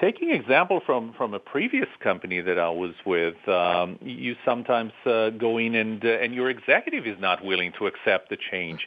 taking 0.00 0.30
example 0.30 0.80
from 0.84 1.12
from 1.16 1.34
a 1.34 1.38
previous 1.38 1.88
company 2.02 2.40
that 2.40 2.58
I 2.58 2.70
was 2.70 2.94
with, 3.06 3.36
um, 3.48 3.98
you 4.00 4.36
sometimes 4.44 4.92
uh, 5.06 5.30
go 5.30 5.58
in 5.58 5.74
and 5.74 6.04
uh, 6.04 6.08
and 6.08 6.34
your 6.34 6.50
executive 6.50 7.06
is 7.06 7.20
not 7.20 7.44
willing 7.44 7.72
to 7.78 7.86
accept 7.86 8.30
the 8.30 8.36
change. 8.50 8.86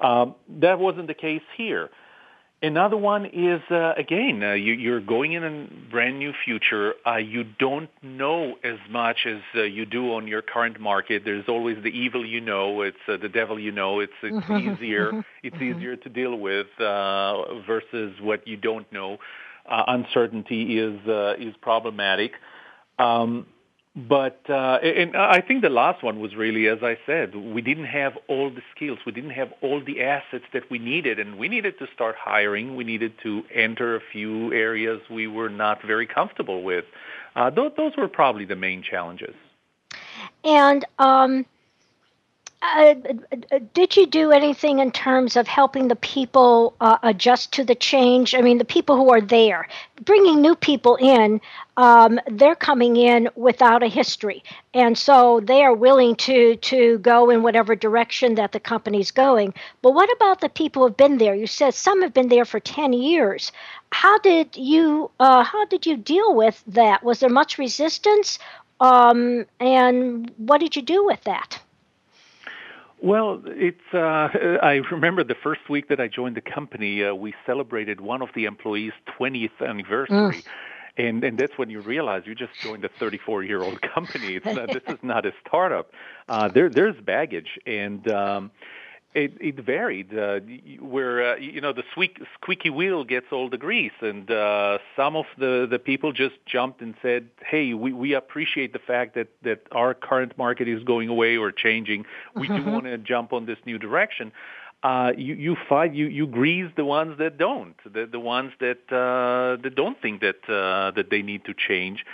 Um, 0.00 0.34
that 0.60 0.78
wasn't 0.78 1.06
the 1.06 1.14
case 1.14 1.42
here. 1.56 1.90
Another 2.64 2.96
one 2.96 3.26
is 3.26 3.60
uh, 3.72 3.92
again, 3.96 4.40
uh, 4.40 4.52
you, 4.52 4.74
you're 4.74 5.00
going 5.00 5.32
in 5.32 5.42
a 5.42 5.90
brand 5.90 6.20
new 6.20 6.32
future. 6.44 6.94
Uh, 7.04 7.16
you 7.16 7.42
don't 7.42 7.90
know 8.02 8.54
as 8.62 8.78
much 8.88 9.26
as 9.26 9.40
uh, 9.56 9.62
you 9.62 9.84
do 9.84 10.14
on 10.14 10.28
your 10.28 10.42
current 10.42 10.78
market. 10.78 11.22
There's 11.24 11.48
always 11.48 11.82
the 11.82 11.88
evil 11.88 12.24
you 12.24 12.40
know. 12.40 12.82
It's 12.82 12.96
uh, 13.08 13.16
the 13.16 13.28
devil 13.28 13.58
you 13.58 13.72
know. 13.72 13.98
It's 13.98 14.12
it's 14.22 14.46
easier. 14.50 15.24
It's 15.42 15.56
mm-hmm. 15.56 15.78
easier 15.78 15.96
to 15.96 16.08
deal 16.08 16.36
with 16.36 16.68
uh, 16.78 17.60
versus 17.66 18.14
what 18.20 18.46
you 18.46 18.56
don't 18.56 18.90
know. 18.92 19.18
Uh, 19.68 19.84
uncertainty 19.86 20.78
is 20.78 20.98
uh, 21.06 21.34
is 21.38 21.54
problematic. 21.60 22.32
Um, 22.98 23.46
but 23.94 24.40
uh, 24.48 24.78
and 24.82 25.14
I 25.14 25.42
think 25.42 25.60
the 25.60 25.68
last 25.68 26.02
one 26.02 26.18
was 26.18 26.34
really, 26.34 26.66
as 26.66 26.78
I 26.82 26.96
said, 27.04 27.34
we 27.34 27.60
didn't 27.60 27.86
have 27.86 28.14
all 28.26 28.48
the 28.48 28.62
skills, 28.74 28.98
we 29.04 29.12
didn't 29.12 29.30
have 29.30 29.52
all 29.60 29.84
the 29.84 30.02
assets 30.02 30.44
that 30.54 30.70
we 30.70 30.78
needed, 30.78 31.18
and 31.18 31.36
we 31.38 31.48
needed 31.48 31.78
to 31.78 31.86
start 31.94 32.16
hiring. 32.18 32.74
We 32.74 32.84
needed 32.84 33.12
to 33.22 33.42
enter 33.54 33.94
a 33.94 34.00
few 34.00 34.50
areas 34.54 35.02
we 35.10 35.26
were 35.26 35.50
not 35.50 35.82
very 35.82 36.06
comfortable 36.06 36.62
with. 36.62 36.86
Uh, 37.36 37.50
th- 37.50 37.74
those 37.76 37.92
were 37.98 38.08
probably 38.08 38.46
the 38.46 38.56
main 38.56 38.82
challenges. 38.82 39.34
And 40.42 40.86
um, 40.98 41.44
uh, 42.62 42.94
did 43.74 43.96
you 43.96 44.06
do 44.06 44.30
anything 44.30 44.78
in 44.78 44.92
terms 44.92 45.36
of 45.36 45.48
helping 45.48 45.88
the 45.88 45.96
people 45.96 46.74
uh, 46.80 46.98
adjust 47.02 47.52
to 47.54 47.64
the 47.64 47.74
change? 47.74 48.36
I 48.36 48.40
mean, 48.40 48.58
the 48.58 48.64
people 48.64 48.96
who 48.96 49.10
are 49.10 49.20
there, 49.20 49.66
bringing 50.04 50.40
new 50.40 50.54
people 50.54 50.96
in, 50.96 51.40
um, 51.76 52.20
they're 52.28 52.54
coming 52.54 52.96
in 52.96 53.28
without 53.34 53.82
a 53.82 53.88
history, 53.88 54.44
and 54.74 54.96
so 54.96 55.40
they 55.40 55.64
are 55.64 55.74
willing 55.74 56.14
to 56.16 56.56
to 56.56 56.98
go 56.98 57.30
in 57.30 57.42
whatever 57.42 57.74
direction 57.74 58.36
that 58.36 58.52
the 58.52 58.60
company's 58.60 59.10
going. 59.10 59.54
But 59.82 59.94
what 59.94 60.10
about 60.16 60.40
the 60.40 60.48
people 60.48 60.86
who've 60.86 60.96
been 60.96 61.18
there? 61.18 61.34
You 61.34 61.48
said 61.48 61.74
some 61.74 62.02
have 62.02 62.14
been 62.14 62.28
there 62.28 62.44
for 62.44 62.60
ten 62.60 62.92
years. 62.92 63.50
How 63.90 64.18
did 64.20 64.56
you 64.56 65.10
uh, 65.18 65.44
how 65.44 65.64
did 65.66 65.86
you 65.86 65.96
deal 65.96 66.34
with 66.34 66.62
that? 66.68 67.02
Was 67.02 67.20
there 67.20 67.30
much 67.30 67.58
resistance? 67.58 68.38
Um, 68.80 69.46
and 69.60 70.30
what 70.36 70.58
did 70.60 70.76
you 70.76 70.82
do 70.82 71.06
with 71.06 71.22
that? 71.24 71.61
Well, 73.02 73.42
it's. 73.46 73.80
Uh, 73.92 73.98
I 74.62 74.80
remember 74.90 75.24
the 75.24 75.34
first 75.34 75.68
week 75.68 75.88
that 75.88 76.00
I 76.00 76.08
joined 76.08 76.36
the 76.36 76.40
company, 76.40 77.04
uh, 77.04 77.14
we 77.14 77.34
celebrated 77.44 78.00
one 78.00 78.22
of 78.22 78.28
the 78.34 78.44
employees' 78.44 78.92
20th 79.18 79.60
anniversary. 79.60 80.16
Mm. 80.16 80.44
And 80.98 81.24
and 81.24 81.38
that's 81.38 81.56
when 81.56 81.70
you 81.70 81.80
realize 81.80 82.22
you 82.26 82.34
just 82.34 82.52
joined 82.60 82.84
a 82.84 82.90
34 83.00 83.44
year 83.44 83.62
old 83.62 83.80
company. 83.94 84.36
It's 84.36 84.46
not, 84.46 84.68
this 84.68 84.82
is 84.86 84.98
not 85.02 85.26
a 85.26 85.32
startup. 85.46 85.90
Uh, 86.28 86.48
there 86.48 86.68
there's 86.68 87.00
baggage, 87.00 87.58
and 87.66 88.06
um, 88.08 88.50
it, 89.14 89.32
it 89.40 89.64
varied. 89.64 90.16
Uh, 90.16 90.40
where 90.80 91.32
uh, 91.32 91.36
you 91.36 91.60
know 91.60 91.72
the 91.72 91.82
squeak, 91.90 92.18
squeaky 92.34 92.70
wheel 92.70 93.04
gets 93.04 93.26
all 93.32 93.48
the 93.48 93.58
grease, 93.58 93.92
and 94.00 94.30
uh, 94.30 94.78
some 94.96 95.16
of 95.16 95.26
the 95.38 95.66
the 95.70 95.78
people 95.78 96.12
just 96.12 96.34
jumped 96.46 96.80
and 96.80 96.94
said, 97.02 97.28
"Hey, 97.44 97.74
we 97.74 97.92
we 97.92 98.14
appreciate 98.14 98.72
the 98.72 98.78
fact 98.78 99.14
that 99.14 99.28
that 99.42 99.66
our 99.72 99.94
current 99.94 100.36
market 100.38 100.68
is 100.68 100.82
going 100.84 101.08
away 101.08 101.36
or 101.36 101.52
changing. 101.52 102.06
We 102.34 102.48
do 102.48 102.64
want 102.66 102.84
to 102.84 102.98
jump 102.98 103.32
on 103.32 103.46
this 103.46 103.58
new 103.66 103.78
direction." 103.78 104.32
Uh, 104.82 105.12
you 105.16 105.34
you 105.34 105.56
fight 105.68 105.94
you 105.94 106.06
you 106.06 106.26
grease 106.26 106.70
the 106.76 106.84
ones 106.84 107.16
that 107.18 107.38
don't, 107.38 107.76
the 107.84 108.06
the 108.10 108.18
ones 108.18 108.52
that 108.58 108.80
uh, 108.90 109.62
that 109.62 109.74
don't 109.76 110.00
think 110.02 110.20
that 110.20 110.42
uh, 110.48 110.90
that 110.92 111.08
they 111.10 111.22
need 111.22 111.44
to 111.44 111.54
change 111.54 112.04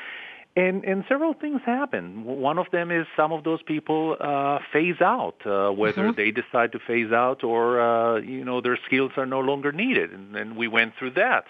and, 0.59 0.85
and 0.85 1.05
several 1.09 1.35
things 1.35 1.61
happen. 1.65 2.25
One 2.25 2.59
of 2.59 2.67
them 2.73 2.91
is 2.91 3.07
some 3.17 3.33
of 3.33 3.45
those 3.45 3.63
people 3.63 4.17
uh, 4.19 4.59
phase 4.73 5.01
out, 5.01 5.37
uh, 5.47 5.71
whether 5.71 6.09
mm-hmm. 6.09 6.17
they 6.17 6.31
decide 6.33 6.73
to 6.73 6.81
phase 6.85 7.13
out 7.13 7.45
or 7.45 7.81
uh, 7.81 8.17
you 8.17 8.45
know 8.45 8.61
their 8.61 8.79
skills 8.87 9.13
are 9.17 9.27
no 9.27 9.41
longer 9.41 9.71
needed, 9.71 10.13
and, 10.13 10.35
and 10.35 10.57
we 10.57 10.67
went 10.67 10.95
through 10.99 11.13
that. 11.13 11.45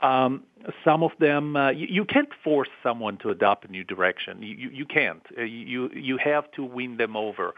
Um, 0.00 0.42
some 0.84 1.02
of 1.02 1.12
them 1.18 1.56
uh, 1.56 1.70
you, 1.70 1.86
you 1.90 2.04
can't 2.04 2.28
force 2.44 2.68
someone 2.82 3.16
to 3.18 3.30
adopt 3.30 3.64
a 3.64 3.68
new 3.68 3.82
direction. 3.82 4.42
You 4.42 4.54
you, 4.54 4.68
you 4.70 4.86
can't. 4.86 5.22
Uh, 5.36 5.42
you 5.42 5.90
you 5.92 6.16
have 6.22 6.50
to 6.52 6.62
win 6.62 6.98
them 6.98 7.16
over. 7.16 7.54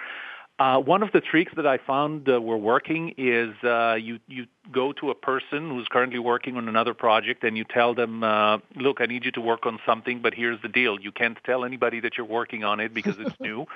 Uh, 0.58 0.80
one 0.80 1.04
of 1.04 1.12
the 1.12 1.20
tricks 1.20 1.52
that 1.54 1.68
I 1.68 1.78
found 1.78 2.28
uh, 2.28 2.40
were 2.40 2.56
working 2.56 3.14
is 3.16 3.54
uh, 3.62 3.94
you 3.94 4.18
you 4.26 4.46
go 4.72 4.92
to 4.94 5.10
a 5.10 5.14
person 5.14 5.70
who's 5.70 5.86
currently 5.88 6.18
working 6.18 6.56
on 6.56 6.68
another 6.68 6.94
project 6.94 7.44
and 7.44 7.56
you 7.56 7.62
tell 7.62 7.94
them, 7.94 8.24
uh, 8.24 8.58
look, 8.74 9.00
I 9.00 9.06
need 9.06 9.24
you 9.24 9.30
to 9.32 9.40
work 9.40 9.66
on 9.66 9.78
something, 9.86 10.20
but 10.20 10.34
here's 10.34 10.60
the 10.60 10.68
deal: 10.68 10.98
you 11.00 11.12
can't 11.12 11.38
tell 11.44 11.64
anybody 11.64 12.00
that 12.00 12.16
you're 12.16 12.26
working 12.26 12.64
on 12.64 12.80
it 12.80 12.92
because 12.92 13.20
it's 13.20 13.36
new, 13.40 13.66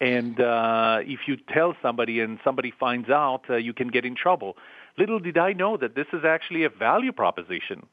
and 0.00 0.40
uh, 0.40 1.00
if 1.02 1.20
you 1.26 1.36
tell 1.36 1.76
somebody 1.82 2.20
and 2.20 2.38
somebody 2.42 2.70
finds 2.70 3.10
out, 3.10 3.42
uh, 3.50 3.56
you 3.56 3.74
can 3.74 3.88
get 3.88 4.06
in 4.06 4.14
trouble. 4.14 4.56
Little 4.96 5.18
did 5.18 5.36
I 5.36 5.52
know 5.52 5.76
that 5.76 5.94
this 5.94 6.06
is 6.14 6.24
actually 6.24 6.64
a 6.64 6.70
value 6.70 7.12
proposition. 7.12 7.86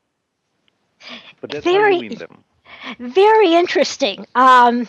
But 1.41 1.51
that's 1.51 1.65
very, 1.65 1.95
how 1.95 2.01
you 2.01 2.09
win 2.09 2.17
them. 2.17 2.43
Very 2.97 3.53
interesting. 3.53 4.25
Um, 4.35 4.87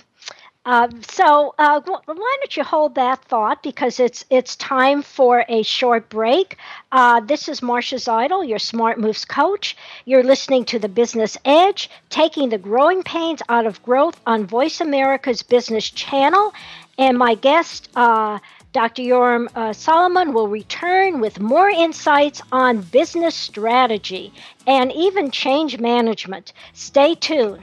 uh, 0.68 0.86
so 1.08 1.54
uh, 1.58 1.80
why 1.80 2.36
don't 2.40 2.54
you 2.54 2.62
hold 2.62 2.94
that 2.96 3.24
thought 3.24 3.62
because 3.62 3.98
it's 3.98 4.26
it's 4.28 4.54
time 4.56 5.00
for 5.00 5.42
a 5.48 5.62
short 5.62 6.10
break. 6.10 6.58
Uh, 6.92 7.20
this 7.20 7.48
is 7.48 7.62
Marcia 7.62 7.96
Zidle, 7.96 8.46
your 8.46 8.58
Smart 8.58 9.00
Moves 9.00 9.24
coach. 9.24 9.78
You're 10.04 10.22
listening 10.22 10.66
to 10.66 10.78
the 10.78 10.90
Business 10.90 11.38
Edge, 11.46 11.88
taking 12.10 12.50
the 12.50 12.58
growing 12.58 13.02
pains 13.02 13.40
out 13.48 13.64
of 13.64 13.82
growth 13.82 14.20
on 14.26 14.44
Voice 14.44 14.82
America's 14.82 15.42
Business 15.42 15.88
Channel, 15.88 16.52
and 16.98 17.16
my 17.16 17.34
guest. 17.34 17.88
Uh, 17.96 18.38
Dr. 18.74 19.00
Yoram 19.00 19.48
uh, 19.54 19.72
Solomon 19.72 20.34
will 20.34 20.48
return 20.48 21.20
with 21.20 21.40
more 21.40 21.70
insights 21.70 22.42
on 22.52 22.82
business 22.82 23.34
strategy 23.34 24.34
and 24.66 24.92
even 24.92 25.30
change 25.30 25.80
management. 25.80 26.52
Stay 26.74 27.14
tuned. 27.14 27.62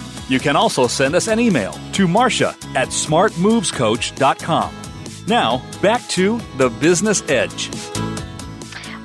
You 0.31 0.39
can 0.39 0.55
also 0.55 0.87
send 0.87 1.13
us 1.13 1.27
an 1.27 1.41
email 1.41 1.73
to 1.91 2.07
Marcia 2.07 2.55
at 2.73 2.87
smartmovescoach.com. 2.87 4.73
Now, 5.27 5.61
back 5.81 6.07
to 6.07 6.39
the 6.55 6.69
Business 6.69 7.21
Edge. 7.29 7.69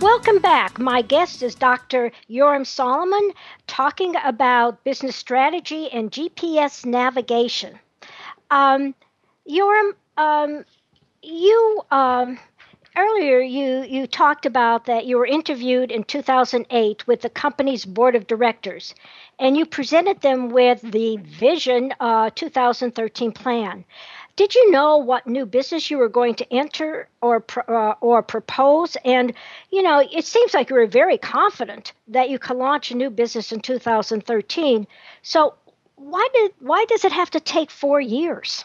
Welcome 0.01 0.39
back. 0.39 0.79
My 0.79 1.03
guest 1.03 1.43
is 1.43 1.57
Dr. 1.57 2.13
Yoram 2.31 2.65
Solomon 2.65 3.33
talking 3.67 4.15
about 4.25 4.85
business 4.85 5.17
strategy 5.17 5.91
and 5.91 6.13
GPS 6.13 6.87
navigation. 6.87 7.77
Um, 8.53 8.95
Yoram, 9.51 9.95
um, 10.17 10.65
you 11.25 11.81
um, 11.91 12.39
earlier 12.97 13.41
you 13.41 13.83
you 13.83 14.07
talked 14.07 14.47
about 14.47 14.87
that 14.87 15.07
you 15.07 15.19
were 15.19 15.27
interviewed 15.27 15.91
in 15.91 16.03
2008 16.05 17.07
with 17.07 17.21
the 17.21 17.29
company's 17.29 17.85
board 17.85 18.15
of 18.15 18.27
directors 18.27 18.95
and 19.39 19.57
you 19.57 19.67
presented 19.67 20.21
them 20.21 20.49
with 20.49 20.81
the 20.81 21.19
Vision 21.19 21.93
uh, 22.01 22.31
2013 22.35 23.33
plan. 23.33 23.85
Did 24.37 24.55
you 24.55 24.71
know 24.71 24.99
what 24.99 25.27
new 25.27 25.47
business 25.47 25.91
you 25.91 25.99
were 25.99 26.11
going 26.11 26.35
to 26.37 26.53
enter 26.53 27.09
or 27.23 27.45
uh, 27.69 27.95
or 28.01 28.23
propose? 28.23 28.97
And 29.05 29.33
you 29.71 29.83
know, 29.83 30.07
it 30.13 30.25
seems 30.25 30.53
like 30.55 30.71
you 30.71 30.77
were 30.77 30.87
very 30.87 31.19
confident 31.19 31.93
that 32.09 32.29
you 32.31 32.39
could 32.39 32.57
launch 32.57 32.91
a 32.91 32.97
new 32.97 33.11
business 33.11 33.53
in 33.53 33.61
2013. 33.61 34.87
So 35.23 35.55
why 35.97 36.29
did 36.35 36.53
why 36.61 36.85
does 36.89 37.05
it 37.05 37.13
have 37.13 37.31
to 37.31 37.41
take 37.41 37.71
four 37.71 38.01
years? 38.01 38.65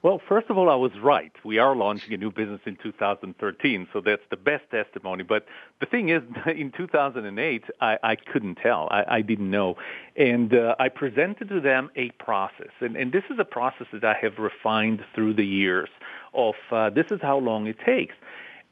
Well, 0.00 0.20
first 0.28 0.48
of 0.48 0.56
all, 0.56 0.70
I 0.70 0.76
was 0.76 0.92
right. 1.02 1.32
We 1.44 1.58
are 1.58 1.74
launching 1.74 2.14
a 2.14 2.16
new 2.16 2.30
business 2.30 2.60
in 2.66 2.76
2013, 2.76 3.88
so 3.92 4.00
that's 4.00 4.22
the 4.30 4.36
best 4.36 4.70
testimony. 4.70 5.24
But 5.24 5.46
the 5.80 5.86
thing 5.86 6.10
is, 6.10 6.22
in 6.46 6.70
2008, 6.70 7.64
I, 7.80 7.98
I 8.04 8.14
couldn't 8.14 8.56
tell. 8.56 8.86
I, 8.92 9.16
I 9.16 9.22
didn't 9.22 9.50
know. 9.50 9.76
And 10.16 10.54
uh, 10.54 10.76
I 10.78 10.88
presented 10.88 11.48
to 11.48 11.60
them 11.60 11.90
a 11.96 12.10
process. 12.12 12.70
And, 12.80 12.96
and 12.96 13.10
this 13.10 13.24
is 13.28 13.40
a 13.40 13.44
process 13.44 13.88
that 13.92 14.04
I 14.04 14.14
have 14.22 14.38
refined 14.38 15.04
through 15.16 15.34
the 15.34 15.46
years 15.46 15.88
of 16.32 16.54
uh, 16.70 16.90
this 16.90 17.06
is 17.10 17.20
how 17.20 17.38
long 17.38 17.66
it 17.66 17.78
takes. 17.84 18.14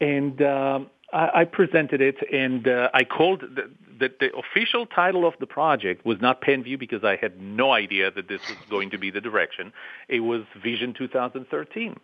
And 0.01 0.41
um, 0.43 0.91
I, 1.12 1.41
I 1.41 1.45
presented 1.45 2.01
it, 2.01 2.17
and 2.33 2.69
uh, 2.69 2.91
I 2.95 3.03
called 3.03 3.41
the, 3.41 3.69
the, 3.98 4.12
the 4.20 4.30
official 4.37 4.87
title 4.87 5.26
of 5.26 5.35
the 5.40 5.46
project 5.46 6.04
was 6.04 6.20
not 6.20 6.40
PenVeu 6.40 6.78
because 6.78 7.04
I 7.04 7.16
had 7.16 7.40
no 7.40 7.72
idea 7.72 8.11
that 8.11 8.28
this 8.28 8.40
was 8.48 8.59
going 8.70 8.90
to 8.90 8.98
be 8.98 9.11
the 9.11 9.20
direction. 9.20 9.72
It 10.09 10.20
was 10.20 10.42
Vision 10.62 10.94
2013 10.96 11.98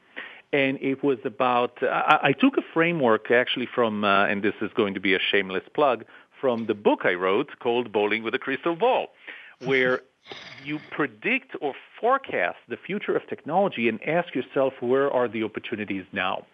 and 0.52 0.78
it 0.80 1.02
was 1.02 1.18
about 1.24 1.82
I, 1.82 2.18
I 2.22 2.32
took 2.32 2.56
a 2.56 2.62
framework 2.74 3.30
actually 3.30 3.68
from 3.74 4.04
uh, 4.04 4.26
and 4.26 4.42
this 4.42 4.54
is 4.60 4.70
going 4.74 4.94
to 4.94 5.00
be 5.00 5.14
a 5.14 5.18
shameless 5.18 5.64
plug 5.74 6.04
from 6.40 6.66
the 6.66 6.74
book 6.74 7.00
I 7.04 7.14
wrote 7.14 7.50
called 7.60 7.92
Bowling 7.92 8.22
with 8.22 8.34
a 8.34 8.38
Crystal 8.38 8.76
Ball 8.76 9.08
where 9.64 10.00
you 10.64 10.78
predict 10.90 11.56
or 11.60 11.74
forecast 12.00 12.58
the 12.68 12.76
future 12.76 13.16
of 13.16 13.26
technology 13.28 13.88
and 13.88 14.00
ask 14.06 14.34
yourself 14.34 14.74
where 14.80 15.10
are 15.10 15.28
the 15.28 15.42
opportunities 15.42 16.04
now 16.12 16.44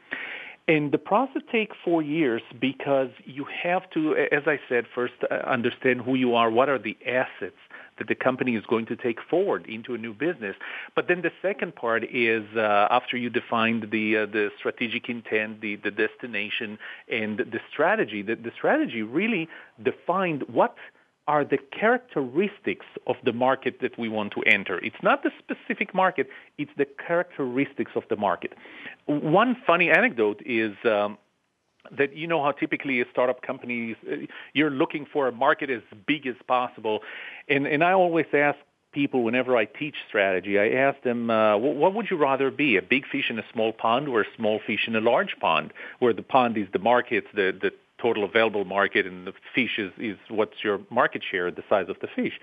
and 0.69 0.93
the 0.93 0.99
process 0.99 1.43
takes 1.51 1.77
four 1.83 2.03
years 2.03 2.43
because 2.61 3.09
you 3.25 3.47
have 3.63 3.89
to, 3.91 4.15
as 4.31 4.43
I 4.47 4.61
said, 4.69 4.85
first 4.95 5.15
uh, 5.31 5.35
understand 5.35 6.03
who 6.03 6.15
you 6.15 6.35
are, 6.35 6.51
what 6.51 6.69
are 6.69 6.79
the 6.79 6.97
assets 7.07 7.57
that 7.99 8.07
the 8.07 8.15
company 8.15 8.55
is 8.55 8.65
going 8.67 8.85
to 8.87 8.95
take 8.95 9.19
forward 9.29 9.67
into 9.67 9.95
a 9.95 9.99
new 9.99 10.13
business. 10.13 10.55
But 10.95 11.09
then 11.09 11.23
the 11.23 11.33
second 11.41 11.75
part 11.75 12.05
is 12.05 12.45
uh, 12.55 12.87
after 12.91 13.17
you 13.17 13.31
defined 13.31 13.89
the 13.91 14.19
uh, 14.19 14.27
the 14.27 14.51
strategic 14.59 15.09
intent, 15.09 15.63
the 15.63 15.77
the 15.77 15.91
destination, 15.91 16.79
and 17.11 17.39
the 17.39 17.61
strategy. 17.73 18.21
The, 18.23 18.37
the 18.37 18.53
strategy 18.55 19.03
really 19.03 19.49
defined 19.83 20.45
what 20.49 20.77
are 21.29 21.45
the 21.45 21.59
characteristics 21.59 22.87
of 23.07 23.17
the 23.23 23.35
market 23.35 23.81
that 23.83 23.99
we 23.99 24.09
want 24.09 24.33
to 24.33 24.43
enter. 24.45 24.79
It's 24.83 25.03
not 25.03 25.23
the 25.23 25.31
specific 25.39 25.95
market, 25.95 26.27
it's 26.57 26.71
the 26.77 26.87
characteristics 27.07 27.93
of 27.95 28.03
the 28.09 28.17
market. 28.17 28.55
One 29.05 29.55
funny 29.67 29.91
anecdote 29.91 30.41
is 30.47 30.75
um, 30.85 31.19
that 31.97 32.17
you 32.17 32.27
know 32.27 32.43
how 32.43 32.53
typically 32.53 33.01
a 33.03 33.05
startup 33.11 33.43
companies 33.43 33.97
uh, 34.11 34.17
you're 34.55 34.71
looking 34.71 35.07
for 35.13 35.29
a 35.29 35.33
market 35.33 35.71
as 35.71 35.83
big 36.07 36.27
as 36.27 36.35
possible 36.47 37.01
and 37.49 37.67
and 37.67 37.83
I 37.83 37.93
always 37.93 38.27
ask 38.33 38.59
people 38.93 39.23
whenever 39.23 39.57
I 39.57 39.65
teach 39.65 39.95
strategy 40.09 40.59
I 40.59 40.71
ask 40.71 41.01
them 41.03 41.31
uh, 41.31 41.57
what 41.57 41.95
would 41.95 42.11
you 42.11 42.17
rather 42.17 42.51
be 42.51 42.77
a 42.77 42.83
big 42.83 43.07
fish 43.07 43.31
in 43.31 43.39
a 43.39 43.45
small 43.53 43.73
pond 43.73 44.09
or 44.09 44.23
a 44.23 44.27
small 44.37 44.61
fish 44.67 44.87
in 44.87 44.97
a 44.97 45.01
large 45.01 45.37
pond 45.41 45.73
where 45.99 46.13
the 46.13 46.23
pond 46.23 46.59
is 46.59 46.67
the 46.73 46.79
market 46.79 47.25
the 47.35 47.57
the 47.59 47.73
total 48.01 48.25
available 48.25 48.65
market 48.65 49.07
and 49.07 49.27
the 49.27 49.33
fish 49.55 49.79
is, 49.79 49.93
is 49.99 50.17
what's 50.29 50.63
your 50.63 50.81
market 50.91 51.23
share, 51.29 51.51
the 51.51 51.65
size 51.69 51.89
of 51.89 51.99
the 52.01 52.07
fish. 52.07 52.39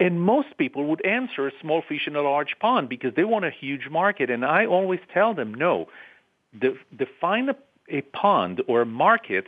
And 0.00 0.20
most 0.20 0.56
people 0.58 0.84
would 0.86 1.04
answer 1.04 1.50
small 1.60 1.82
fish 1.82 2.06
in 2.06 2.16
a 2.16 2.22
large 2.22 2.56
pond 2.60 2.88
because 2.88 3.14
they 3.14 3.24
want 3.24 3.44
a 3.44 3.50
huge 3.50 3.88
market. 3.90 4.30
And 4.30 4.44
I 4.44 4.66
always 4.66 5.00
tell 5.12 5.34
them, 5.34 5.54
no, 5.54 5.88
de- 6.58 6.78
define 6.96 7.48
a, 7.48 7.56
a 7.88 8.02
pond 8.02 8.62
or 8.66 8.82
a 8.82 8.86
market 8.86 9.46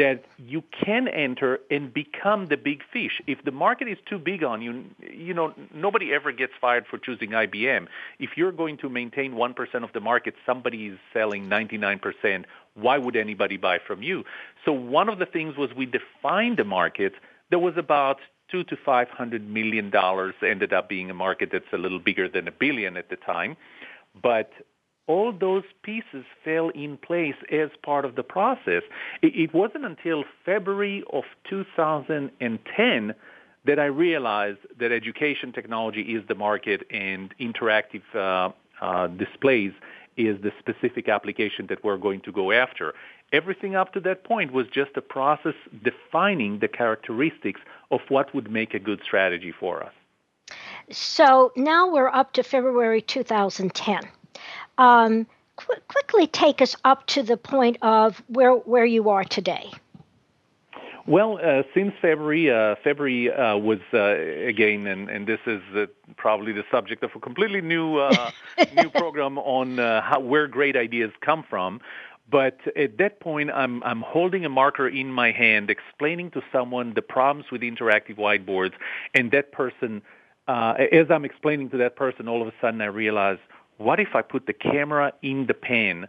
that 0.00 0.24
you 0.38 0.62
can 0.82 1.08
enter 1.08 1.60
and 1.70 1.92
become 1.92 2.46
the 2.46 2.56
big 2.56 2.82
fish. 2.90 3.20
If 3.26 3.44
the 3.44 3.50
market 3.50 3.86
is 3.86 3.98
too 4.08 4.18
big 4.18 4.42
on 4.42 4.62
you, 4.62 4.84
you 4.98 5.34
know, 5.34 5.52
nobody 5.74 6.14
ever 6.14 6.32
gets 6.32 6.54
fired 6.58 6.86
for 6.86 6.96
choosing 6.96 7.30
IBM. 7.30 7.86
If 8.18 8.30
you're 8.34 8.50
going 8.50 8.78
to 8.78 8.88
maintain 8.88 9.34
1% 9.34 9.84
of 9.84 9.92
the 9.92 10.00
market, 10.00 10.36
somebody 10.46 10.86
is 10.86 10.98
selling 11.12 11.50
99%, 11.50 12.44
why 12.74 12.98
would 12.98 13.16
anybody 13.16 13.56
buy 13.56 13.78
from 13.86 14.02
you? 14.02 14.24
So 14.64 14.72
one 14.72 15.08
of 15.08 15.18
the 15.18 15.26
things 15.26 15.56
was 15.56 15.70
we 15.76 15.86
defined 15.86 16.58
the 16.58 16.64
market. 16.64 17.12
There 17.50 17.58
was 17.58 17.74
about 17.76 18.18
two 18.50 18.64
to 18.64 18.76
five 18.84 19.08
hundred 19.08 19.48
million 19.48 19.90
dollars 19.90 20.34
ended 20.42 20.72
up 20.72 20.88
being 20.88 21.10
a 21.10 21.14
market 21.14 21.50
that's 21.52 21.72
a 21.72 21.78
little 21.78 21.98
bigger 21.98 22.28
than 22.28 22.48
a 22.48 22.52
billion 22.52 22.96
at 22.96 23.10
the 23.10 23.16
time. 23.16 23.56
But 24.20 24.50
all 25.06 25.32
those 25.32 25.64
pieces 25.82 26.24
fell 26.44 26.68
in 26.68 26.96
place 26.96 27.34
as 27.50 27.70
part 27.82 28.04
of 28.04 28.14
the 28.14 28.22
process. 28.22 28.82
It, 29.22 29.52
wasn't 29.52 29.84
until 29.84 30.22
February 30.44 31.02
of 31.12 31.24
2010 31.48 33.14
that 33.66 33.78
I 33.80 33.86
realized 33.86 34.60
that 34.78 34.92
education 34.92 35.52
technology 35.52 36.02
is 36.02 36.22
the 36.28 36.36
market 36.36 36.82
and 36.90 37.34
interactive 37.40 38.02
uh, 38.14 38.52
uh, 38.80 39.08
displays 39.08 39.72
is 40.16 40.40
the 40.42 40.52
specific 40.58 41.08
application 41.08 41.66
that 41.68 41.82
we're 41.84 41.96
going 41.96 42.20
to 42.22 42.32
go 42.32 42.52
after. 42.52 42.94
Everything 43.32 43.76
up 43.76 43.92
to 43.92 44.00
that 44.00 44.24
point 44.24 44.52
was 44.52 44.66
just 44.68 44.96
a 44.96 45.00
process 45.00 45.54
defining 45.84 46.58
the 46.58 46.68
characteristics 46.68 47.60
of 47.90 48.00
what 48.08 48.34
would 48.34 48.50
make 48.50 48.74
a 48.74 48.78
good 48.78 49.00
strategy 49.04 49.52
for 49.58 49.82
us. 49.82 49.92
So 50.90 51.52
now 51.56 51.92
we're 51.92 52.08
up 52.08 52.32
to 52.32 52.42
February 52.42 53.02
2010 53.02 54.08
um, 54.80 55.26
qu- 55.56 55.80
quickly 55.88 56.26
take 56.26 56.60
us 56.60 56.74
up 56.84 57.06
to 57.06 57.22
the 57.22 57.36
point 57.36 57.76
of 57.82 58.22
where 58.28 58.54
where 58.54 58.86
you 58.86 59.10
are 59.10 59.24
today. 59.24 59.70
Well, 61.06 61.38
uh, 61.42 61.62
since 61.74 61.92
February, 62.00 62.50
uh, 62.50 62.76
February 62.84 63.32
uh, 63.32 63.56
was 63.56 63.78
uh, 63.92 64.16
again, 64.46 64.86
and, 64.86 65.08
and 65.08 65.26
this 65.26 65.40
is 65.46 65.62
uh, 65.74 65.86
probably 66.16 66.52
the 66.52 66.64
subject 66.70 67.02
of 67.02 67.10
a 67.14 67.20
completely 67.20 67.60
new 67.60 67.98
uh, 67.98 68.30
new 68.76 68.90
program 68.90 69.38
on 69.38 69.78
how 69.78 70.20
where 70.20 70.46
great 70.46 70.76
ideas 70.76 71.10
come 71.20 71.44
from. 71.48 71.80
But 72.30 72.58
at 72.76 72.98
that 72.98 73.20
point, 73.20 73.50
I'm 73.50 73.82
I'm 73.82 74.02
holding 74.02 74.44
a 74.44 74.48
marker 74.48 74.88
in 74.88 75.10
my 75.10 75.32
hand, 75.32 75.70
explaining 75.70 76.30
to 76.32 76.42
someone 76.52 76.94
the 76.94 77.02
problems 77.02 77.50
with 77.50 77.62
interactive 77.62 78.16
whiteboards, 78.16 78.74
and 79.14 79.30
that 79.32 79.52
person, 79.52 80.02
as 80.46 81.06
I'm 81.10 81.24
explaining 81.24 81.70
to 81.70 81.78
that 81.78 81.96
person, 81.96 82.28
all 82.28 82.42
of 82.42 82.48
a 82.48 82.52
sudden 82.60 82.80
I 82.80 82.86
realize 82.86 83.38
what 83.78 83.98
if 83.98 84.14
I 84.14 84.20
put 84.22 84.46
the 84.46 84.52
camera 84.52 85.12
in 85.22 85.46
the 85.46 85.54
pen? 85.54 86.06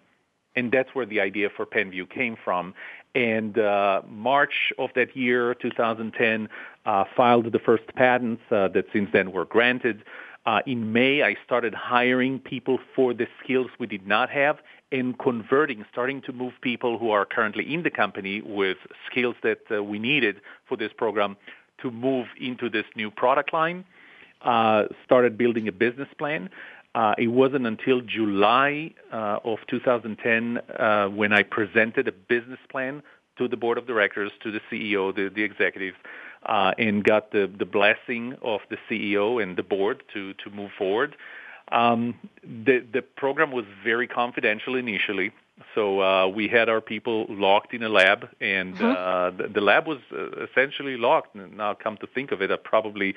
And 0.56 0.72
that's 0.72 0.90
where 0.94 1.06
the 1.06 1.22
idea 1.22 1.50
for 1.56 1.66
PenVeu 1.66 2.10
came 2.10 2.36
from. 2.44 2.74
And 3.14 3.58
uh, 3.58 4.02
March 4.08 4.72
of 4.78 4.90
that 4.96 5.16
year, 5.16 5.54
2010, 5.56 6.50
uh, 6.86 7.04
filed 7.16 7.52
the 7.52 7.60
first 7.60 7.84
patents 7.96 8.42
uh, 8.52 8.68
that 8.70 8.86
since 8.94 9.10
then 9.12 9.32
were 9.32 9.46
granted. 9.46 10.04
Uh, 10.46 10.62
in 10.66 10.92
May, 10.92 11.22
I 11.22 11.36
started 11.46 11.74
hiring 11.74 12.40
people 12.40 12.80
for 12.96 13.14
the 13.14 13.28
skills 13.44 13.70
we 13.80 13.86
did 13.86 14.08
not 14.08 14.30
have 14.30 14.58
and 14.92 15.18
converting, 15.20 15.86
starting 15.92 16.22
to 16.24 16.34
move 16.34 16.54
people 16.62 16.98
who 16.98 17.12
are 17.12 17.26
currently 17.26 17.74
in 17.74 17.84
the 17.84 17.92
company 17.92 18.42
with 18.42 18.78
skills 19.10 19.36
that 19.44 19.60
uh, 19.72 19.84
we 19.84 20.00
needed 20.00 20.42
for 20.68 20.76
this 20.76 20.92
program 20.98 21.38
to 21.82 21.92
move 21.92 22.28
into 22.40 22.70
this 22.70 22.86
new 22.96 23.12
product 23.12 23.54
line. 23.54 23.86
Uh, 24.42 24.86
started 25.06 25.38
building 25.38 25.68
a 25.68 25.72
business 25.72 26.10
plan. 26.18 26.50
Uh, 26.94 27.16
it 27.18 27.28
wasn't 27.28 27.66
until 27.66 28.02
July 28.02 28.94
uh, 29.14 29.40
of 29.44 29.60
2010 29.68 30.58
uh, 30.58 31.08
when 31.08 31.32
I 31.32 31.44
presented 31.44 32.08
a 32.08 32.12
business 32.12 32.60
plan 32.70 33.02
to 33.38 33.48
the 33.48 33.56
board 33.56 33.78
of 33.78 33.88
directors, 33.88 34.32
to 34.44 34.52
the 34.52 34.60
CEO, 34.70 35.16
the, 35.16 35.30
the 35.30 35.44
executives, 35.44 35.98
uh, 36.46 36.74
and 36.78 37.04
got 37.04 37.32
the, 37.32 37.50
the 37.58 37.66
blessing 37.66 38.36
of 38.42 38.60
the 38.70 38.78
CEO 38.90 39.42
and 39.42 39.56
the 39.58 39.64
board 39.64 40.04
to, 40.14 40.34
to 40.34 40.50
move 40.50 40.72
forward. 40.78 41.16
Um, 41.72 42.16
the, 42.44 42.86
the 42.92 43.02
program 43.02 43.52
was 43.52 43.66
very 43.84 44.08
confidential 44.08 44.76
initially. 44.76 45.32
So 45.76 46.02
uh, 46.02 46.28
we 46.28 46.48
had 46.48 46.70
our 46.70 46.82
people 46.82 47.26
locked 47.30 47.74
in 47.74 47.84
a 47.84 47.90
lab, 47.90 48.28
and 48.42 48.76
mm-hmm. 48.76 48.86
uh, 48.86 49.30
the, 49.32 49.54
the 49.54 49.62
lab 49.62 49.88
was 49.88 50.00
uh, 50.12 50.44
essentially 50.44 50.98
locked. 50.98 51.36
Now, 51.36 51.74
come 51.74 51.98
to 51.98 52.08
think 52.08 52.32
of 52.32 52.42
it, 52.42 52.52
I 52.52 52.58
probably 52.58 53.16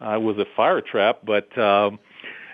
uh, 0.00 0.18
was 0.20 0.38
a 0.38 0.46
fire 0.56 0.80
trap, 0.80 1.18
but 1.24 1.56
um, 1.58 1.98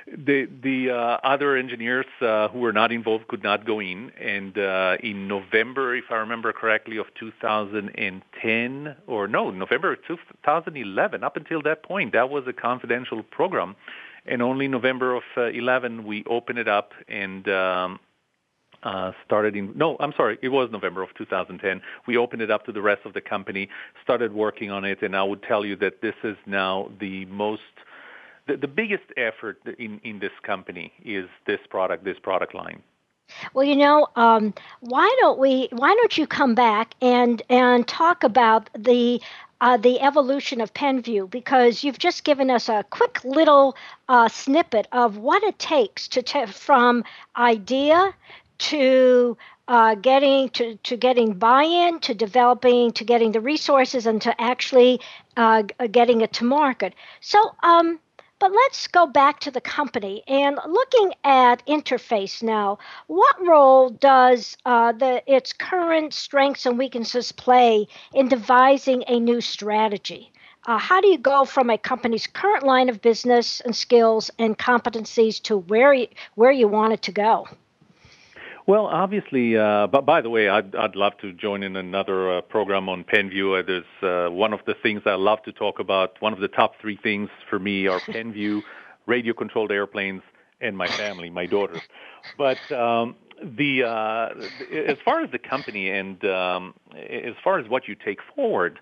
the 0.07 0.49
the 0.63 0.91
uh, 0.91 1.19
other 1.25 1.57
engineers 1.57 2.07
uh, 2.21 2.49
who 2.49 2.61
were 2.61 2.73
not 2.73 2.93
involved 2.93 3.27
could 3.29 3.43
not 3.43 3.67
go 3.67 3.81
in. 3.81 4.13
And 4.21 4.57
uh, 4.57 4.97
in 5.03 5.27
November, 5.27 5.97
if 5.97 6.05
I 6.11 6.17
remember 6.17 6.53
correctly, 6.53 6.97
of 6.99 7.07
2010, 7.19 8.97
or 9.07 9.29
no, 9.29 9.51
November 9.51 9.97
2011, 9.97 11.25
up 11.25 11.37
until 11.37 11.63
that 11.63 11.83
point, 11.83 12.13
that 12.13 12.31
was 12.31 12.45
a 12.47 12.53
confidential 12.53 13.23
program. 13.23 13.75
And 14.27 14.43
only 14.43 14.69
November 14.69 15.15
of 15.15 15.23
uh, 15.37 15.47
11, 15.47 16.05
we 16.05 16.25
opened 16.29 16.59
it 16.59 16.69
up 16.69 16.93
and 17.09 17.49
um, 17.49 18.01
uh, 18.83 19.13
started 19.25 19.57
in, 19.57 19.73
no, 19.77 19.97
I'm 20.01 20.13
sorry, 20.17 20.39
it 20.43 20.49
was 20.49 20.69
November 20.71 21.03
of 21.03 21.15
2010. 21.17 21.81
We 22.07 22.17
opened 22.17 22.43
it 22.43 22.51
up 22.51 22.65
to 22.67 22.73
the 22.73 22.83
rest 22.83 23.03
of 23.05 23.15
the 23.15 23.21
company, 23.21 23.69
started 24.03 24.33
working 24.33 24.71
on 24.71 24.85
it, 24.85 25.03
and 25.03 25.17
I 25.17 25.23
would 25.23 25.43
tell 25.43 25.65
you 25.65 25.77
that 25.77 26.03
this 26.03 26.15
is 26.25 26.37
now 26.47 26.91
the 27.01 27.25
most 27.27 27.63
the, 28.47 28.57
the 28.57 28.69
biggest 28.69 29.05
effort 29.17 29.61
in, 29.79 30.01
in 30.05 30.19
this 30.19 30.33
company 30.43 30.93
is 31.05 31.27
this 31.47 31.61
product, 31.69 32.05
this 32.05 32.19
product 32.23 32.55
line. 32.55 32.83
Well, 33.55 33.65
you 33.65 33.77
know, 33.77 34.07
um, 34.15 34.55
why 34.81 35.15
don't 35.21 35.39
we? 35.39 35.69
Why 35.73 35.95
don't 35.95 36.17
you 36.17 36.29
come 36.29 36.55
back 36.55 36.95
and 37.03 37.43
and 37.51 37.87
talk 37.87 38.23
about 38.23 38.71
the 38.73 39.21
uh, 39.61 39.77
the 39.77 40.01
evolution 40.01 40.61
of 40.61 40.73
PenVeu 40.75 41.29
because 41.29 41.83
you've 41.83 41.99
just 41.99 42.23
given 42.23 42.51
us 42.51 42.69
a 42.69 42.85
quick 42.91 43.25
little 43.25 43.77
uh, 44.09 44.29
snippet 44.29 44.87
of 44.93 45.17
what 45.17 45.43
it 45.43 45.59
takes 45.59 46.07
to 46.09 46.23
t- 46.23 46.47
from 46.47 47.03
idea 47.37 48.15
to 48.59 49.37
uh, 49.67 49.97
getting 49.97 50.49
to, 50.51 50.77
to 50.77 50.97
getting 50.97 51.35
buy-in 51.35 51.99
to 52.01 52.15
developing 52.15 52.93
to 52.93 53.05
getting 53.05 53.33
the 53.33 53.41
resources 53.41 54.07
and 54.07 54.23
to 54.23 54.41
actually 54.41 55.01
uh, 55.37 55.63
getting 55.91 56.21
it 56.21 56.33
to 56.35 56.45
market. 56.45 56.95
So. 57.21 57.41
Um, 57.63 57.99
but 58.39 58.53
let's 58.53 58.87
go 58.89 59.07
back 59.07 59.41
to 59.41 59.51
the 59.51 59.61
company 59.61 60.23
and 60.29 60.59
looking 60.67 61.15
at 61.25 61.65
Interphase 61.67 62.43
now. 62.43 62.79
What 63.07 63.45
role 63.47 63.91
does 63.91 64.57
uh, 64.67 64.93
the 64.93 65.23
its 65.27 65.53
current 65.53 66.13
strengths 66.13 66.67
and 66.67 66.79
weaknesses 66.79 67.33
play 67.33 67.89
in 68.13 68.29
devising 68.29 69.05
a 69.09 69.19
new 69.19 69.41
strategy? 69.41 70.33
Uh, 70.67 70.79
how 70.79 71.01
do 71.01 71.09
you 71.09 71.19
go 71.19 71.45
from 71.45 71.71
a 71.71 71.79
company's 71.79 72.27
current 72.27 72.65
line 72.65 72.89
of 72.89 73.01
business 73.01 73.61
and 73.61 73.75
skills 73.75 74.31
and 74.39 74.59
competencies 74.59 75.41
to 75.43 75.57
where 75.57 75.95
you, 75.95 76.09
where 76.35 76.51
you 76.51 76.69
want 76.69 76.93
it 76.93 77.03
to 77.03 77.13
go? 77.13 77.47
Well, 78.67 78.87
obviously, 78.87 79.57
uh, 79.57 79.87
but 79.87 80.05
by 80.05 80.21
the 80.23 80.29
way, 80.29 80.49
I'd, 80.49 80.75
I'd 80.75 80.97
love 80.97 81.13
to 81.19 81.33
join 81.33 81.63
in 81.63 81.77
another 81.77 82.39
uh, 82.39 82.41
program 82.41 82.89
on 82.89 83.05
PenVeu. 83.05 83.61
Uh, 83.61 83.63
there's 83.65 84.29
uh, 84.29 84.33
one 84.33 84.53
of 84.53 84.59
the 84.67 84.75
things 84.83 85.03
I 85.07 85.15
love 85.15 85.41
to 85.45 85.53
talk 85.53 85.79
about. 85.79 86.21
One 86.21 86.33
of 86.33 86.41
the 86.41 86.49
top 86.49 86.73
three 86.81 86.97
things 87.01 87.31
for 87.49 87.61
me 87.61 87.87
are 87.87 88.01
PenVeu, 88.09 88.63
radio-controlled 89.07 89.71
airplanes, 89.71 90.23
and 90.61 90.77
my 90.77 90.89
family, 90.89 91.31
my 91.31 91.47
daughters. 91.47 91.81
But 92.37 92.59
um, 92.73 93.15
the 93.41 93.85
uh, 93.85 94.31
as 94.75 94.97
far 95.05 95.21
as 95.21 95.31
the 95.31 95.39
company 95.39 95.91
and 95.91 96.25
um, 96.25 96.75
as 96.97 97.35
far 97.45 97.61
as 97.61 97.69
what 97.69 97.87
you 97.87 97.95
take 97.95 98.19
forward, 98.35 98.81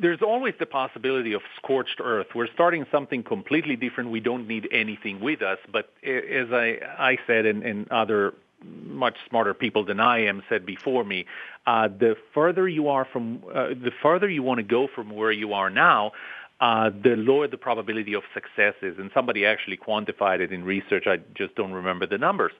there's 0.00 0.22
always 0.22 0.54
the 0.58 0.66
possibility 0.66 1.34
of 1.34 1.42
scorched 1.56 2.00
earth. 2.02 2.28
We're 2.34 2.52
starting 2.52 2.86
something 2.90 3.22
completely 3.22 3.76
different. 3.76 4.10
We 4.10 4.20
don't 4.20 4.48
need 4.48 4.66
anything 4.72 5.20
with 5.20 5.40
us. 5.40 5.58
But 5.70 5.92
as 6.02 6.48
I, 6.50 6.78
I 6.98 7.18
said, 7.28 7.46
and, 7.46 7.62
and 7.62 7.88
other 7.92 8.34
much 8.64 9.16
smarter 9.28 9.54
people 9.54 9.84
than 9.84 10.00
I 10.00 10.24
am 10.26 10.42
said 10.48 10.64
before 10.66 11.04
me, 11.04 11.26
uh, 11.66 11.88
the 11.88 12.16
further 12.34 12.68
you 12.68 12.88
are 12.88 13.04
from, 13.04 13.42
uh, 13.54 13.68
the 13.68 13.92
further 14.02 14.28
you 14.28 14.42
want 14.42 14.58
to 14.58 14.64
go 14.64 14.88
from 14.92 15.10
where 15.10 15.32
you 15.32 15.52
are 15.52 15.70
now, 15.70 16.12
uh, 16.60 16.90
the 16.90 17.16
lower 17.16 17.48
the 17.48 17.58
probability 17.58 18.14
of 18.14 18.22
success 18.32 18.74
is. 18.82 18.96
And 18.98 19.10
somebody 19.12 19.44
actually 19.44 19.76
quantified 19.76 20.40
it 20.40 20.52
in 20.52 20.64
research. 20.64 21.06
I 21.06 21.18
just 21.34 21.54
don't 21.56 21.72
remember 21.72 22.06
the 22.06 22.18
numbers. 22.18 22.52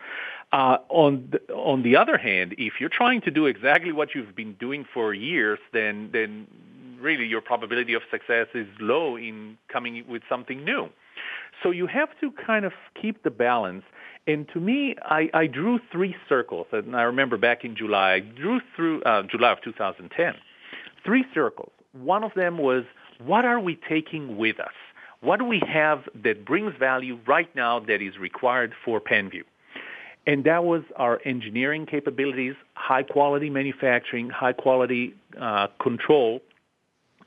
Uh, 0.53 0.79
on 0.89 1.29
the, 1.31 1.55
on 1.55 1.83
the 1.83 1.97
other 1.97 2.19
hand, 2.19 2.55
if 2.59 2.81
you're 2.81 2.89
trying 2.89 3.21
to 3.23 3.31
do 3.31 3.47
exactly 3.47 3.93
what 3.93 4.15
you've 4.15 4.35
been 4.35 4.55
doing 4.55 4.85
for 4.93 5.15
years, 5.15 5.61
then 5.73 6.11
then 6.13 6.47
really 7.01 7.27
your 7.27 7.41
probability 7.41 7.95
of 7.95 8.03
success 8.11 8.47
is 8.55 8.67
low 8.81 9.17
in 9.17 9.59
coming 9.69 10.05
with 10.09 10.23
something 10.29 10.65
new. 10.65 10.89
So 11.63 11.71
you 11.71 11.87
have 11.87 12.09
to 12.21 12.31
kind 12.33 12.65
of 12.65 12.73
keep 13.01 13.23
the 13.23 13.31
balance 13.31 13.85
and 14.27 14.49
to 14.53 14.61
me, 14.61 14.95
I, 15.03 15.29
I 15.35 15.47
drew 15.47 15.81
three 15.91 16.15
circles. 16.29 16.67
And 16.73 16.95
I 16.95 17.03
remember 17.03 17.37
back 17.37 17.65
in 17.65 17.75
July, 17.77 18.15
I 18.15 18.21
drew 18.21 18.61
through 18.77 19.03
uh, 19.03 19.23
July 19.25 19.53
of 19.53 19.63
2010, 19.63 20.35
three 21.05 21.25
circles. 21.35 21.73
One 21.93 22.23
of 22.23 22.33
them 22.35 22.59
was, 22.59 22.85
what 23.25 23.45
are 23.45 23.59
we 23.61 23.79
taking 23.89 24.37
with 24.37 24.61
us? 24.61 24.73
What 25.21 25.39
do 25.39 25.45
we 25.45 25.61
have 25.67 26.09
that 26.25 26.45
brings 26.45 26.75
value 26.79 27.19
right 27.27 27.55
now 27.55 27.81
that 27.81 28.03
is 28.03 28.19
required 28.19 28.75
for 28.85 29.01
PenVeu? 29.01 29.43
And 30.27 30.45
that 30.45 30.65
was 30.65 30.83
our 30.97 31.21
engineering 31.25 31.87
capabilities, 31.87 32.55
high 32.75 33.03
quality 33.03 33.51
manufacturing, 33.51 34.31
high 34.31 34.53
quality 34.53 35.15
uh, 35.41 35.67
control, 35.81 36.41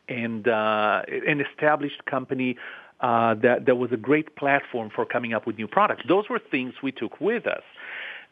and 0.07 0.47
uh, 0.47 1.01
an 1.07 1.41
established 1.41 2.05
company 2.05 2.57
uh, 3.01 3.35
that, 3.35 3.65
that 3.65 3.75
was 3.75 3.91
a 3.91 3.97
great 3.97 4.35
platform 4.35 4.89
for 4.93 5.05
coming 5.05 5.33
up 5.33 5.45
with 5.45 5.57
new 5.57 5.67
products. 5.67 6.03
Those 6.07 6.29
were 6.29 6.39
things 6.39 6.73
we 6.81 6.91
took 6.91 7.19
with 7.19 7.45
us. 7.45 7.63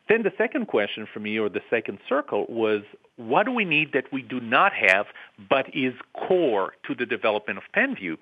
Then 0.10 0.24
the 0.24 0.34
second 0.38 0.68
question 0.68 1.08
for 1.12 1.20
me, 1.20 1.38
or 1.40 1.50
the 1.50 1.62
second 1.70 2.00
circle, 2.10 2.46
was 2.50 2.82
what 3.16 3.46
do 3.46 3.52
we 3.52 3.64
need 3.64 3.94
that 3.94 4.12
we 4.12 4.22
do 4.22 4.40
not 4.40 4.74
have 4.74 5.06
but 5.50 5.74
is 5.74 5.94
core 6.14 6.74
to 6.88 6.96
the 6.96 7.06
development 7.06 7.58
of 7.58 7.64
PenVeu? 7.76 8.18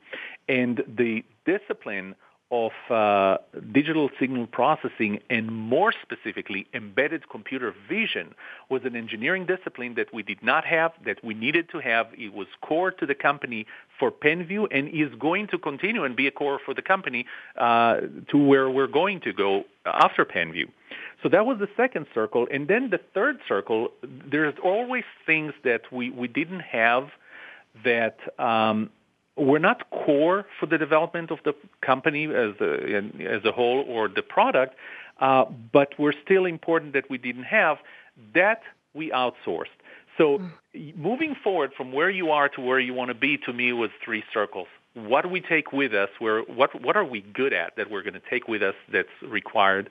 And 0.48 0.84
the 0.88 1.24
discipline 1.46 2.16
of 2.52 2.72
uh, 2.90 3.38
digital 3.72 4.10
signal 4.20 4.46
processing 4.46 5.20
and 5.30 5.48
more 5.48 5.94
specifically 6.02 6.68
embedded 6.74 7.30
computer 7.30 7.74
vision 7.88 8.36
was 8.70 8.82
an 8.84 8.96
engineering 8.96 9.46
discipline 9.46 9.96
that 9.96 10.14
we 10.14 10.22
did 10.22 10.44
not 10.44 10.66
have, 10.66 10.92
that 11.06 11.24
we 11.24 11.34
needed 11.34 11.70
to 11.70 11.80
have. 11.80 12.08
It 12.18 12.34
was 12.34 12.48
core 12.62 12.92
to 12.92 13.06
the 13.06 13.16
company 13.16 13.66
for 13.98 14.12
PenVeu 14.12 14.68
and 14.70 14.90
is 14.90 15.18
going 15.18 15.48
to 15.48 15.58
continue 15.58 16.04
and 16.04 16.16
be 16.16 16.28
a 16.28 16.32
core 16.32 16.60
for 16.64 16.74
the 16.74 16.82
company 16.82 17.26
uh, 17.58 18.02
to 18.30 18.38
where 18.38 18.70
we're 18.70 18.88
going 18.88 19.22
to 19.22 19.32
go 19.32 19.64
after 19.86 20.26
PenVeu. 20.26 20.66
So 21.24 21.30
that 21.30 21.46
was 21.46 21.58
the 21.60 21.70
second 21.78 22.08
circle. 22.14 22.48
And 22.52 22.68
then 22.68 22.90
the 22.90 23.00
third 23.14 23.40
circle, 23.48 23.92
there's 24.04 24.56
always 24.62 25.06
things 25.26 25.54
that 25.64 25.84
we, 25.92 26.10
we 26.10 26.28
didn't 26.28 26.62
have 26.62 27.10
that 27.86 28.18
um, 28.38 28.90
were 29.38 29.60
not 29.60 29.90
core 29.90 30.46
for 30.60 30.66
the 30.66 30.78
development 30.78 31.32
of 31.32 31.40
the 31.46 31.54
company 31.82 32.26
as 32.26 32.56
a, 32.60 33.02
as 33.28 33.46
a 33.46 33.52
whole 33.52 33.86
or 33.88 34.08
the 34.08 34.22
product, 34.22 34.76
uh, 35.20 35.46
but 35.72 35.98
were 36.00 36.14
still 36.24 36.46
important 36.46 36.94
that 36.94 37.10
we 37.10 37.18
didn't 37.18 37.44
have. 37.44 37.78
That 38.34 38.62
we 38.94 39.12
outsourced. 39.12 39.78
So 40.18 40.40
mm. 40.40 40.96
moving 40.98 41.36
forward 41.44 41.72
from 41.76 41.94
where 41.94 42.10
you 42.10 42.32
are 42.32 42.50
to 42.50 42.62
where 42.62 42.80
you 42.80 42.94
want 42.94 43.10
to 43.10 43.16
be, 43.16 43.38
to 43.46 43.54
me, 43.54 43.72
was 43.74 43.90
three 44.04 44.24
circles. 44.34 44.68
What 44.94 45.22
do 45.22 45.30
we 45.30 45.40
take 45.40 45.72
with 45.72 45.94
us? 45.94 46.10
Where 46.20 46.42
what 46.42 46.82
what 46.82 46.98
are 46.98 47.06
we 47.06 47.22
good 47.22 47.54
at 47.54 47.76
that 47.78 47.90
we're 47.90 48.04
going 48.04 48.14
to 48.14 48.22
take 48.30 48.48
with 48.48 48.62
us 48.62 48.76
that's 48.92 49.08
required? 49.26 49.90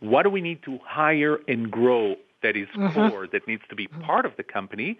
What 0.00 0.22
do 0.22 0.30
we 0.30 0.40
need 0.40 0.62
to 0.62 0.78
hire 0.84 1.38
and 1.48 1.70
grow 1.70 2.14
that 2.42 2.56
is 2.56 2.68
mm-hmm. 2.68 3.08
core 3.08 3.26
that 3.26 3.48
needs 3.48 3.62
to 3.68 3.74
be 3.74 3.88
part 3.88 4.24
of 4.24 4.32
the 4.36 4.44
company? 4.44 4.96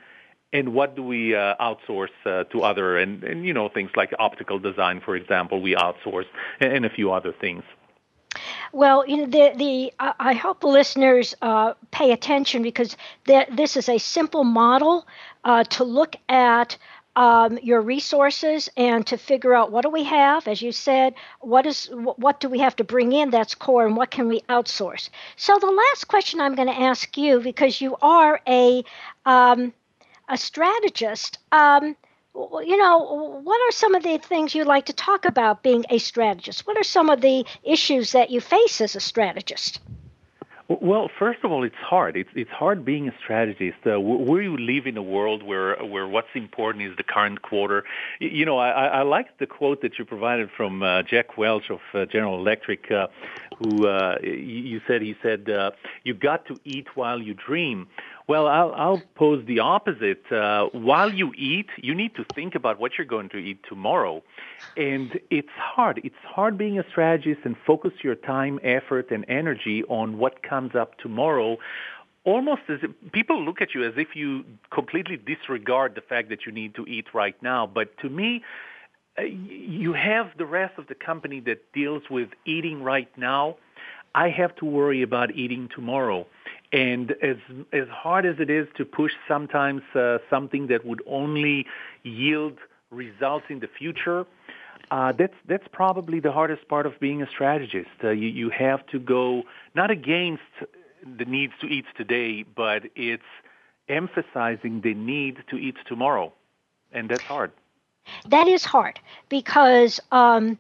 And 0.52 0.72
what 0.72 0.96
do 0.96 1.02
we 1.02 1.34
uh, 1.34 1.54
outsource 1.60 2.08
uh, 2.24 2.44
to 2.44 2.62
other 2.62 2.96
and, 2.96 3.22
and 3.24 3.44
you 3.46 3.52
know 3.52 3.68
things 3.68 3.90
like 3.96 4.12
optical 4.18 4.58
design 4.58 5.00
for 5.04 5.16
example 5.16 5.60
we 5.60 5.74
outsource 5.74 6.26
and, 6.60 6.72
and 6.72 6.86
a 6.86 6.90
few 6.90 7.12
other 7.12 7.32
things 7.32 7.62
well, 8.72 9.06
you 9.06 9.16
know, 9.16 9.26
the 9.26 9.52
the 9.56 9.92
I 9.98 10.34
hope 10.34 10.62
listeners 10.62 11.34
uh, 11.40 11.74
pay 11.90 12.12
attention 12.12 12.62
because 12.62 12.96
the, 13.24 13.46
this 13.50 13.76
is 13.76 13.88
a 13.88 13.98
simple 13.98 14.44
model 14.44 15.06
uh, 15.44 15.64
to 15.64 15.84
look 15.84 16.14
at 16.28 16.76
um, 17.16 17.58
your 17.62 17.80
resources 17.80 18.68
and 18.76 19.04
to 19.08 19.16
figure 19.16 19.52
out 19.54 19.72
what 19.72 19.82
do 19.82 19.90
we 19.90 20.04
have, 20.04 20.46
as 20.46 20.62
you 20.62 20.70
said, 20.70 21.14
what 21.40 21.66
is 21.66 21.90
what 21.92 22.38
do 22.38 22.48
we 22.48 22.60
have 22.60 22.76
to 22.76 22.84
bring 22.84 23.12
in 23.12 23.30
that's 23.30 23.54
core, 23.54 23.86
and 23.86 23.96
what 23.96 24.10
can 24.10 24.28
we 24.28 24.42
outsource. 24.42 25.08
So 25.36 25.58
the 25.58 25.70
last 25.70 26.06
question 26.06 26.40
I'm 26.40 26.54
going 26.54 26.68
to 26.68 26.80
ask 26.80 27.16
you, 27.16 27.40
because 27.40 27.80
you 27.80 27.96
are 28.02 28.40
a 28.46 28.84
um, 29.26 29.72
a 30.28 30.36
strategist. 30.36 31.38
Um, 31.52 31.96
you 32.34 32.76
know, 32.76 33.40
what 33.42 33.60
are 33.68 33.72
some 33.72 33.94
of 33.94 34.02
the 34.02 34.18
things 34.18 34.54
you 34.54 34.64
like 34.64 34.86
to 34.86 34.92
talk 34.92 35.24
about 35.24 35.62
being 35.62 35.84
a 35.90 35.98
strategist? 35.98 36.66
What 36.66 36.76
are 36.76 36.84
some 36.84 37.10
of 37.10 37.20
the 37.20 37.44
issues 37.64 38.12
that 38.12 38.30
you 38.30 38.40
face 38.40 38.80
as 38.80 38.94
a 38.94 39.00
strategist? 39.00 39.80
Well, 40.68 41.10
first 41.18 41.38
of 41.44 41.50
all, 41.50 41.64
it's 41.64 41.74
hard. 41.76 42.14
It's 42.14 42.28
it's 42.34 42.50
hard 42.50 42.84
being 42.84 43.08
a 43.08 43.14
strategist. 43.24 43.78
Uh, 43.86 43.98
you 43.98 44.58
live 44.58 44.86
in 44.86 44.98
a 44.98 45.02
world 45.02 45.42
where 45.42 45.82
where 45.82 46.06
what's 46.06 46.28
important 46.34 46.84
is 46.84 46.94
the 46.98 47.02
current 47.02 47.40
quarter. 47.40 47.84
You 48.20 48.44
know, 48.44 48.58
I, 48.58 48.86
I 48.88 49.02
like 49.02 49.38
the 49.38 49.46
quote 49.46 49.80
that 49.80 49.98
you 49.98 50.04
provided 50.04 50.50
from 50.54 50.82
uh, 50.82 51.04
Jack 51.04 51.38
Welch 51.38 51.70
of 51.70 51.80
uh, 51.94 52.04
General 52.04 52.38
Electric, 52.38 52.90
uh, 52.90 53.06
who 53.56 53.86
uh, 53.86 54.18
you 54.22 54.82
said 54.86 55.00
he 55.00 55.16
said 55.22 55.48
uh, 55.48 55.70
you 56.04 56.12
got 56.12 56.44
to 56.48 56.60
eat 56.64 56.88
while 56.94 57.18
you 57.18 57.32
dream. 57.32 57.88
Well, 58.28 58.46
I'll, 58.46 58.74
I'll 58.74 59.02
pose 59.14 59.42
the 59.46 59.60
opposite. 59.60 60.30
Uh, 60.30 60.66
while 60.72 61.12
you 61.12 61.32
eat, 61.34 61.68
you 61.78 61.94
need 61.94 62.14
to 62.16 62.26
think 62.34 62.54
about 62.54 62.78
what 62.78 62.92
you're 62.98 63.06
going 63.06 63.30
to 63.30 63.38
eat 63.38 63.60
tomorrow. 63.66 64.22
And 64.76 65.18
it's 65.30 65.48
hard. 65.56 66.02
It's 66.04 66.22
hard 66.24 66.58
being 66.58 66.78
a 66.78 66.84
strategist 66.90 67.40
and 67.44 67.56
focus 67.66 67.92
your 68.02 68.14
time, 68.14 68.60
effort, 68.62 69.10
and 69.10 69.24
energy 69.28 69.82
on 69.84 70.18
what 70.18 70.42
comes 70.42 70.74
up 70.74 70.98
tomorrow 70.98 71.56
almost 72.24 72.62
as 72.68 72.78
if 72.82 72.90
people 73.12 73.42
look 73.42 73.62
at 73.62 73.74
you 73.74 73.82
as 73.84 73.94
if 73.96 74.08
you 74.14 74.44
completely 74.70 75.16
disregard 75.16 75.94
the 75.94 76.02
fact 76.02 76.28
that 76.28 76.44
you 76.44 76.52
need 76.52 76.74
to 76.74 76.84
eat 76.86 77.06
right 77.14 77.40
now. 77.42 77.66
But 77.66 77.96
to 78.02 78.10
me, 78.10 78.42
uh, 79.18 79.22
you 79.22 79.94
have 79.94 80.26
the 80.36 80.44
rest 80.44 80.78
of 80.78 80.88
the 80.88 80.94
company 80.94 81.40
that 81.40 81.72
deals 81.72 82.02
with 82.10 82.28
eating 82.44 82.82
right 82.82 83.08
now. 83.16 83.56
I 84.14 84.28
have 84.28 84.54
to 84.56 84.66
worry 84.66 85.02
about 85.02 85.34
eating 85.34 85.68
tomorrow. 85.74 86.26
And 86.72 87.12
as 87.22 87.36
as 87.72 87.88
hard 87.88 88.26
as 88.26 88.36
it 88.38 88.50
is 88.50 88.68
to 88.76 88.84
push 88.84 89.12
sometimes 89.26 89.82
uh, 89.94 90.18
something 90.28 90.66
that 90.66 90.84
would 90.84 91.02
only 91.06 91.66
yield 92.02 92.58
results 92.90 93.46
in 93.48 93.60
the 93.60 93.68
future, 93.68 94.26
uh, 94.90 95.12
that's 95.12 95.34
that's 95.46 95.66
probably 95.72 96.20
the 96.20 96.32
hardest 96.32 96.68
part 96.68 96.84
of 96.84 96.98
being 97.00 97.22
a 97.22 97.26
strategist. 97.26 97.88
Uh, 98.04 98.10
you 98.10 98.28
you 98.28 98.50
have 98.50 98.86
to 98.88 98.98
go 98.98 99.44
not 99.74 99.90
against 99.90 100.42
the 101.16 101.24
needs 101.24 101.54
to 101.60 101.66
eat 101.66 101.86
today, 101.96 102.42
but 102.42 102.82
it's 102.94 103.22
emphasizing 103.88 104.82
the 104.82 104.92
need 104.92 105.38
to 105.48 105.56
eat 105.56 105.76
tomorrow, 105.86 106.32
and 106.92 107.08
that's 107.08 107.22
hard. 107.22 107.50
That 108.26 108.46
is 108.46 108.64
hard 108.64 109.00
because. 109.30 110.00
Um, 110.12 110.58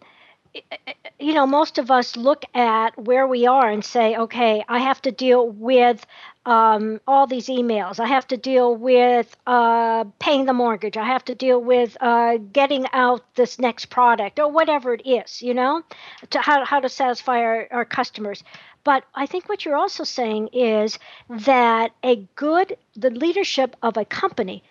you 1.18 1.34
know, 1.34 1.46
most 1.46 1.78
of 1.78 1.90
us 1.90 2.16
look 2.16 2.44
at 2.54 2.98
where 2.98 3.26
we 3.26 3.46
are 3.46 3.68
and 3.68 3.84
say, 3.84 4.16
okay, 4.16 4.64
I 4.68 4.78
have 4.78 5.02
to 5.02 5.10
deal 5.10 5.48
with 5.48 6.06
um, 6.46 7.00
all 7.06 7.26
these 7.26 7.48
emails. 7.48 8.00
I 8.00 8.06
have 8.06 8.26
to 8.28 8.36
deal 8.36 8.74
with 8.74 9.36
uh, 9.46 10.04
paying 10.18 10.46
the 10.46 10.52
mortgage. 10.52 10.96
I 10.96 11.04
have 11.04 11.24
to 11.26 11.34
deal 11.34 11.60
with 11.60 11.96
uh, 12.00 12.38
getting 12.52 12.86
out 12.92 13.22
this 13.34 13.58
next 13.58 13.86
product 13.86 14.38
or 14.38 14.50
whatever 14.50 14.94
it 14.94 15.06
is, 15.06 15.42
you 15.42 15.54
know, 15.54 15.82
to 16.30 16.40
how, 16.40 16.64
how 16.64 16.80
to 16.80 16.88
satisfy 16.88 17.40
our, 17.40 17.68
our 17.70 17.84
customers. 17.84 18.42
But 18.84 19.04
I 19.14 19.26
think 19.26 19.48
what 19.48 19.64
you're 19.64 19.76
also 19.76 20.04
saying 20.04 20.48
is 20.54 20.98
that 21.28 21.92
a 22.02 22.16
good, 22.36 22.76
the 22.96 23.10
leadership 23.10 23.76
of 23.82 23.96
a 23.96 24.04
company 24.04 24.62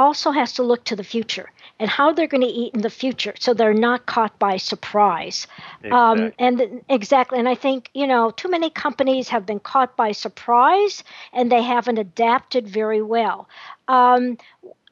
also 0.00 0.30
has 0.30 0.52
to 0.54 0.62
look 0.62 0.84
to 0.84 0.96
the 0.96 1.04
future 1.04 1.48
and 1.78 1.88
how 1.88 2.12
they're 2.12 2.26
going 2.26 2.42
to 2.42 2.46
eat 2.62 2.74
in 2.74 2.82
the 2.82 2.90
future 2.90 3.34
so 3.38 3.54
they're 3.54 3.74
not 3.74 4.06
caught 4.06 4.38
by 4.38 4.56
surprise. 4.56 5.46
Um, 5.84 6.18
exactly. 6.18 6.24
Um, 6.24 6.32
and 6.38 6.84
exactly. 6.88 7.38
And 7.38 7.48
I 7.48 7.54
think, 7.54 7.90
you 7.94 8.06
know, 8.06 8.30
too 8.30 8.50
many 8.50 8.70
companies 8.70 9.28
have 9.28 9.46
been 9.46 9.60
caught 9.60 9.96
by 9.96 10.12
surprise 10.12 11.04
and 11.32 11.50
they 11.50 11.62
haven't 11.62 11.98
adapted 11.98 12.68
very 12.68 13.02
well. 13.02 13.48
Um, 13.88 14.36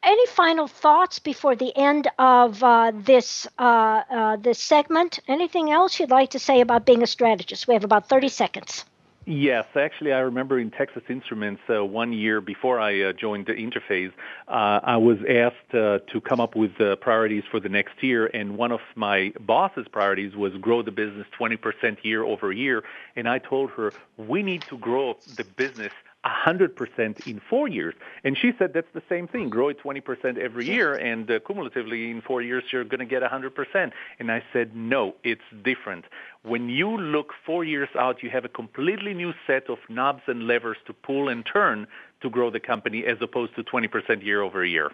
any 0.02 0.26
final 0.26 0.68
thoughts 0.68 1.18
before 1.18 1.56
the 1.56 1.76
end 1.76 2.08
of 2.18 2.62
uh, 2.62 2.92
this 2.94 3.46
uh, 3.58 4.02
uh, 4.10 4.36
this 4.36 4.58
segment? 4.58 5.18
Anything 5.26 5.70
else 5.70 5.98
you'd 5.98 6.10
like 6.10 6.30
to 6.30 6.38
say 6.38 6.60
about 6.60 6.86
being 6.86 7.02
a 7.02 7.06
strategist? 7.06 7.66
We 7.66 7.74
have 7.74 7.84
about 7.84 8.08
30 8.08 8.28
seconds. 8.28 8.84
Yes, 9.30 9.66
actually, 9.76 10.14
I 10.14 10.20
remember 10.20 10.58
in 10.58 10.70
Texas 10.70 11.02
Instruments 11.10 11.60
uh, 11.68 11.84
one 11.84 12.14
year 12.14 12.40
before 12.40 12.80
I 12.80 13.02
uh, 13.02 13.12
joined 13.12 13.44
the 13.44 13.52
Interphase, 13.52 14.10
uh, 14.48 14.80
I 14.82 14.96
was 14.96 15.18
asked 15.28 15.74
uh, 15.74 15.98
to 16.10 16.20
come 16.22 16.40
up 16.40 16.56
with 16.56 16.72
priorities 17.02 17.42
for 17.50 17.60
the 17.60 17.68
next 17.68 18.02
year, 18.02 18.28
and 18.28 18.56
one 18.56 18.72
of 18.72 18.80
my 18.94 19.34
boss's 19.38 19.86
priorities 19.86 20.34
was 20.34 20.54
grow 20.62 20.80
the 20.80 20.92
business 20.92 21.26
20% 21.38 22.02
year 22.04 22.24
over 22.24 22.52
year. 22.52 22.84
And 23.16 23.28
I 23.28 23.38
told 23.38 23.70
her 23.72 23.92
we 24.16 24.42
need 24.42 24.62
to 24.70 24.78
grow 24.78 25.18
the 25.36 25.44
business 25.44 25.92
100% 26.24 27.26
in 27.26 27.40
four 27.48 27.68
years. 27.68 27.94
And 28.24 28.36
she 28.36 28.52
said 28.58 28.72
that's 28.74 28.92
the 28.92 29.02
same 29.08 29.28
thing. 29.28 29.48
Grow 29.48 29.68
it 29.68 29.78
20% 29.82 30.36
every 30.38 30.66
year, 30.66 30.94
and 30.94 31.30
uh, 31.30 31.38
cumulatively 31.40 32.10
in 32.10 32.22
four 32.22 32.42
years, 32.42 32.64
you're 32.72 32.84
going 32.84 33.00
to 33.00 33.06
get 33.06 33.22
100%. 33.22 33.92
And 34.18 34.30
I 34.30 34.42
said, 34.52 34.74
no, 34.74 35.14
it's 35.22 35.40
different. 35.64 36.06
When 36.42 36.68
you 36.68 36.96
look 36.96 37.32
four 37.46 37.64
years 37.64 37.88
out, 37.98 38.22
you 38.22 38.30
have 38.30 38.44
a 38.44 38.48
completely 38.48 39.14
new 39.14 39.32
set 39.46 39.70
of 39.70 39.78
knobs 39.88 40.22
and 40.26 40.46
levers 40.46 40.78
to 40.86 40.92
pull 40.92 41.28
and 41.28 41.44
turn 41.46 41.86
to 42.20 42.30
grow 42.30 42.50
the 42.50 42.60
company 42.60 43.04
as 43.06 43.18
opposed 43.20 43.54
to 43.56 43.62
20% 43.62 44.24
year 44.24 44.42
over 44.42 44.64
year. 44.64 44.90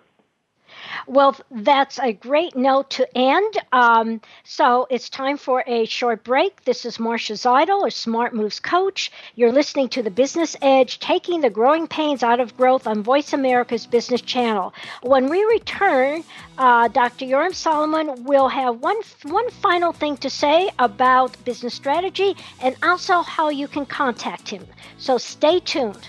Well, 1.06 1.36
that's 1.50 1.98
a 1.98 2.12
great 2.12 2.56
note 2.56 2.90
to 2.90 3.08
end. 3.16 3.54
Um, 3.72 4.20
so 4.44 4.86
it's 4.90 5.08
time 5.08 5.36
for 5.36 5.64
a 5.66 5.84
short 5.84 6.24
break. 6.24 6.64
This 6.64 6.84
is 6.84 6.98
Marcia 6.98 7.34
Zidle, 7.34 7.86
a 7.86 7.90
Smart 7.90 8.34
Moves 8.34 8.60
coach. 8.60 9.12
You're 9.34 9.52
listening 9.52 9.88
to 9.90 10.02
the 10.02 10.10
Business 10.10 10.56
Edge, 10.62 10.98
taking 10.98 11.40
the 11.40 11.50
growing 11.50 11.86
pains 11.86 12.22
out 12.22 12.40
of 12.40 12.56
growth 12.56 12.86
on 12.86 13.02
Voice 13.02 13.32
America's 13.32 13.86
Business 13.86 14.20
Channel. 14.20 14.72
When 15.02 15.28
we 15.28 15.44
return, 15.44 16.24
uh, 16.58 16.88
Dr. 16.88 17.26
Yoram 17.26 17.54
Solomon 17.54 18.24
will 18.24 18.48
have 18.48 18.80
one 18.80 19.00
one 19.24 19.50
final 19.50 19.92
thing 19.92 20.16
to 20.18 20.30
say 20.30 20.70
about 20.78 21.42
business 21.44 21.74
strategy 21.74 22.36
and 22.60 22.76
also 22.82 23.22
how 23.22 23.48
you 23.48 23.68
can 23.68 23.86
contact 23.86 24.48
him. 24.48 24.66
So 24.98 25.18
stay 25.18 25.60
tuned. 25.60 26.08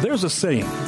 There's 0.00 0.22
a 0.22 0.30
saying 0.30 0.87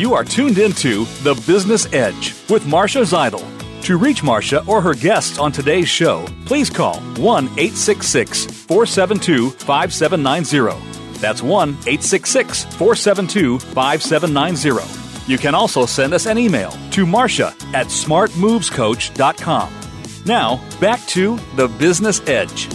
You 0.00 0.14
are 0.14 0.24
tuned 0.24 0.56
into 0.56 1.04
The 1.22 1.34
Business 1.46 1.86
Edge 1.92 2.34
with 2.48 2.64
Marcia 2.64 3.00
Zidle. 3.00 3.44
To 3.82 3.98
reach 3.98 4.22
Marcia 4.22 4.64
or 4.66 4.80
her 4.80 4.94
guests 4.94 5.38
on 5.38 5.52
today's 5.52 5.90
show, 5.90 6.24
please 6.46 6.70
call 6.70 6.94
1 7.18 7.44
866 7.44 8.46
472 8.46 9.50
5790. 9.50 11.18
That's 11.18 11.42
1 11.42 11.68
866 11.68 12.64
472 12.76 13.58
5790. 13.58 15.30
You 15.30 15.36
can 15.36 15.54
also 15.54 15.84
send 15.84 16.14
us 16.14 16.24
an 16.24 16.38
email 16.38 16.70
to 16.92 17.04
Marcia 17.04 17.48
at 17.74 17.88
smartmovescoach.com. 17.88 19.74
Now, 20.24 20.64
back 20.80 21.06
to 21.08 21.38
The 21.56 21.68
Business 21.68 22.26
Edge. 22.26 22.70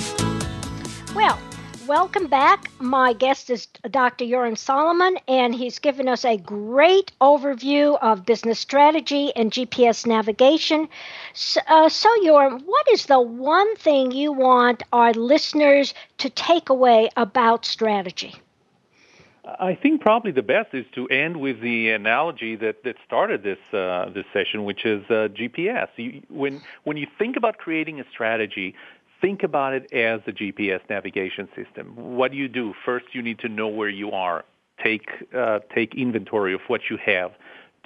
Well, 1.16 1.40
welcome 1.88 2.28
back. 2.28 2.70
My 2.80 3.14
guest 3.14 3.50
is 3.50 3.68
Dr. 3.90 4.26
Yoram 4.26 4.58
Solomon, 4.58 5.18
and 5.28 5.54
he's 5.54 5.80
given 5.80 6.08
us 6.08 6.26
a 6.26 6.38
great 6.38 7.12
overview 7.22 7.98
of 8.02 8.26
business 8.26 8.60
strategy 8.60 9.32
and 9.36 9.52
GPS 9.52 10.06
navigation. 10.08 10.88
So, 11.34 11.62
uh, 11.68 11.90
so 11.90 12.10
Yoram, 12.24 12.64
what 12.66 12.88
is 12.92 13.06
the 13.06 13.20
one 13.20 13.76
thing 13.76 14.12
you 14.12 14.32
want 14.32 14.84
our 14.92 15.14
listeners 15.14 15.94
to 16.20 16.30
take 16.30 16.70
away 16.70 17.10
about 17.16 17.66
strategy? 17.66 18.36
I 19.60 19.76
think 19.76 20.02
probably 20.02 20.32
the 20.32 20.42
best 20.42 20.74
is 20.74 20.86
to 20.96 21.08
end 21.08 21.38
with 21.38 21.62
the 21.62 21.92
analogy 21.92 22.56
that, 22.56 22.84
that 22.84 22.96
started 23.06 23.44
this 23.44 23.60
uh, 23.74 24.10
this 24.14 24.26
session, 24.34 24.64
which 24.64 24.86
is 24.86 25.04
uh, 25.10 25.28
GPS. 25.30 25.90
You, 25.98 26.24
when 26.30 26.62
when 26.84 26.98
you 26.98 27.06
think 27.20 27.38
about 27.38 27.58
creating 27.60 28.00
a 28.00 28.06
strategy, 28.10 28.74
think 29.26 29.42
about 29.42 29.74
it 29.74 29.92
as 29.92 30.22
a 30.28 30.32
GPS 30.32 30.82
navigation 30.88 31.50
system. 31.56 31.96
What 31.96 32.30
do 32.30 32.38
you 32.38 32.48
do? 32.48 32.76
First, 32.86 33.06
you 33.14 33.24
need 33.24 33.40
to 33.40 33.50
know 33.50 33.68
where 33.68 33.90
you 33.90 34.12
are. 34.12 34.46
Take 34.84 35.08
uh, 35.36 35.60
take 35.74 35.96
inventory 35.96 36.54
of 36.54 36.62
what 36.68 36.82
you 36.92 36.98
have. 37.04 37.32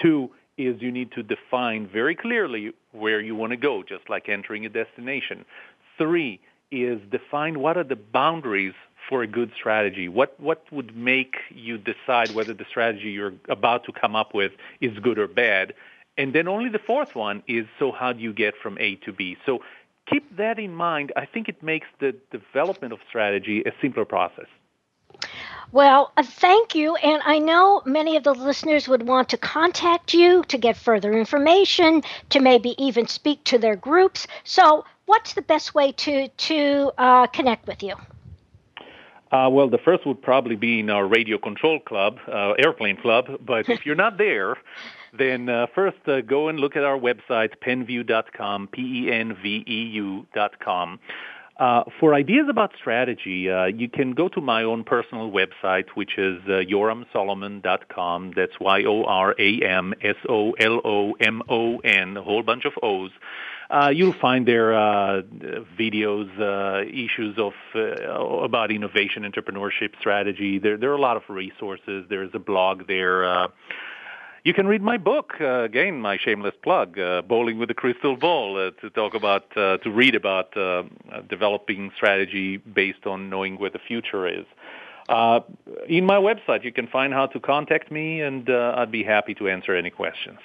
Two 0.02 0.32
is 0.58 0.82
you 0.82 0.92
need 0.92 1.14
to 1.14 1.24
define 1.24 1.88
very 1.88 2.14
clearly 2.14 2.74
where 2.92 3.22
you 3.22 3.36
want 3.36 3.52
to 3.52 3.58
go, 3.58 3.84
just 3.84 4.10
like 4.10 4.28
entering 4.28 4.66
a 4.66 4.70
destination. 4.70 5.46
Three 5.98 6.42
is 6.72 7.00
define 7.10 7.60
what 7.60 7.78
are 7.78 7.86
the 7.86 7.96
boundaries 7.96 8.74
for 9.08 9.24
a 9.24 9.28
good 9.28 9.52
strategy. 9.56 10.10
What 10.10 10.38
what 10.42 10.66
would 10.74 10.94
make 10.94 11.36
you 11.50 11.78
decide 11.78 12.32
whether 12.32 12.54
the 12.54 12.66
strategy 12.70 13.12
you're 13.12 13.36
about 13.48 13.86
to 13.86 13.94
come 13.94 14.14
up 14.14 14.34
with 14.34 14.52
is 14.82 14.92
good 15.00 15.18
or 15.18 15.30
bad? 15.30 15.74
And 16.20 16.34
then 16.34 16.50
only 16.50 16.70
the 16.70 16.80
fourth 16.80 17.16
one 17.16 17.44
is 17.48 17.66
so 17.80 17.94
how 17.94 18.12
do 18.12 18.20
you 18.20 18.34
get 18.34 18.54
from 18.62 18.78
A 18.78 18.96
to 19.06 19.14
B? 19.14 19.38
So 19.46 19.60
keep 20.10 20.38
that 20.38 20.60
in 20.60 20.74
mind. 20.74 21.12
I 21.16 21.26
think 21.26 21.50
it 21.50 21.62
makes 21.62 21.88
the 22.00 22.16
development 22.32 22.94
of 22.94 23.00
strategy 23.08 23.64
a 23.66 23.72
simpler 23.82 24.06
process. 24.06 24.48
Well, 25.72 26.12
uh, 26.18 26.24
thank 26.24 26.74
you. 26.74 26.96
And 26.96 27.22
I 27.26 27.38
know 27.38 27.84
many 27.86 28.18
of 28.18 28.24
the 28.24 28.34
listeners 28.34 28.88
would 28.88 29.08
want 29.08 29.30
to 29.30 29.38
contact 29.38 30.14
you 30.14 30.44
to 30.48 30.58
get 30.58 30.76
further 30.76 31.14
information, 31.14 32.02
to 32.30 32.40
maybe 32.40 32.74
even 32.84 33.08
speak 33.08 33.44
to 33.46 33.60
their 33.60 33.76
groups. 33.76 34.26
So, 34.44 34.86
what's 35.06 35.34
the 35.34 35.44
best 35.44 35.76
way 35.76 35.92
to, 35.92 36.28
to 36.28 36.92
uh, 36.98 37.28
connect 37.28 37.68
with 37.68 37.84
you? 37.84 37.96
Uh, 39.32 39.48
well, 39.52 39.70
the 39.70 39.78
first 39.78 40.08
would 40.08 40.22
probably 40.22 40.56
be 40.56 40.80
in 40.80 40.90
our 40.90 41.06
radio 41.06 41.38
control 41.38 41.80
club, 41.80 42.18
uh, 42.28 42.54
airplane 42.54 42.98
club. 42.98 43.26
But 43.46 43.70
if 43.70 43.86
you're 43.86 43.96
not 43.96 44.18
there, 44.18 44.58
then 45.18 45.50
uh, 45.50 45.68
first 45.74 45.98
uh, 46.08 46.22
go 46.22 46.48
and 46.50 46.60
look 46.60 46.76
at 46.76 46.84
our 46.84 46.98
website, 46.98 47.54
penveu.com, 47.66 48.68
P-E-N-V-E-U.com. 48.72 49.40
Uh, 51.60 51.84
for 52.00 52.14
ideas 52.14 52.48
about 52.50 52.72
strategy, 52.80 53.50
uh, 53.50 53.66
you 53.66 53.90
can 53.90 54.14
go 54.14 54.30
to 54.30 54.40
my 54.40 54.64
own 54.64 54.86
personal 54.86 55.30
website, 55.30 55.90
which 55.94 56.18
is 56.18 56.42
uh, 56.46 56.62
yoramsolomon.com. 56.62 58.32
That's 58.34 58.58
Y-O-R-A-M-S-O-L-O-M-O-N, 58.62 58.98
a 62.18 62.24
whole 62.24 62.44
bunch 62.44 62.64
of 62.64 62.72
O's. 62.82 63.12
Uh, 63.70 63.90
you'll 63.94 64.16
find 64.20 64.48
there 64.48 64.74
uh, 64.74 65.22
videos, 65.78 66.30
uh, 66.40 66.82
issues 66.88 67.38
of 67.38 67.52
uh, 67.76 68.10
about 68.42 68.72
innovation, 68.72 69.24
entrepreneurship, 69.24 70.00
strategy. 70.00 70.60
There, 70.60 70.78
there 70.78 70.92
are 70.92 70.96
a 70.96 71.02
lot 71.02 71.18
of 71.18 71.24
resources. 71.30 72.06
There's 72.10 72.32
a 72.34 72.40
blog 72.40 72.88
there. 72.88 73.50
You 74.44 74.54
can 74.54 74.68
read 74.68 74.82
my 74.82 74.98
book 74.98 75.34
uh, 75.42 75.64
again, 75.64 76.00
my 76.02 76.18
shameless 76.18 76.56
plug, 76.64 76.98
uh, 76.98 77.22
"Bowling 77.22 77.60
with 77.60 77.70
a 77.72 77.74
Crystal 77.74 78.16
Ball," 78.16 78.58
uh, 78.58 78.72
to 78.82 78.90
talk 78.90 79.14
about, 79.14 79.46
uh, 79.58 79.78
to 79.80 79.92
read 79.92 80.16
about 80.16 80.56
uh, 80.56 80.84
developing 81.28 81.92
strategy 81.96 82.58
based 82.58 83.06
on 83.06 83.30
knowing 83.30 83.58
where 83.58 83.70
the 83.70 83.80
future 83.80 84.28
is. 84.28 84.46
Uh, 85.10 85.42
in 85.88 86.06
my 86.06 86.18
website, 86.18 86.64
you 86.64 86.72
can 86.72 86.88
find 86.88 87.14
how 87.14 87.26
to 87.26 87.40
contact 87.40 87.92
me, 87.92 88.22
and 88.22 88.50
I'd 88.50 88.92
be 88.92 89.04
happy 89.04 89.34
to 89.36 89.50
answer 89.50 89.76
any 89.76 89.90
questions. 89.90 90.40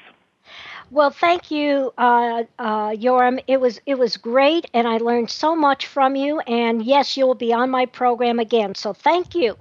Well, 0.91 1.11
thank 1.11 1.51
you, 1.51 1.93
uh, 1.97 2.45
uh, 2.59 2.91
Yoram. 2.91 3.43
It 3.47 3.61
was 3.61 3.81
it 3.87 3.99
was 3.99 4.17
great, 4.17 4.71
and 4.75 4.87
I 4.87 4.99
learned 4.99 5.31
so 5.31 5.57
much 5.57 5.87
from 5.87 6.17
you. 6.17 6.41
And 6.41 6.83
yes, 6.83 7.17
you 7.17 7.27
will 7.27 7.35
be 7.35 7.53
on 7.53 7.71
my 7.71 7.87
program 7.87 8.39
again. 8.39 8.75
So 8.75 8.93
thank 8.93 9.35
you. 9.35 9.57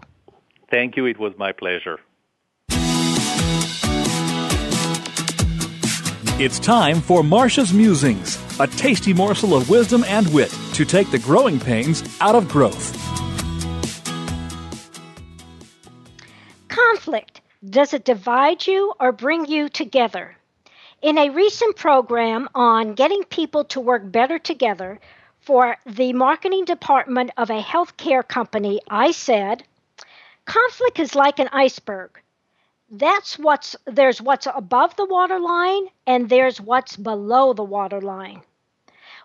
Thank 0.69 0.97
you. 0.97 1.05
It 1.05 1.19
was 1.19 1.33
my 1.37 1.51
pleasure. 1.51 1.99
It's 6.39 6.57
time 6.57 6.99
for 6.99 7.23
Marcia's 7.23 7.71
Musings, 7.71 8.39
a 8.59 8.65
tasty 8.65 9.13
morsel 9.13 9.55
of 9.55 9.69
wisdom 9.69 10.03
and 10.07 10.27
wit 10.33 10.49
to 10.73 10.83
take 10.83 11.11
the 11.11 11.19
growing 11.19 11.59
pains 11.59 12.03
out 12.21 12.33
of 12.33 12.49
growth. 12.49 12.91
Conflict. 16.69 17.41
Does 17.69 17.93
it 17.93 18.03
divide 18.03 18.65
you 18.65 18.93
or 18.99 19.11
bring 19.11 19.45
you 19.45 19.69
together? 19.69 20.35
In 21.03 21.19
a 21.19 21.29
recent 21.29 21.75
program 21.75 22.49
on 22.55 22.95
getting 22.95 23.23
people 23.25 23.65
to 23.65 23.79
work 23.79 24.11
better 24.11 24.39
together 24.39 24.99
for 25.39 25.77
the 25.85 26.13
marketing 26.13 26.65
department 26.65 27.29
of 27.37 27.51
a 27.51 27.61
healthcare 27.61 28.27
company, 28.27 28.81
I 28.89 29.11
said, 29.11 29.63
conflict 30.45 30.99
is 30.99 31.13
like 31.13 31.37
an 31.37 31.49
iceberg. 31.51 32.22
That's 32.95 33.39
what's 33.39 33.75
there's 33.85 34.21
what's 34.21 34.45
above 34.45 34.95
the 34.97 35.05
waterline 35.05 35.87
and 36.05 36.29
there's 36.29 36.61
what's 36.61 36.95
below 36.95 37.53
the 37.53 37.63
waterline. 37.63 38.43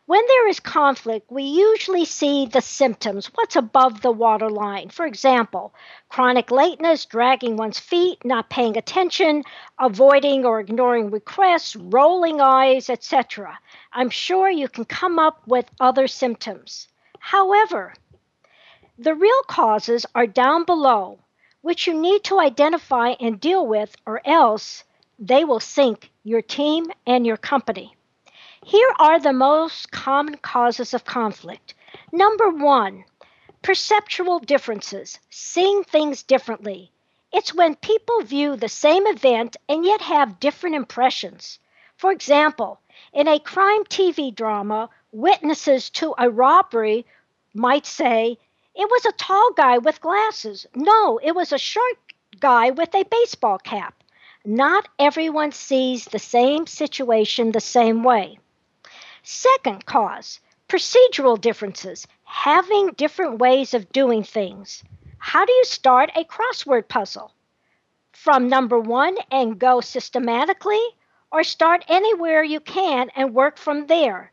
When 0.07 0.25
there 0.27 0.49
is 0.49 0.59
conflict, 0.59 1.31
we 1.31 1.43
usually 1.43 2.07
see 2.07 2.47
the 2.47 2.63
symptoms, 2.63 3.27
what's 3.35 3.57
above 3.57 4.01
the 4.01 4.11
waterline. 4.11 4.89
For 4.89 5.05
example, 5.05 5.75
chronic 6.09 6.51
lateness, 6.51 7.05
dragging 7.05 7.59
one's 7.59 7.79
feet, 7.79 8.25
not 8.25 8.49
paying 8.49 8.79
attention, 8.79 9.45
avoiding 9.79 10.47
or 10.47 10.61
ignoring 10.61 11.11
requests, 11.11 11.77
rolling 11.77 12.41
eyes, 12.41 12.89
etc. 12.89 13.59
I'm 13.93 14.09
sure 14.09 14.49
you 14.49 14.69
can 14.71 14.87
come 14.87 15.19
up 15.19 15.47
with 15.47 15.71
other 15.79 16.09
symptoms. 16.09 16.89
However, 17.19 17.93
the 18.99 19.15
real 19.15 19.43
causes 19.47 20.07
are 20.15 20.27
down 20.27 20.65
below, 20.65 21.19
which 21.69 21.87
you 21.87 21.93
need 21.93 22.25
to 22.25 22.41
identify 22.41 23.11
and 23.21 23.39
deal 23.39 23.67
with, 23.67 23.95
or 24.07 24.27
else 24.27 24.85
they 25.19 25.45
will 25.45 25.61
sink 25.61 26.11
your 26.25 26.41
team 26.41 26.87
and 27.07 27.27
your 27.27 27.37
company. 27.37 27.95
Here 28.65 28.89
are 28.99 29.21
the 29.21 29.35
most 29.35 29.91
common 29.91 30.39
causes 30.39 30.95
of 30.95 31.05
conflict. 31.05 31.75
Number 32.11 32.49
one, 32.49 33.05
perceptual 33.61 34.39
differences, 34.39 35.19
seeing 35.29 35.85
things 35.85 36.23
differently. 36.23 36.91
It's 37.35 37.53
when 37.53 37.75
people 37.75 38.23
view 38.23 38.57
the 38.57 38.71
same 38.71 39.07
event 39.07 39.59
and 39.69 39.85
yet 39.85 40.01
have 40.01 40.41
different 40.41 40.75
impressions. 40.75 41.59
For 41.99 42.11
example, 42.13 42.81
in 43.13 43.29
a 43.29 43.39
crime 43.39 43.85
TV 43.85 44.35
drama, 44.35 44.89
witnesses 45.13 45.91
to 45.91 46.15
a 46.17 46.31
robbery 46.31 47.05
might 47.53 47.85
say, 47.85 48.39
It 48.79 48.89
was 48.89 49.05
a 49.07 49.13
tall 49.13 49.51
guy 49.57 49.79
with 49.79 50.01
glasses. 50.01 50.65
No, 50.73 51.19
it 51.19 51.35
was 51.35 51.53
a 51.53 51.59
short 51.59 51.99
guy 52.39 52.71
with 52.71 52.95
a 52.95 53.03
baseball 53.03 53.59
cap. 53.59 54.05
Not 54.45 54.89
everyone 55.01 55.51
sees 55.51 56.05
the 56.05 56.21
same 56.21 56.65
situation 56.69 57.51
the 57.51 57.61
same 57.61 58.05
way. 58.05 58.39
Second 59.25 59.85
cause 59.85 60.39
procedural 60.69 61.41
differences, 61.41 62.07
having 62.23 62.93
different 62.93 63.41
ways 63.41 63.75
of 63.75 63.91
doing 63.91 64.23
things. 64.23 64.85
How 65.19 65.45
do 65.45 65.53
you 65.53 65.65
start 65.65 66.13
a 66.15 66.23
crossword 66.23 66.87
puzzle? 66.87 67.33
From 68.13 68.49
number 68.49 68.79
one 68.79 69.17
and 69.33 69.59
go 69.59 69.81
systematically, 69.81 70.83
or 71.33 71.43
start 71.43 71.85
anywhere 71.89 72.45
you 72.45 72.61
can 72.61 73.11
and 73.17 73.35
work 73.35 73.59
from 73.59 73.89
there? 73.89 74.31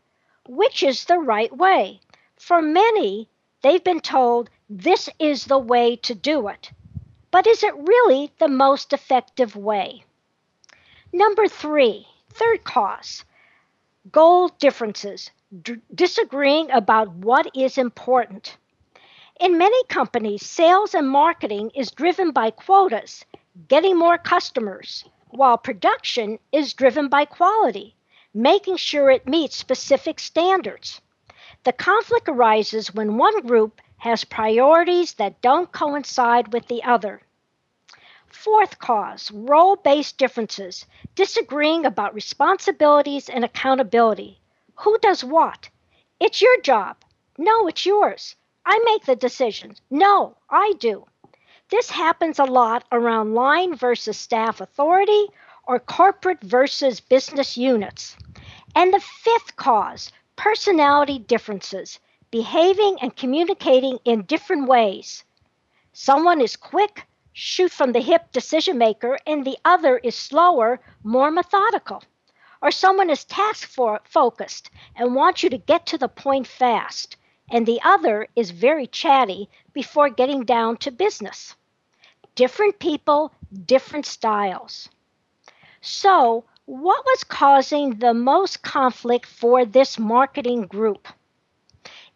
Which 0.48 0.84
is 0.84 1.06
the 1.06 1.18
right 1.18 1.52
way? 1.52 2.00
For 2.38 2.62
many, 2.62 3.28
they've 3.66 3.84
been 3.84 4.00
told 4.02 4.52
this 4.70 5.10
is 5.18 5.46
the 5.46 5.58
way 5.58 5.96
to 5.96 6.14
do 6.14 6.48
it. 6.50 6.72
But 7.32 7.48
is 7.48 7.64
it 7.64 7.76
really 7.76 8.32
the 8.38 8.48
most 8.48 8.94
effective 8.94 9.56
way? 9.56 10.06
Number 11.12 11.48
three, 11.48 12.08
third 12.30 12.64
cause 12.64 13.26
goal 14.12 14.50
differences, 14.60 15.32
d- 15.64 15.82
disagreeing 15.96 16.70
about 16.70 17.10
what 17.10 17.50
is 17.56 17.80
important. 17.80 18.56
In 19.40 19.58
many 19.58 19.84
companies, 19.86 20.46
sales 20.46 20.94
and 20.94 21.10
marketing 21.10 21.72
is 21.74 21.90
driven 21.90 22.32
by 22.32 22.52
quotas, 22.52 23.26
getting 23.68 23.98
more 23.98 24.20
customers, 24.20 25.06
while 25.30 25.58
production 25.58 26.38
is 26.52 26.74
driven 26.76 27.08
by 27.08 27.26
quality, 27.26 27.96
making 28.34 28.78
sure 28.78 29.10
it 29.10 29.28
meets 29.28 29.56
specific 29.58 30.20
standards. 30.20 31.02
The 31.66 31.74
conflict 31.74 32.30
arises 32.30 32.94
when 32.94 33.18
one 33.18 33.42
group 33.42 33.82
has 33.98 34.24
priorities 34.24 35.16
that 35.16 35.42
don't 35.42 35.72
coincide 35.72 36.54
with 36.54 36.68
the 36.68 36.84
other. 36.84 37.24
Fourth 38.28 38.78
cause 38.78 39.32
role 39.32 39.76
based 39.76 40.20
differences, 40.20 40.86
disagreeing 41.16 41.84
about 41.84 42.14
responsibilities 42.14 43.30
and 43.30 43.44
accountability. 43.44 44.40
Who 44.76 45.00
does 45.00 45.24
what? 45.24 45.70
It's 46.20 46.40
your 46.40 46.62
job. 46.62 46.98
No, 47.36 47.68
it's 47.68 47.84
yours. 47.84 48.36
I 48.64 48.78
make 48.86 49.06
the 49.06 49.16
decisions. 49.16 49.82
No, 49.90 50.38
I 50.48 50.74
do. 50.78 51.08
This 51.70 51.90
happens 51.90 52.38
a 52.38 52.44
lot 52.44 52.86
around 52.92 53.34
line 53.34 53.76
versus 53.76 54.20
staff 54.20 54.62
authority 54.62 55.30
or 55.64 55.80
corporate 55.80 56.42
versus 56.44 57.00
business 57.00 57.58
units. 57.58 58.16
And 58.76 58.94
the 58.94 59.00
fifth 59.00 59.56
cause 59.56 60.12
personality 60.36 61.20
differences, 61.20 62.00
behaving 62.32 62.98
and 63.02 63.16
communicating 63.16 64.00
in 64.06 64.24
different 64.24 64.68
ways. 64.68 65.24
Someone 65.94 66.42
is 66.42 66.56
quick, 66.56 67.06
shoot 67.34 67.72
from 67.72 67.92
the 67.94 68.02
hip 68.02 68.32
decision 68.32 68.78
maker, 68.78 69.18
and 69.26 69.46
the 69.46 69.58
other 69.66 69.98
is 69.98 70.16
slower, 70.16 70.80
more 71.04 71.32
methodical. 71.32 72.04
Or 72.62 72.72
someone 72.72 73.10
is 73.10 73.26
task 73.26 73.70
focused 74.06 74.70
and 74.96 75.16
wants 75.16 75.44
you 75.44 75.50
to 75.50 75.58
get 75.58 75.86
to 75.88 75.98
the 75.98 76.08
point 76.10 76.48
fast, 76.48 77.18
and 77.50 77.66
the 77.66 77.82
other 77.84 78.28
is 78.36 78.52
very 78.52 78.88
chatty 78.88 79.50
before 79.74 80.10
getting 80.10 80.46
down 80.46 80.78
to 80.78 80.92
business. 80.92 81.56
Different 82.36 82.80
people, 82.80 83.34
different 83.66 84.06
styles. 84.06 84.90
So, 85.82 86.46
what 86.66 87.06
was 87.06 87.24
causing 87.24 88.00
the 88.00 88.14
most 88.14 88.62
conflict 88.62 89.26
for 89.26 89.66
this 89.66 89.98
marketing 89.98 90.68
group? 90.68 91.08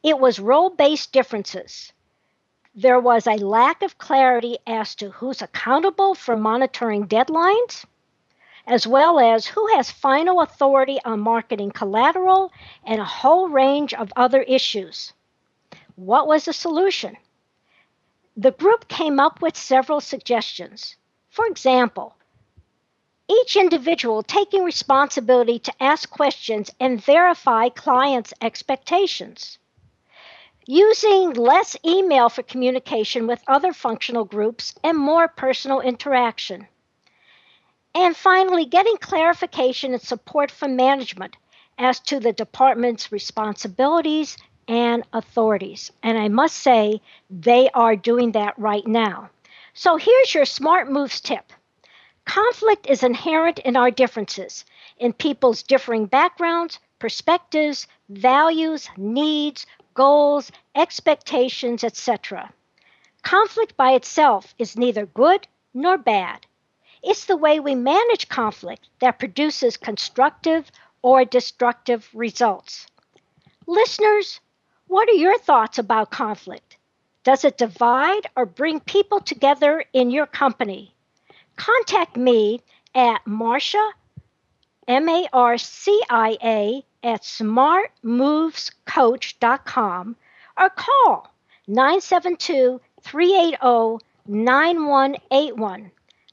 It 0.03 0.19
was 0.19 0.39
role 0.39 0.69
based 0.69 1.11
differences 1.11 1.91
there 2.75 2.99
was 2.99 3.27
a 3.27 3.33
lack 3.33 3.81
of 3.81 3.97
clarity 3.97 4.57
as 4.65 4.95
to 4.95 5.09
who's 5.09 5.41
accountable 5.41 6.15
for 6.15 6.37
monitoring 6.37 7.07
deadlines, 7.07 7.83
as 8.65 8.87
well 8.87 9.19
as 9.19 9.47
who 9.47 9.67
has 9.75 9.91
final 9.91 10.39
authority 10.39 10.99
on 11.03 11.19
marketing 11.19 11.71
collateral 11.71 12.53
and 12.85 13.01
a 13.01 13.05
whole 13.05 13.49
range 13.49 13.93
of 13.93 14.13
other 14.15 14.41
issues. 14.43 15.11
What 15.95 16.27
was 16.27 16.45
the 16.45 16.53
solution? 16.53 17.17
The 18.37 18.51
group 18.51 18.87
came 18.87 19.19
up 19.19 19.41
with 19.41 19.57
several 19.57 19.99
suggestions. 19.99 20.95
For 21.31 21.47
example, 21.47 22.15
each 23.29 23.55
individual 23.55 24.23
taking 24.23 24.63
responsibility 24.63 25.59
to 25.59 25.83
ask 25.83 26.09
questions 26.09 26.71
and 26.79 27.03
verify 27.03 27.69
clients' 27.69 28.33
expectations 28.41 29.59
using 30.71 31.33
less 31.33 31.75
email 31.83 32.29
for 32.29 32.43
communication 32.43 33.25
with 33.25 33.41
other 33.47 33.73
functional 33.73 34.23
groups 34.23 34.75
and 34.83 34.95
more 34.95 35.27
personal 35.27 35.81
interaction. 35.81 36.67
And 37.95 38.15
finally, 38.15 38.65
getting 38.65 38.97
clarification 38.97 39.93
and 39.93 40.01
support 40.01 40.51
from 40.51 40.75
management 40.75 41.35
as 41.79 41.99
to 42.01 42.19
the 42.19 42.33
department's 42.33 43.11
responsibilities 43.11 44.37
and 44.67 45.03
authorities. 45.11 45.91
And 46.03 46.19
I 46.19 46.27
must 46.27 46.59
say, 46.59 47.01
they 47.31 47.69
are 47.71 47.95
doing 47.95 48.33
that 48.33 48.53
right 48.59 48.85
now. 48.85 49.31
So 49.73 49.97
here's 49.97 50.35
your 50.35 50.45
smart 50.45 50.91
moves 50.91 51.19
tip 51.19 51.51
conflict 52.29 52.85
is 52.85 53.01
inherent 53.01 53.57
in 53.57 53.75
our 53.75 53.89
differences, 53.89 54.63
in 54.99 55.11
people's 55.11 55.63
differing 55.63 56.05
backgrounds, 56.05 56.77
perspectives, 56.99 57.87
values, 58.07 58.87
needs, 58.97 59.65
goals, 59.95 60.51
expectations, 60.75 61.83
etc. 61.83 62.53
Conflict 63.23 63.75
by 63.75 63.93
itself 63.93 64.53
is 64.59 64.77
neither 64.77 65.07
good 65.07 65.47
nor 65.73 65.97
bad. 65.97 66.45
It's 67.01 67.25
the 67.25 67.35
way 67.35 67.59
we 67.59 67.73
manage 67.73 68.29
conflict 68.29 68.87
that 68.99 69.17
produces 69.17 69.75
constructive 69.75 70.71
or 71.01 71.25
destructive 71.25 72.07
results. 72.13 72.85
Listeners, 73.65 74.39
what 74.85 75.09
are 75.09 75.13
your 75.25 75.39
thoughts 75.39 75.79
about 75.79 76.11
conflict? 76.11 76.77
Does 77.23 77.43
it 77.43 77.57
divide 77.57 78.27
or 78.35 78.45
bring 78.45 78.81
people 78.81 79.19
together 79.19 79.83
in 79.93 80.11
your 80.11 80.27
company? 80.27 80.93
Contact 81.59 82.15
me 82.15 82.61
at 82.95 83.27
Marcia, 83.27 83.91
M 84.87 85.09
A 85.09 85.27
R 85.33 85.57
C 85.57 86.01
I 86.09 86.37
A, 86.41 86.85
at 87.03 87.23
smartmovescoach.com 87.23 90.15
or 90.57 90.69
call 90.69 91.33
972 91.67 92.79
380 93.01 94.05
9181. 94.25 95.91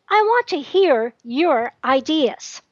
I 0.09 0.23
want 0.23 0.47
to 0.47 0.61
hear 0.61 1.13
your 1.25 1.73
ideas. 1.83 2.63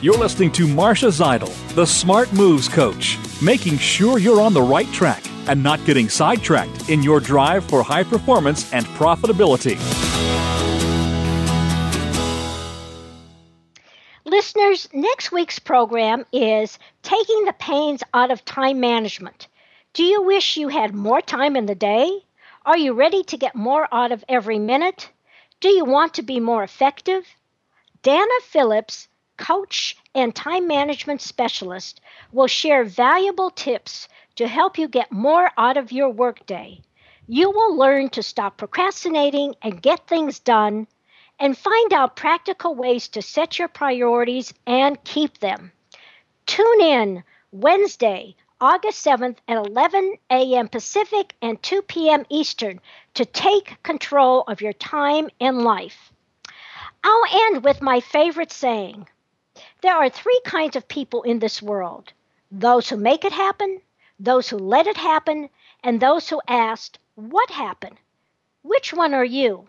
You're 0.00 0.16
listening 0.16 0.52
to 0.52 0.68
Marcia 0.68 1.06
Zidle, 1.06 1.52
the 1.74 1.84
Smart 1.84 2.32
Moves 2.32 2.68
Coach, 2.68 3.18
making 3.42 3.78
sure 3.78 4.20
you're 4.20 4.40
on 4.40 4.54
the 4.54 4.62
right 4.62 4.86
track 4.92 5.24
and 5.48 5.62
not 5.62 5.84
getting 5.84 6.08
sidetracked 6.08 6.88
in 6.88 7.02
your 7.02 7.20
drive 7.20 7.64
for 7.64 7.82
high 7.82 8.04
performance 8.04 8.72
and 8.72 8.86
profitability. 8.86 9.78
Listeners, 14.24 14.88
next 14.92 15.32
week's 15.32 15.58
program 15.58 16.26
is 16.32 16.78
Taking 17.02 17.46
the 17.46 17.54
Pains 17.54 18.02
Out 18.12 18.30
of 18.30 18.44
Time 18.44 18.78
Management. 18.78 19.48
Do 19.94 20.04
you 20.04 20.22
wish 20.22 20.58
you 20.58 20.68
had 20.68 20.94
more 20.94 21.22
time 21.22 21.56
in 21.56 21.66
the 21.66 21.74
day? 21.74 22.10
Are 22.66 22.76
you 22.76 22.92
ready 22.92 23.22
to 23.24 23.38
get 23.38 23.54
more 23.54 23.88
out 23.90 24.12
of 24.12 24.24
every 24.28 24.58
minute? 24.58 25.10
Do 25.60 25.70
you 25.70 25.84
want 25.86 26.14
to 26.14 26.22
be 26.22 26.40
more 26.40 26.62
effective? 26.62 27.26
Dana 28.02 28.26
Phillips, 28.42 29.08
coach 29.38 29.96
and 30.14 30.34
time 30.34 30.68
management 30.68 31.22
specialist, 31.22 32.00
will 32.30 32.46
share 32.46 32.84
valuable 32.84 33.50
tips 33.50 34.08
to 34.38 34.46
help 34.46 34.78
you 34.78 34.86
get 34.86 35.10
more 35.10 35.50
out 35.58 35.76
of 35.76 35.90
your 35.90 36.10
workday. 36.10 36.80
You 37.26 37.50
will 37.50 37.76
learn 37.76 38.08
to 38.10 38.22
stop 38.22 38.56
procrastinating 38.56 39.56
and 39.62 39.82
get 39.82 40.06
things 40.06 40.38
done 40.38 40.86
and 41.40 41.58
find 41.58 41.92
out 41.92 42.14
practical 42.14 42.76
ways 42.76 43.08
to 43.08 43.20
set 43.20 43.58
your 43.58 43.66
priorities 43.66 44.54
and 44.64 45.02
keep 45.02 45.38
them. 45.38 45.72
Tune 46.46 46.80
in 46.80 47.24
Wednesday, 47.50 48.36
August 48.60 49.04
7th 49.04 49.38
at 49.48 49.56
11 49.56 50.14
a.m. 50.30 50.68
Pacific 50.68 51.34
and 51.42 51.60
2 51.60 51.82
p.m. 51.82 52.24
Eastern 52.30 52.80
to 53.14 53.24
take 53.24 53.82
control 53.82 54.44
of 54.46 54.60
your 54.60 54.72
time 54.72 55.28
and 55.40 55.62
life. 55.62 56.12
I'll 57.02 57.50
end 57.50 57.64
with 57.64 57.82
my 57.82 57.98
favorite 57.98 58.52
saying 58.52 59.08
There 59.82 59.96
are 59.96 60.08
three 60.08 60.40
kinds 60.44 60.76
of 60.76 60.86
people 60.86 61.24
in 61.24 61.40
this 61.40 61.60
world 61.60 62.12
those 62.52 62.88
who 62.88 62.96
make 62.96 63.24
it 63.24 63.32
happen, 63.32 63.80
those 64.18 64.48
who 64.48 64.58
let 64.58 64.86
it 64.86 64.96
happen, 64.96 65.48
and 65.82 66.00
those 66.00 66.28
who 66.28 66.40
asked, 66.48 66.98
What 67.14 67.50
happened? 67.50 67.96
Which 68.62 68.92
one 68.92 69.14
are 69.14 69.24
you? 69.24 69.66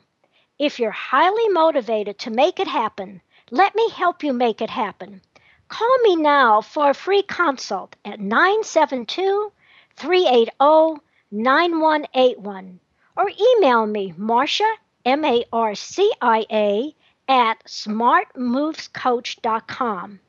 If 0.57 0.79
you're 0.79 0.91
highly 0.91 1.47
motivated 1.49 2.17
to 2.19 2.31
make 2.31 2.59
it 2.59 2.67
happen, 2.67 3.21
let 3.51 3.75
me 3.75 3.89
help 3.89 4.23
you 4.23 4.33
make 4.33 4.61
it 4.61 4.69
happen. 4.69 5.21
Call 5.67 5.97
me 5.99 6.15
now 6.15 6.61
for 6.61 6.89
a 6.89 6.93
free 6.93 7.21
consult 7.21 7.95
at 8.03 8.19
972 8.19 9.51
380 9.95 11.01
9181 11.31 12.79
or 13.15 13.29
email 13.29 13.85
me, 13.85 14.13
Marcia, 14.17 14.71
M 15.05 15.23
A 15.25 15.45
R 15.53 15.75
C 15.75 16.11
I 16.21 16.45
A, 16.51 16.95
at 17.27 17.63
smartmovescoach.com. 17.65 20.19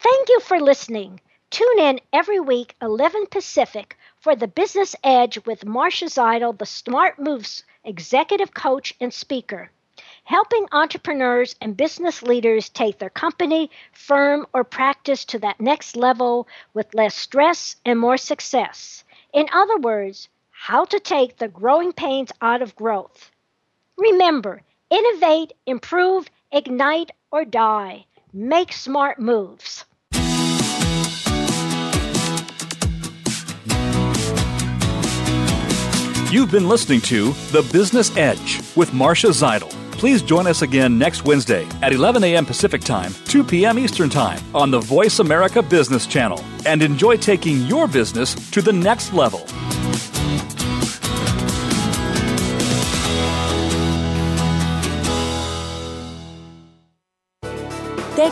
Thank 0.00 0.28
you 0.28 0.40
for 0.40 0.60
listening. 0.60 1.20
Tune 1.50 1.78
in 1.78 2.00
every 2.12 2.40
week, 2.40 2.74
11 2.80 3.26
Pacific, 3.26 3.96
for 4.16 4.36
the 4.36 4.48
Business 4.48 4.94
Edge 5.02 5.44
with 5.46 5.64
Marcia 5.64 6.06
Zidle, 6.06 6.56
the 6.56 6.66
Smart 6.66 7.18
Moves 7.18 7.64
executive 7.84 8.54
coach 8.54 8.94
and 9.00 9.12
speaker 9.12 9.70
helping 10.28 10.66
entrepreneurs 10.72 11.56
and 11.58 11.74
business 11.74 12.22
leaders 12.22 12.68
take 12.68 12.98
their 12.98 13.08
company, 13.08 13.70
firm, 13.92 14.46
or 14.52 14.62
practice 14.62 15.24
to 15.24 15.38
that 15.38 15.58
next 15.58 15.96
level 15.96 16.46
with 16.74 16.92
less 16.92 17.14
stress 17.14 17.76
and 17.86 17.98
more 17.98 18.18
success. 18.18 19.04
In 19.32 19.48
other 19.50 19.78
words, 19.78 20.28
how 20.50 20.84
to 20.84 21.00
take 21.00 21.38
the 21.38 21.48
growing 21.48 21.94
pains 21.94 22.30
out 22.42 22.60
of 22.60 22.76
growth. 22.76 23.30
Remember, 23.96 24.60
innovate, 24.90 25.54
improve, 25.64 26.28
ignite, 26.52 27.10
or 27.30 27.46
die. 27.46 28.04
Make 28.30 28.72
smart 28.72 29.18
moves. 29.18 29.86
You've 36.30 36.50
been 36.50 36.68
listening 36.68 37.00
to 37.02 37.32
The 37.52 37.66
Business 37.72 38.14
Edge 38.14 38.60
with 38.76 38.92
Marcia 38.92 39.28
Zidle. 39.28 39.70
Please 39.92 40.20
join 40.20 40.46
us 40.46 40.60
again 40.60 40.98
next 40.98 41.24
Wednesday 41.24 41.66
at 41.80 41.94
11 41.94 42.22
a.m. 42.22 42.44
Pacific 42.44 42.82
Time, 42.82 43.14
2 43.24 43.42
p.m. 43.42 43.78
Eastern 43.78 44.10
Time 44.10 44.38
on 44.54 44.70
the 44.70 44.78
Voice 44.78 45.20
America 45.20 45.62
Business 45.62 46.06
Channel 46.06 46.44
and 46.66 46.82
enjoy 46.82 47.16
taking 47.16 47.62
your 47.62 47.88
business 47.88 48.34
to 48.50 48.60
the 48.60 48.74
next 48.74 49.14
level. 49.14 49.46